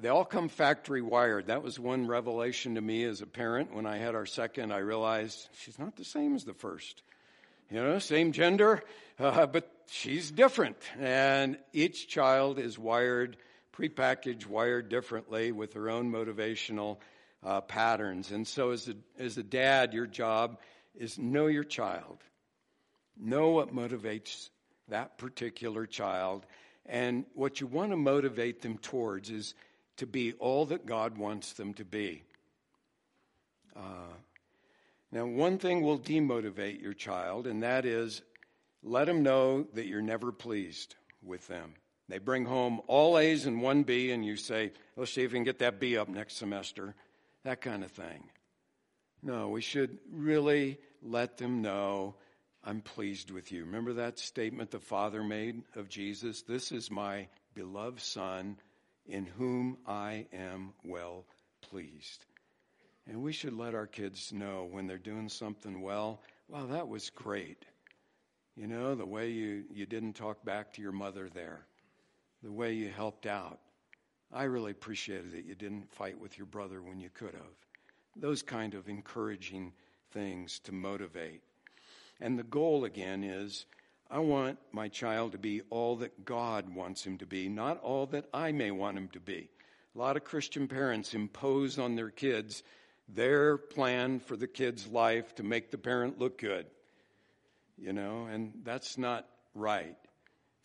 They 0.00 0.08
all 0.08 0.24
come 0.24 0.48
factory 0.48 1.02
wired. 1.02 1.46
That 1.46 1.62
was 1.62 1.78
one 1.78 2.06
revelation 2.06 2.74
to 2.74 2.80
me 2.80 3.04
as 3.04 3.20
a 3.20 3.26
parent. 3.26 3.74
When 3.74 3.86
I 3.86 3.98
had 3.98 4.14
our 4.14 4.26
second, 4.26 4.72
I 4.72 4.78
realized 4.78 5.48
she's 5.60 5.78
not 5.78 5.96
the 5.96 6.04
same 6.04 6.34
as 6.34 6.44
the 6.44 6.54
first 6.54 7.02
you 7.72 7.82
know, 7.82 7.98
same 7.98 8.32
gender, 8.32 8.82
uh, 9.18 9.46
but 9.46 9.70
she's 9.88 10.30
different. 10.30 10.76
And 10.98 11.56
each 11.72 12.06
child 12.06 12.58
is 12.58 12.78
wired, 12.78 13.38
prepackaged, 13.74 14.46
wired 14.46 14.90
differently 14.90 15.52
with 15.52 15.72
their 15.72 15.88
own 15.88 16.12
motivational 16.12 16.98
uh, 17.42 17.62
patterns. 17.62 18.30
And 18.30 18.46
so, 18.46 18.70
as 18.70 18.88
a, 18.88 18.94
as 19.18 19.38
a 19.38 19.42
dad, 19.42 19.94
your 19.94 20.06
job 20.06 20.58
is 20.94 21.18
know 21.18 21.46
your 21.46 21.64
child, 21.64 22.18
know 23.18 23.50
what 23.50 23.74
motivates 23.74 24.50
that 24.88 25.16
particular 25.16 25.86
child. 25.86 26.44
And 26.84 27.24
what 27.34 27.60
you 27.60 27.66
want 27.66 27.92
to 27.92 27.96
motivate 27.96 28.60
them 28.60 28.76
towards 28.76 29.30
is 29.30 29.54
to 30.02 30.06
be 30.06 30.32
all 30.40 30.66
that 30.66 30.84
God 30.84 31.16
wants 31.16 31.52
them 31.52 31.74
to 31.74 31.84
be. 31.84 32.24
Uh, 33.76 34.12
now, 35.12 35.26
one 35.26 35.58
thing 35.58 35.80
will 35.80 35.98
demotivate 35.98 36.82
your 36.82 36.92
child, 36.92 37.46
and 37.46 37.62
that 37.62 37.84
is 37.84 38.20
let 38.82 39.04
them 39.04 39.22
know 39.22 39.64
that 39.74 39.86
you're 39.86 40.02
never 40.02 40.32
pleased 40.32 40.96
with 41.22 41.46
them. 41.46 41.74
They 42.08 42.18
bring 42.18 42.44
home 42.44 42.80
all 42.88 43.16
A's 43.16 43.46
and 43.46 43.62
one 43.62 43.84
B, 43.84 44.10
and 44.10 44.26
you 44.26 44.34
say, 44.36 44.72
let's 44.96 45.12
see 45.12 45.22
if 45.22 45.30
we 45.30 45.36
can 45.36 45.44
get 45.44 45.60
that 45.60 45.78
B 45.78 45.96
up 45.96 46.08
next 46.08 46.36
semester. 46.36 46.96
That 47.44 47.60
kind 47.60 47.84
of 47.84 47.92
thing. 47.92 48.24
No, 49.22 49.50
we 49.50 49.60
should 49.60 49.98
really 50.10 50.80
let 51.00 51.36
them 51.36 51.62
know 51.62 52.16
I'm 52.64 52.80
pleased 52.80 53.30
with 53.30 53.52
you. 53.52 53.66
Remember 53.66 53.92
that 53.92 54.18
statement 54.18 54.72
the 54.72 54.80
Father 54.80 55.22
made 55.22 55.62
of 55.76 55.88
Jesus? 55.88 56.42
This 56.42 56.72
is 56.72 56.90
my 56.90 57.28
beloved 57.54 58.00
Son 58.00 58.56
in 59.06 59.26
whom 59.26 59.78
I 59.86 60.26
am 60.32 60.72
well 60.84 61.24
pleased. 61.60 62.26
And 63.06 63.22
we 63.22 63.32
should 63.32 63.52
let 63.52 63.74
our 63.74 63.86
kids 63.86 64.32
know 64.32 64.68
when 64.70 64.86
they're 64.86 64.98
doing 64.98 65.28
something 65.28 65.82
well, 65.82 66.20
wow, 66.48 66.66
that 66.66 66.86
was 66.86 67.10
great. 67.10 67.64
You 68.56 68.66
know, 68.66 68.94
the 68.94 69.06
way 69.06 69.30
you, 69.30 69.64
you 69.72 69.86
didn't 69.86 70.12
talk 70.12 70.44
back 70.44 70.72
to 70.74 70.82
your 70.82 70.92
mother 70.92 71.28
there, 71.28 71.66
the 72.42 72.52
way 72.52 72.74
you 72.74 72.90
helped 72.90 73.26
out. 73.26 73.58
I 74.32 74.44
really 74.44 74.70
appreciated 74.70 75.32
that 75.32 75.44
you 75.44 75.54
didn't 75.54 75.90
fight 75.92 76.18
with 76.18 76.38
your 76.38 76.46
brother 76.46 76.82
when 76.82 77.00
you 77.00 77.10
could 77.10 77.34
have. 77.34 77.56
Those 78.16 78.42
kind 78.42 78.74
of 78.74 78.88
encouraging 78.88 79.72
things 80.12 80.58
to 80.60 80.72
motivate. 80.72 81.42
And 82.20 82.38
the 82.38 82.44
goal 82.44 82.84
again 82.84 83.24
is 83.24 83.66
I 84.12 84.18
want 84.18 84.58
my 84.72 84.88
child 84.88 85.32
to 85.32 85.38
be 85.38 85.62
all 85.70 85.96
that 85.96 86.26
God 86.26 86.68
wants 86.68 87.02
him 87.02 87.16
to 87.18 87.26
be, 87.26 87.48
not 87.48 87.80
all 87.82 88.04
that 88.08 88.26
I 88.34 88.52
may 88.52 88.70
want 88.70 88.98
him 88.98 89.08
to 89.14 89.20
be. 89.20 89.48
A 89.94 89.98
lot 89.98 90.18
of 90.18 90.24
Christian 90.24 90.68
parents 90.68 91.14
impose 91.14 91.78
on 91.78 91.96
their 91.96 92.10
kids 92.10 92.62
their 93.08 93.56
plan 93.56 94.20
for 94.20 94.36
the 94.36 94.46
kid's 94.46 94.86
life 94.86 95.34
to 95.36 95.42
make 95.42 95.70
the 95.70 95.78
parent 95.78 96.18
look 96.18 96.36
good. 96.36 96.66
You 97.78 97.94
know, 97.94 98.26
and 98.30 98.52
that's 98.64 98.98
not 98.98 99.26
right. 99.54 99.96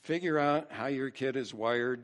Figure 0.02 0.38
out 0.38 0.70
how 0.70 0.88
your 0.88 1.10
kid 1.10 1.38
is 1.38 1.54
wired 1.54 2.04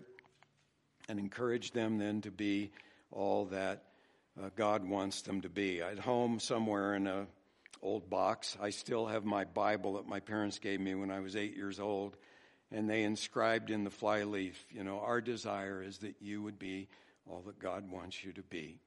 and 1.09 1.19
encourage 1.19 1.71
them 1.71 1.97
then 1.97 2.21
to 2.21 2.31
be 2.31 2.71
all 3.11 3.45
that 3.47 3.83
uh, 4.41 4.49
God 4.55 4.87
wants 4.87 5.21
them 5.23 5.41
to 5.41 5.49
be. 5.49 5.81
At 5.81 5.99
home, 5.99 6.39
somewhere 6.39 6.95
in 6.95 7.05
a 7.05 7.27
old 7.84 8.09
box, 8.09 8.57
I 8.59 8.69
still 8.69 9.05
have 9.05 9.25
my 9.25 9.43
Bible 9.43 9.93
that 9.93 10.07
my 10.07 10.19
parents 10.19 10.57
gave 10.57 10.79
me 10.79 10.95
when 10.95 11.11
I 11.11 11.19
was 11.19 11.36
eight 11.36 11.55
years 11.55 11.79
old, 11.79 12.15
and 12.71 12.89
they 12.89 13.03
inscribed 13.03 13.69
in 13.69 13.84
the 13.84 13.89
flyleaf, 13.89 14.65
you 14.71 14.84
know, 14.84 14.99
our 14.99 15.21
desire 15.21 15.84
is 15.84 15.99
that 15.99 16.15
you 16.21 16.41
would 16.41 16.57
be 16.57 16.88
all 17.29 17.43
that 17.45 17.59
God 17.59 17.91
wants 17.91 18.23
you 18.23 18.31
to 18.34 18.41
be, 18.43 18.79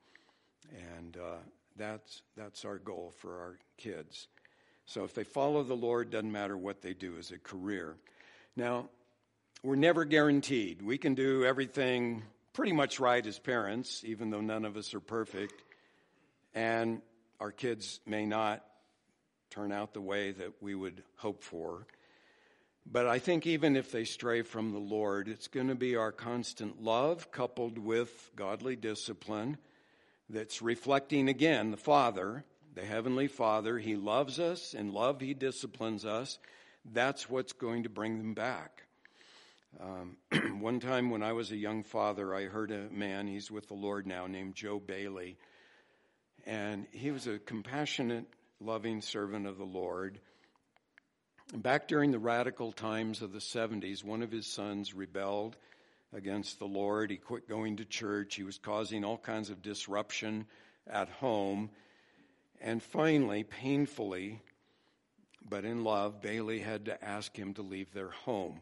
and 0.98 1.16
uh, 1.16 1.36
that's 1.76 2.22
that's 2.36 2.64
our 2.64 2.78
goal 2.78 3.12
for 3.18 3.38
our 3.38 3.58
kids. 3.76 4.28
So 4.86 5.04
if 5.04 5.14
they 5.14 5.24
follow 5.24 5.62
the 5.62 5.74
Lord, 5.74 6.10
doesn't 6.10 6.30
matter 6.30 6.56
what 6.56 6.80
they 6.80 6.94
do 6.94 7.16
as 7.18 7.30
a 7.30 7.38
career. 7.38 7.96
Now, 8.56 8.88
we're 9.62 9.76
never 9.76 10.04
guaranteed. 10.04 10.80
We 10.80 10.96
can 10.96 11.14
do 11.14 11.44
everything 11.44 12.22
pretty 12.52 12.72
much 12.72 13.00
right 13.00 13.26
as 13.26 13.38
parents, 13.38 14.02
even 14.04 14.30
though 14.30 14.40
none 14.40 14.64
of 14.64 14.76
us 14.76 14.94
are 14.94 15.00
perfect. 15.00 15.62
And 16.54 17.02
our 17.40 17.50
kids 17.50 18.00
may 18.06 18.24
not 18.26 18.64
turn 19.50 19.72
out 19.72 19.94
the 19.94 20.00
way 20.00 20.32
that 20.32 20.54
we 20.60 20.74
would 20.74 21.02
hope 21.16 21.42
for. 21.42 21.86
But 22.90 23.06
I 23.06 23.18
think 23.18 23.46
even 23.46 23.76
if 23.76 23.90
they 23.90 24.04
stray 24.04 24.42
from 24.42 24.72
the 24.72 24.78
Lord, 24.78 25.28
it's 25.28 25.48
going 25.48 25.68
to 25.68 25.74
be 25.74 25.96
our 25.96 26.12
constant 26.12 26.82
love 26.82 27.32
coupled 27.32 27.78
with 27.78 28.30
godly 28.36 28.76
discipline 28.76 29.58
that's 30.30 30.62
reflecting 30.62 31.28
again 31.28 31.70
the 31.70 31.76
Father, 31.76 32.44
the 32.74 32.84
Heavenly 32.84 33.26
Father. 33.26 33.78
He 33.78 33.96
loves 33.96 34.38
us, 34.38 34.72
in 34.72 34.92
love, 34.92 35.20
He 35.20 35.34
disciplines 35.34 36.04
us. 36.04 36.38
That's 36.84 37.28
what's 37.28 37.52
going 37.52 37.82
to 37.82 37.88
bring 37.88 38.18
them 38.18 38.34
back. 38.34 38.86
Um, 39.80 40.16
one 40.60 40.80
time 40.80 41.10
when 41.10 41.22
I 41.22 41.32
was 41.32 41.50
a 41.50 41.56
young 41.56 41.82
father, 41.82 42.34
I 42.34 42.44
heard 42.44 42.70
a 42.70 42.88
man, 42.90 43.26
he's 43.26 43.50
with 43.50 43.68
the 43.68 43.74
Lord 43.74 44.06
now, 44.06 44.26
named 44.26 44.54
Joe 44.54 44.78
Bayly. 44.78 45.36
And 46.46 46.86
he 46.92 47.10
was 47.10 47.26
a 47.26 47.38
compassionate, 47.38 48.26
loving 48.60 49.02
servant 49.02 49.46
of 49.46 49.58
the 49.58 49.64
Lord. 49.64 50.18
Back 51.54 51.88
during 51.88 52.10
the 52.10 52.18
radical 52.18 52.72
times 52.72 53.22
of 53.22 53.32
the 53.32 53.38
70s, 53.38 54.02
one 54.02 54.22
of 54.22 54.32
his 54.32 54.46
sons 54.46 54.94
rebelled 54.94 55.56
against 56.12 56.58
the 56.58 56.66
Lord. 56.66 57.10
He 57.10 57.16
quit 57.16 57.48
going 57.48 57.76
to 57.76 57.84
church. 57.84 58.34
He 58.34 58.42
was 58.42 58.58
causing 58.58 59.04
all 59.04 59.18
kinds 59.18 59.50
of 59.50 59.62
disruption 59.62 60.46
at 60.86 61.08
home. 61.08 61.70
And 62.60 62.82
finally, 62.82 63.44
painfully, 63.44 64.40
but 65.48 65.64
in 65.64 65.84
love, 65.84 66.20
Bayly 66.20 66.58
had 66.58 66.86
to 66.86 67.04
ask 67.04 67.36
him 67.36 67.54
to 67.54 67.62
leave 67.62 67.92
their 67.92 68.10
home. 68.10 68.60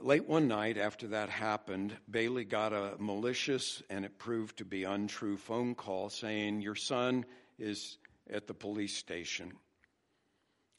Late 0.00 0.28
one 0.28 0.46
night 0.46 0.76
after 0.76 1.08
that 1.08 1.28
happened, 1.28 1.96
Bayly 2.08 2.44
got 2.44 2.72
a 2.72 2.94
malicious 2.98 3.82
and 3.90 4.04
it 4.04 4.18
proved 4.18 4.58
to 4.58 4.64
be 4.64 4.84
untrue 4.84 5.36
phone 5.36 5.74
call 5.74 6.08
saying, 6.08 6.60
Your 6.60 6.76
son 6.76 7.24
is 7.62 7.96
at 8.30 8.46
the 8.46 8.54
police 8.54 8.96
station. 8.96 9.52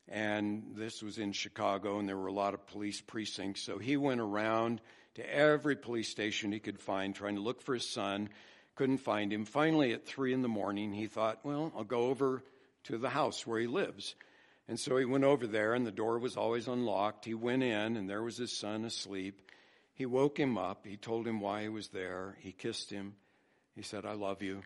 And 0.09 0.73
this 0.75 1.01
was 1.01 1.17
in 1.17 1.31
Chicago, 1.31 1.97
and 1.97 2.07
there 2.07 2.17
were 2.17 2.27
a 2.27 2.33
lot 2.33 2.53
of 2.53 2.67
police 2.67 2.99
precincts. 2.99 3.61
So 3.61 3.77
he 3.77 3.95
went 3.95 4.19
around 4.19 4.81
to 5.15 5.33
every 5.33 5.75
police 5.75 6.09
station 6.09 6.51
he 6.51 6.59
could 6.59 6.79
find, 6.79 7.15
trying 7.15 7.35
to 7.35 7.41
look 7.41 7.61
for 7.61 7.73
his 7.73 7.89
son. 7.89 8.29
Couldn't 8.75 8.97
find 8.97 9.31
him. 9.31 9.45
Finally, 9.45 9.93
at 9.93 10.05
three 10.05 10.33
in 10.33 10.41
the 10.41 10.47
morning, 10.49 10.93
he 10.93 11.07
thought, 11.07 11.39
Well, 11.43 11.71
I'll 11.75 11.83
go 11.83 12.07
over 12.07 12.43
to 12.85 12.97
the 12.97 13.09
house 13.09 13.47
where 13.47 13.59
he 13.59 13.67
lives. 13.67 14.15
And 14.67 14.79
so 14.79 14.97
he 14.97 15.05
went 15.05 15.23
over 15.23 15.47
there, 15.47 15.73
and 15.73 15.85
the 15.85 15.91
door 15.91 16.19
was 16.19 16.37
always 16.37 16.67
unlocked. 16.67 17.25
He 17.25 17.33
went 17.33 17.63
in, 17.63 17.97
and 17.97 18.09
there 18.09 18.23
was 18.23 18.37
his 18.37 18.57
son 18.57 18.85
asleep. 18.85 19.41
He 19.93 20.05
woke 20.05 20.39
him 20.39 20.57
up. 20.57 20.85
He 20.85 20.97
told 20.97 21.27
him 21.27 21.39
why 21.39 21.63
he 21.63 21.69
was 21.69 21.89
there. 21.89 22.37
He 22.39 22.51
kissed 22.51 22.89
him. 22.89 23.13
He 23.75 23.83
said, 23.83 24.05
I 24.05 24.13
love 24.13 24.41
you. 24.41 24.63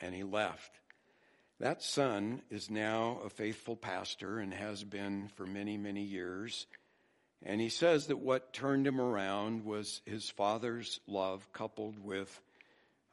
And 0.00 0.14
he 0.14 0.22
left. 0.22 0.78
That 1.60 1.82
son 1.82 2.42
is 2.50 2.70
now 2.70 3.20
a 3.24 3.30
faithful 3.30 3.74
pastor 3.74 4.38
and 4.38 4.54
has 4.54 4.84
been 4.84 5.28
for 5.34 5.44
many, 5.44 5.76
many 5.76 6.02
years. 6.02 6.66
And 7.42 7.60
he 7.60 7.68
says 7.68 8.06
that 8.06 8.18
what 8.18 8.52
turned 8.52 8.86
him 8.86 9.00
around 9.00 9.64
was 9.64 10.00
his 10.04 10.30
father's 10.30 11.00
love 11.08 11.52
coupled 11.52 11.98
with 11.98 12.40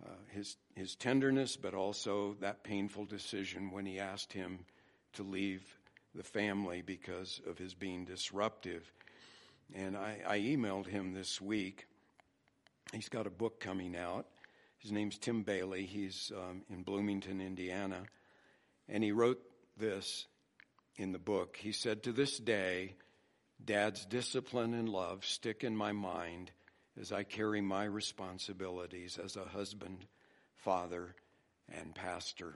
uh, 0.04 0.10
his, 0.30 0.58
his 0.76 0.96
tenderness, 0.96 1.56
but 1.56 1.74
also 1.74 2.36
that 2.42 2.64
painful 2.64 3.06
decision 3.06 3.72
when 3.72 3.86
he 3.86 4.00
asked 4.00 4.32
him 4.32 4.60
to 5.14 5.24
leave 5.24 5.64
the 6.14 6.24
family 6.24 6.84
because 6.86 7.42
of 7.50 7.58
his 7.58 7.74
being 7.74 8.06
disruptive. 8.06 8.84
And 9.74 9.98
I, 9.98 10.20
I 10.28 10.40
emailed 10.40 10.86
him 10.86 11.14
this 11.14 11.42
week. 11.42 11.88
He's 12.94 13.10
got 13.10 13.26
a 13.26 13.32
book 13.32 13.60
coming 13.60 13.96
out. 13.96 14.28
His 14.78 14.92
name's 14.92 15.18
Tim 15.18 15.42
Bayly. 15.42 15.88
He's 15.88 16.32
um, 16.36 16.62
in 16.70 16.84
Bloomington, 16.84 17.42
Indiana. 17.42 18.04
And 18.88 19.04
he 19.04 19.12
wrote 19.12 19.42
this 19.78 20.28
in 20.98 21.12
the 21.12 21.20
book. 21.20 21.58
He 21.58 21.72
said, 21.72 22.04
To 22.04 22.12
this 22.12 22.38
day, 22.38 22.96
Dad's 23.64 24.06
discipline 24.06 24.74
and 24.74 24.90
love 24.90 25.26
stick 25.26 25.64
in 25.64 25.76
my 25.76 25.92
mind 25.92 26.52
as 27.00 27.12
I 27.12 27.24
carry 27.24 27.62
my 27.62 27.86
responsibilities 27.86 29.20
as 29.24 29.36
a 29.36 29.44
husband, 29.44 30.06
father, 30.56 31.16
and 31.70 31.94
pastor. 31.94 32.54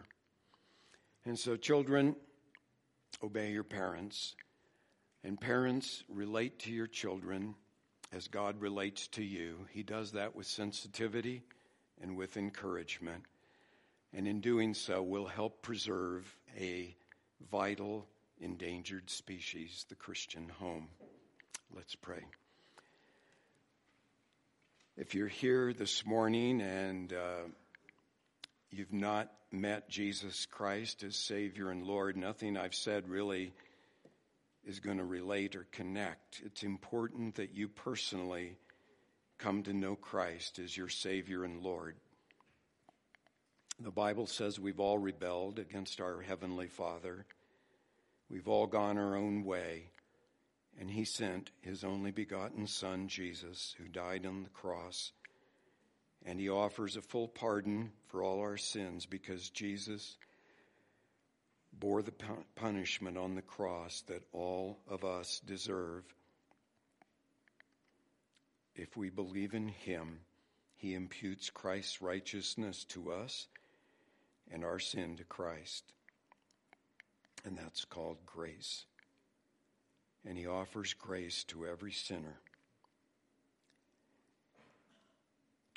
And 1.26 1.38
so, 1.38 1.56
children, 1.56 2.16
obey 3.24 3.52
your 3.52 3.64
parents. 3.64 4.36
And 5.24 5.40
parents, 5.40 6.04
relate 6.08 6.60
to 6.60 6.72
your 6.72 6.88
children 6.88 7.56
as 8.14 8.28
God 8.28 8.62
relates 8.62 9.08
to 9.10 9.24
you. 9.24 9.68
He 9.72 9.84
does 9.84 10.14
that 10.14 10.36
with 10.36 10.48
sensitivity 10.48 11.44
and 12.02 12.16
with 12.16 12.38
encouragement. 12.38 13.24
And 14.14 14.28
in 14.28 14.42
doing 14.42 14.74
so, 14.74 15.04
will 15.04 15.28
help 15.28 15.62
preserve 15.62 16.36
a 16.60 16.96
vital, 17.52 18.08
endangered 18.42 19.10
species, 19.10 19.86
the 19.90 19.96
Christian 19.96 20.50
home. 20.50 20.88
Let's 21.76 21.96
pray. 21.96 22.24
If 24.98 25.14
you're 25.16 25.28
here 25.28 25.72
this 25.74 26.06
morning 26.06 26.60
and 26.60 27.14
uh, 27.14 27.48
you've 28.72 28.92
not 28.92 29.32
met 29.52 29.90
Jesus 29.90 30.46
Christ 30.48 31.04
as 31.04 31.16
Savior 31.16 31.70
and 31.70 31.86
Lord, 31.86 32.18
nothing 32.18 32.58
I've 32.58 32.76
said 32.76 33.08
really 33.08 33.54
is 34.66 34.80
going 34.80 34.98
to 34.98 35.06
relate 35.06 35.56
or 35.56 35.66
connect. 35.72 36.42
It's 36.46 36.64
important 36.64 37.36
that 37.36 37.56
you 37.56 37.68
personally 37.68 38.58
come 39.38 39.64
to 39.64 39.74
know 39.74 39.96
Christ 39.96 40.60
as 40.60 40.76
your 40.76 40.90
Savior 40.90 41.44
and 41.44 41.64
Lord. 41.64 41.96
The 43.82 43.92
Bible 43.92 44.28
says 44.28 44.60
we've 44.60 44.80
all 44.80 44.98
rebelled 44.98 45.58
against 45.58 46.02
our 46.02 46.22
Heavenly 46.22 46.68
Father. 46.68 47.26
We've 48.30 48.48
all 48.48 48.68
gone 48.68 48.98
our 48.98 49.16
own 49.16 49.46
way. 49.46 49.90
And 50.80 50.92
He 50.92 51.06
sent 51.06 51.52
His 51.62 51.84
only 51.84 52.12
begotten 52.12 52.68
Son, 52.68 53.08
Jesus, 53.08 53.76
who 53.78 53.88
died 53.88 54.26
on 54.26 54.44
the 54.44 54.50
cross 54.50 55.12
and 56.26 56.40
he 56.40 56.50
offers 56.50 56.96
a 56.96 57.02
full 57.02 57.28
pardon 57.28 57.92
for 58.08 58.24
all 58.24 58.40
our 58.40 58.58
sins 58.58 59.06
because 59.06 59.50
Jesus 59.50 60.18
bore 61.80 62.02
the 62.02 62.14
punishment 62.56 63.18
on 63.18 63.36
the 63.36 63.42
cross 63.42 64.04
that 64.08 64.24
all 64.34 64.80
of 64.88 65.06
us 65.06 65.42
deserve. 65.46 66.04
If 68.76 68.98
we 68.98 69.10
believe 69.10 69.54
in 69.54 69.70
him, 69.70 70.20
he 70.76 70.94
imputes 70.94 71.50
Christ's 71.50 72.02
righteousness 72.02 72.84
to 72.86 73.12
us 73.12 73.48
and 74.52 74.64
our 74.64 74.80
sin 74.80 75.18
to 75.18 75.24
Christ. 75.24 75.94
And 77.46 77.58
that's 77.58 77.86
called 77.86 78.18
grace. 78.26 78.86
And 80.26 80.38
he 80.38 80.48
offers 80.48 80.94
grace 80.94 81.44
to 81.46 81.66
every 81.66 81.92
sinner. 81.92 82.40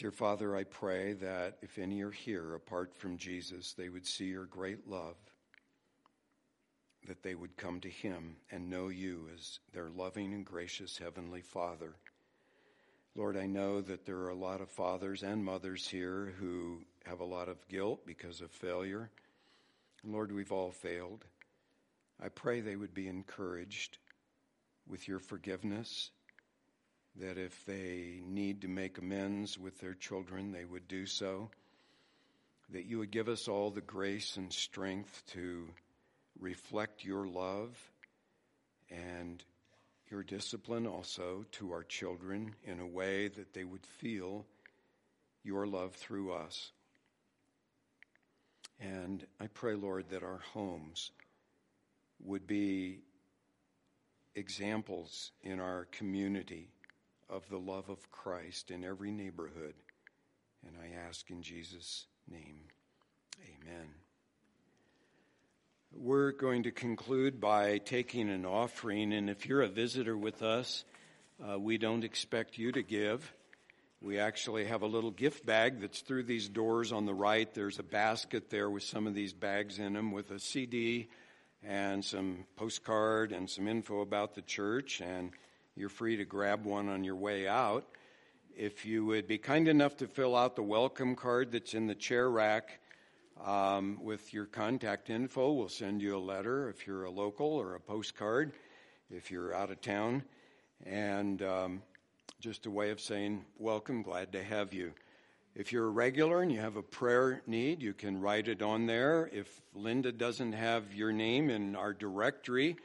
Dear 0.02 0.10
Father, 0.10 0.56
I 0.56 0.64
pray 0.64 1.12
that 1.12 1.58
if 1.62 1.78
any 1.78 2.02
are 2.02 2.10
here 2.10 2.54
apart 2.54 2.92
from 2.92 3.18
Jesus, 3.18 3.72
they 3.72 3.88
would 3.88 4.04
see 4.04 4.24
your 4.24 4.46
great 4.46 4.88
love, 4.88 5.14
that 7.06 7.22
they 7.22 7.36
would 7.36 7.56
come 7.56 7.78
to 7.80 7.88
Him 7.88 8.34
and 8.50 8.68
know 8.68 8.88
you 8.88 9.28
as 9.32 9.60
their 9.72 9.90
loving 9.90 10.34
and 10.34 10.44
gracious 10.44 10.98
Heavenly 10.98 11.40
Father. 11.40 11.94
Lord, 13.14 13.36
I 13.36 13.44
know 13.44 13.82
that 13.82 14.06
there 14.06 14.16
are 14.20 14.30
a 14.30 14.34
lot 14.34 14.62
of 14.62 14.70
fathers 14.70 15.22
and 15.22 15.44
mothers 15.44 15.86
here 15.86 16.32
who 16.38 16.78
have 17.04 17.20
a 17.20 17.24
lot 17.24 17.50
of 17.50 17.68
guilt 17.68 18.06
because 18.06 18.40
of 18.40 18.50
failure. 18.50 19.10
Lord, 20.02 20.32
we've 20.32 20.50
all 20.50 20.70
failed. 20.70 21.24
I 22.22 22.30
pray 22.30 22.60
they 22.60 22.76
would 22.76 22.94
be 22.94 23.08
encouraged 23.08 23.98
with 24.88 25.06
your 25.08 25.18
forgiveness, 25.18 26.10
that 27.16 27.36
if 27.36 27.66
they 27.66 28.22
need 28.24 28.62
to 28.62 28.68
make 28.68 28.96
amends 28.96 29.58
with 29.58 29.78
their 29.78 29.94
children, 29.94 30.50
they 30.50 30.64
would 30.64 30.88
do 30.88 31.04
so, 31.04 31.50
that 32.70 32.86
you 32.86 32.98
would 32.98 33.10
give 33.10 33.28
us 33.28 33.46
all 33.46 33.70
the 33.70 33.82
grace 33.82 34.38
and 34.38 34.50
strength 34.50 35.22
to 35.32 35.68
reflect 36.40 37.04
your 37.04 37.26
love 37.26 37.76
and 38.90 39.44
your 40.12 40.22
discipline 40.22 40.86
also 40.86 41.46
to 41.52 41.72
our 41.72 41.82
children 41.82 42.54
in 42.64 42.80
a 42.80 42.86
way 42.86 43.28
that 43.28 43.54
they 43.54 43.64
would 43.64 43.86
feel 43.98 44.44
your 45.42 45.66
love 45.66 45.94
through 45.94 46.30
us. 46.30 46.70
And 48.78 49.26
I 49.40 49.46
pray, 49.46 49.74
Lord, 49.74 50.10
that 50.10 50.22
our 50.22 50.40
homes 50.52 51.12
would 52.20 52.46
be 52.46 52.98
examples 54.34 55.30
in 55.42 55.58
our 55.58 55.86
community 55.92 56.68
of 57.30 57.48
the 57.48 57.58
love 57.58 57.88
of 57.88 58.10
Christ 58.10 58.70
in 58.70 58.84
every 58.84 59.12
neighborhood. 59.12 59.74
And 60.66 60.76
I 60.76 61.08
ask 61.08 61.30
in 61.30 61.42
Jesus' 61.42 62.04
name, 62.28 62.58
amen. 63.40 64.01
We're 65.94 66.32
going 66.32 66.62
to 66.62 66.70
conclude 66.70 67.38
by 67.38 67.76
taking 67.76 68.30
an 68.30 68.46
offering, 68.46 69.12
and 69.12 69.28
if 69.28 69.44
you're 69.44 69.60
a 69.60 69.68
visitor 69.68 70.16
with 70.16 70.42
us, 70.42 70.84
uh, 71.46 71.58
we 71.58 71.76
don't 71.76 72.02
expect 72.02 72.56
you 72.56 72.72
to 72.72 72.82
give. 72.82 73.30
We 74.00 74.18
actually 74.18 74.64
have 74.64 74.80
a 74.80 74.86
little 74.86 75.10
gift 75.10 75.44
bag 75.44 75.82
that's 75.82 76.00
through 76.00 76.22
these 76.22 76.48
doors 76.48 76.92
on 76.92 77.04
the 77.04 77.12
right. 77.12 77.52
There's 77.52 77.78
a 77.78 77.82
basket 77.82 78.48
there 78.48 78.70
with 78.70 78.84
some 78.84 79.06
of 79.06 79.14
these 79.14 79.34
bags 79.34 79.78
in 79.78 79.92
them 79.92 80.12
with 80.12 80.30
a 80.30 80.40
CD 80.40 81.08
and 81.62 82.02
some 82.02 82.46
postcard 82.56 83.30
and 83.30 83.48
some 83.48 83.68
info 83.68 84.00
about 84.00 84.34
the 84.34 84.42
church, 84.42 85.02
and 85.02 85.30
you're 85.76 85.90
free 85.90 86.16
to 86.16 86.24
grab 86.24 86.64
one 86.64 86.88
on 86.88 87.04
your 87.04 87.16
way 87.16 87.46
out. 87.46 87.86
If 88.56 88.86
you 88.86 89.04
would 89.04 89.28
be 89.28 89.36
kind 89.36 89.68
enough 89.68 89.98
to 89.98 90.08
fill 90.08 90.36
out 90.36 90.56
the 90.56 90.62
welcome 90.62 91.16
card 91.16 91.52
that's 91.52 91.74
in 91.74 91.86
the 91.86 91.94
chair 91.94 92.30
rack, 92.30 92.80
um, 93.44 93.98
with 94.02 94.32
your 94.32 94.46
contact 94.46 95.10
info. 95.10 95.52
We'll 95.52 95.68
send 95.68 96.00
you 96.00 96.16
a 96.16 96.18
letter 96.18 96.68
if 96.68 96.86
you're 96.86 97.04
a 97.04 97.10
local 97.10 97.46
or 97.46 97.74
a 97.74 97.80
postcard 97.80 98.52
if 99.10 99.30
you're 99.30 99.54
out 99.54 99.70
of 99.70 99.80
town. 99.80 100.22
And 100.84 101.42
um, 101.42 101.82
just 102.40 102.66
a 102.66 102.70
way 102.70 102.90
of 102.90 103.00
saying, 103.00 103.44
welcome, 103.58 104.02
glad 104.02 104.32
to 104.32 104.42
have 104.42 104.72
you. 104.72 104.92
If 105.54 105.70
you're 105.70 105.86
a 105.86 105.90
regular 105.90 106.40
and 106.40 106.50
you 106.50 106.60
have 106.60 106.76
a 106.76 106.82
prayer 106.82 107.42
need, 107.46 107.82
you 107.82 107.92
can 107.92 108.20
write 108.20 108.48
it 108.48 108.62
on 108.62 108.86
there. 108.86 109.28
If 109.32 109.60
Linda 109.74 110.10
doesn't 110.10 110.52
have 110.52 110.94
your 110.94 111.12
name 111.12 111.50
in 111.50 111.76
our 111.76 111.92
directory 111.92 112.76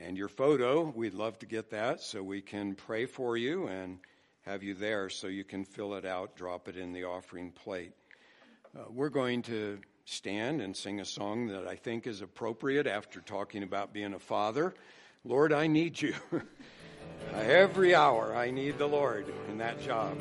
and 0.00 0.16
your 0.16 0.28
photo, 0.28 0.92
we'd 0.96 1.14
love 1.14 1.38
to 1.38 1.46
get 1.46 1.70
that 1.70 2.00
so 2.00 2.22
we 2.22 2.42
can 2.42 2.74
pray 2.74 3.06
for 3.06 3.36
you 3.36 3.68
and 3.68 3.98
have 4.44 4.62
you 4.62 4.74
there 4.74 5.08
so 5.08 5.28
you 5.28 5.44
can 5.44 5.64
fill 5.64 5.94
it 5.94 6.04
out, 6.04 6.34
drop 6.34 6.68
it 6.68 6.76
in 6.76 6.92
the 6.92 7.04
offering 7.04 7.52
plate. 7.52 7.92
Uh, 8.76 8.82
we're 8.90 9.08
going 9.08 9.42
to 9.42 9.78
stand 10.08 10.62
and 10.62 10.74
sing 10.74 11.00
a 11.00 11.04
song 11.04 11.48
that 11.48 11.66
I 11.66 11.76
think 11.76 12.06
is 12.06 12.22
appropriate 12.22 12.86
after 12.86 13.20
talking 13.20 13.62
about 13.62 13.92
being 13.92 14.14
a 14.14 14.18
father. 14.18 14.74
Lord, 15.24 15.52
I 15.52 15.66
need 15.66 16.00
you. 16.00 16.14
Every 17.34 17.94
hour 17.94 18.34
I 18.34 18.50
need 18.50 18.78
the 18.78 18.86
Lord 18.86 19.26
in 19.48 19.58
that 19.58 19.80
job. 19.82 20.18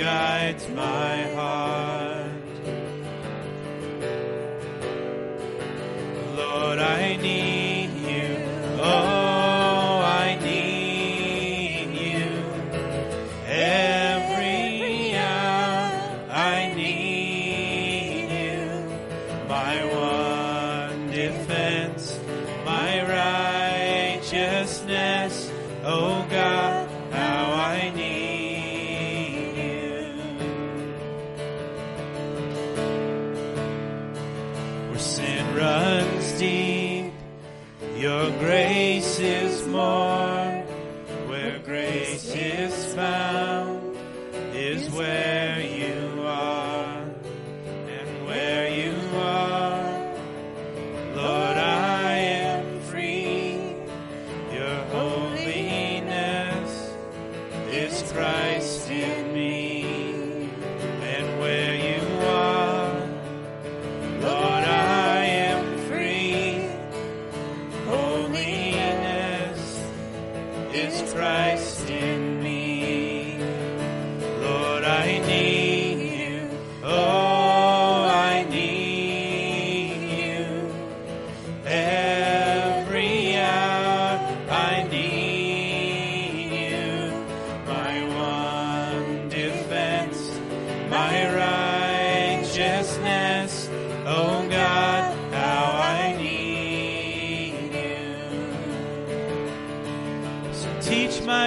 guides 0.00 0.66
my 0.70 1.24
heart. 1.34 1.99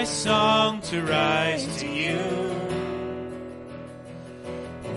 my 0.03 0.09
song 0.09 0.81
to 0.81 1.01
rise 1.01 1.65
to 1.77 1.87
you. 1.87 2.19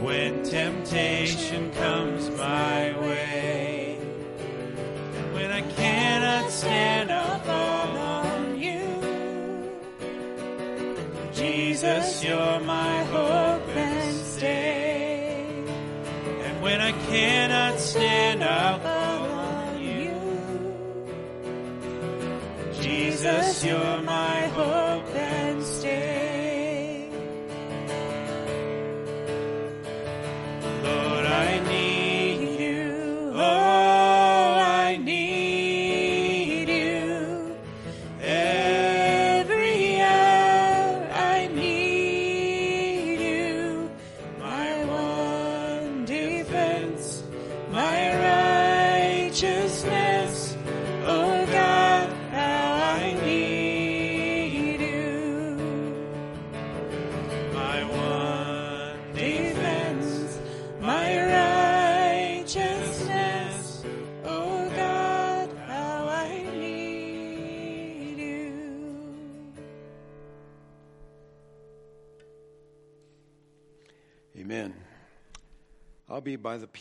When 0.02 0.42
temptation 0.42 1.70
comes 1.74 2.28
my 2.30 2.92
way, 2.98 4.00
when 5.32 5.52
I 5.52 5.60
cannot 5.60 6.50
stand 6.50 7.12
up 7.12 7.46
on 7.48 8.58
you, 8.58 8.82
Jesus, 11.32 12.24
you're 12.24 12.58
my 12.58 13.04
hope 13.04 13.68
and 13.76 14.16
stay. 14.26 15.46
And 16.46 16.60
when 16.60 16.80
I 16.80 16.90
cannot 17.06 17.78
stand 17.78 18.42
up 18.42 18.84
on 18.84 19.80
you, 19.80 20.16
Jesus, 22.82 23.64
you're 23.64 24.02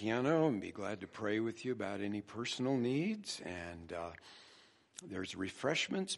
piano 0.05 0.47
and 0.47 0.61
be 0.61 0.69
glad 0.69 1.01
to 1.01 1.07
pray 1.07 1.39
with 1.39 1.65
you 1.65 1.71
about 1.71 1.99
any 1.99 2.21
personal 2.21 2.77
needs. 2.77 3.41
And 3.43 3.91
uh, 3.91 4.11
there's 5.09 5.35
refreshments 5.35 6.13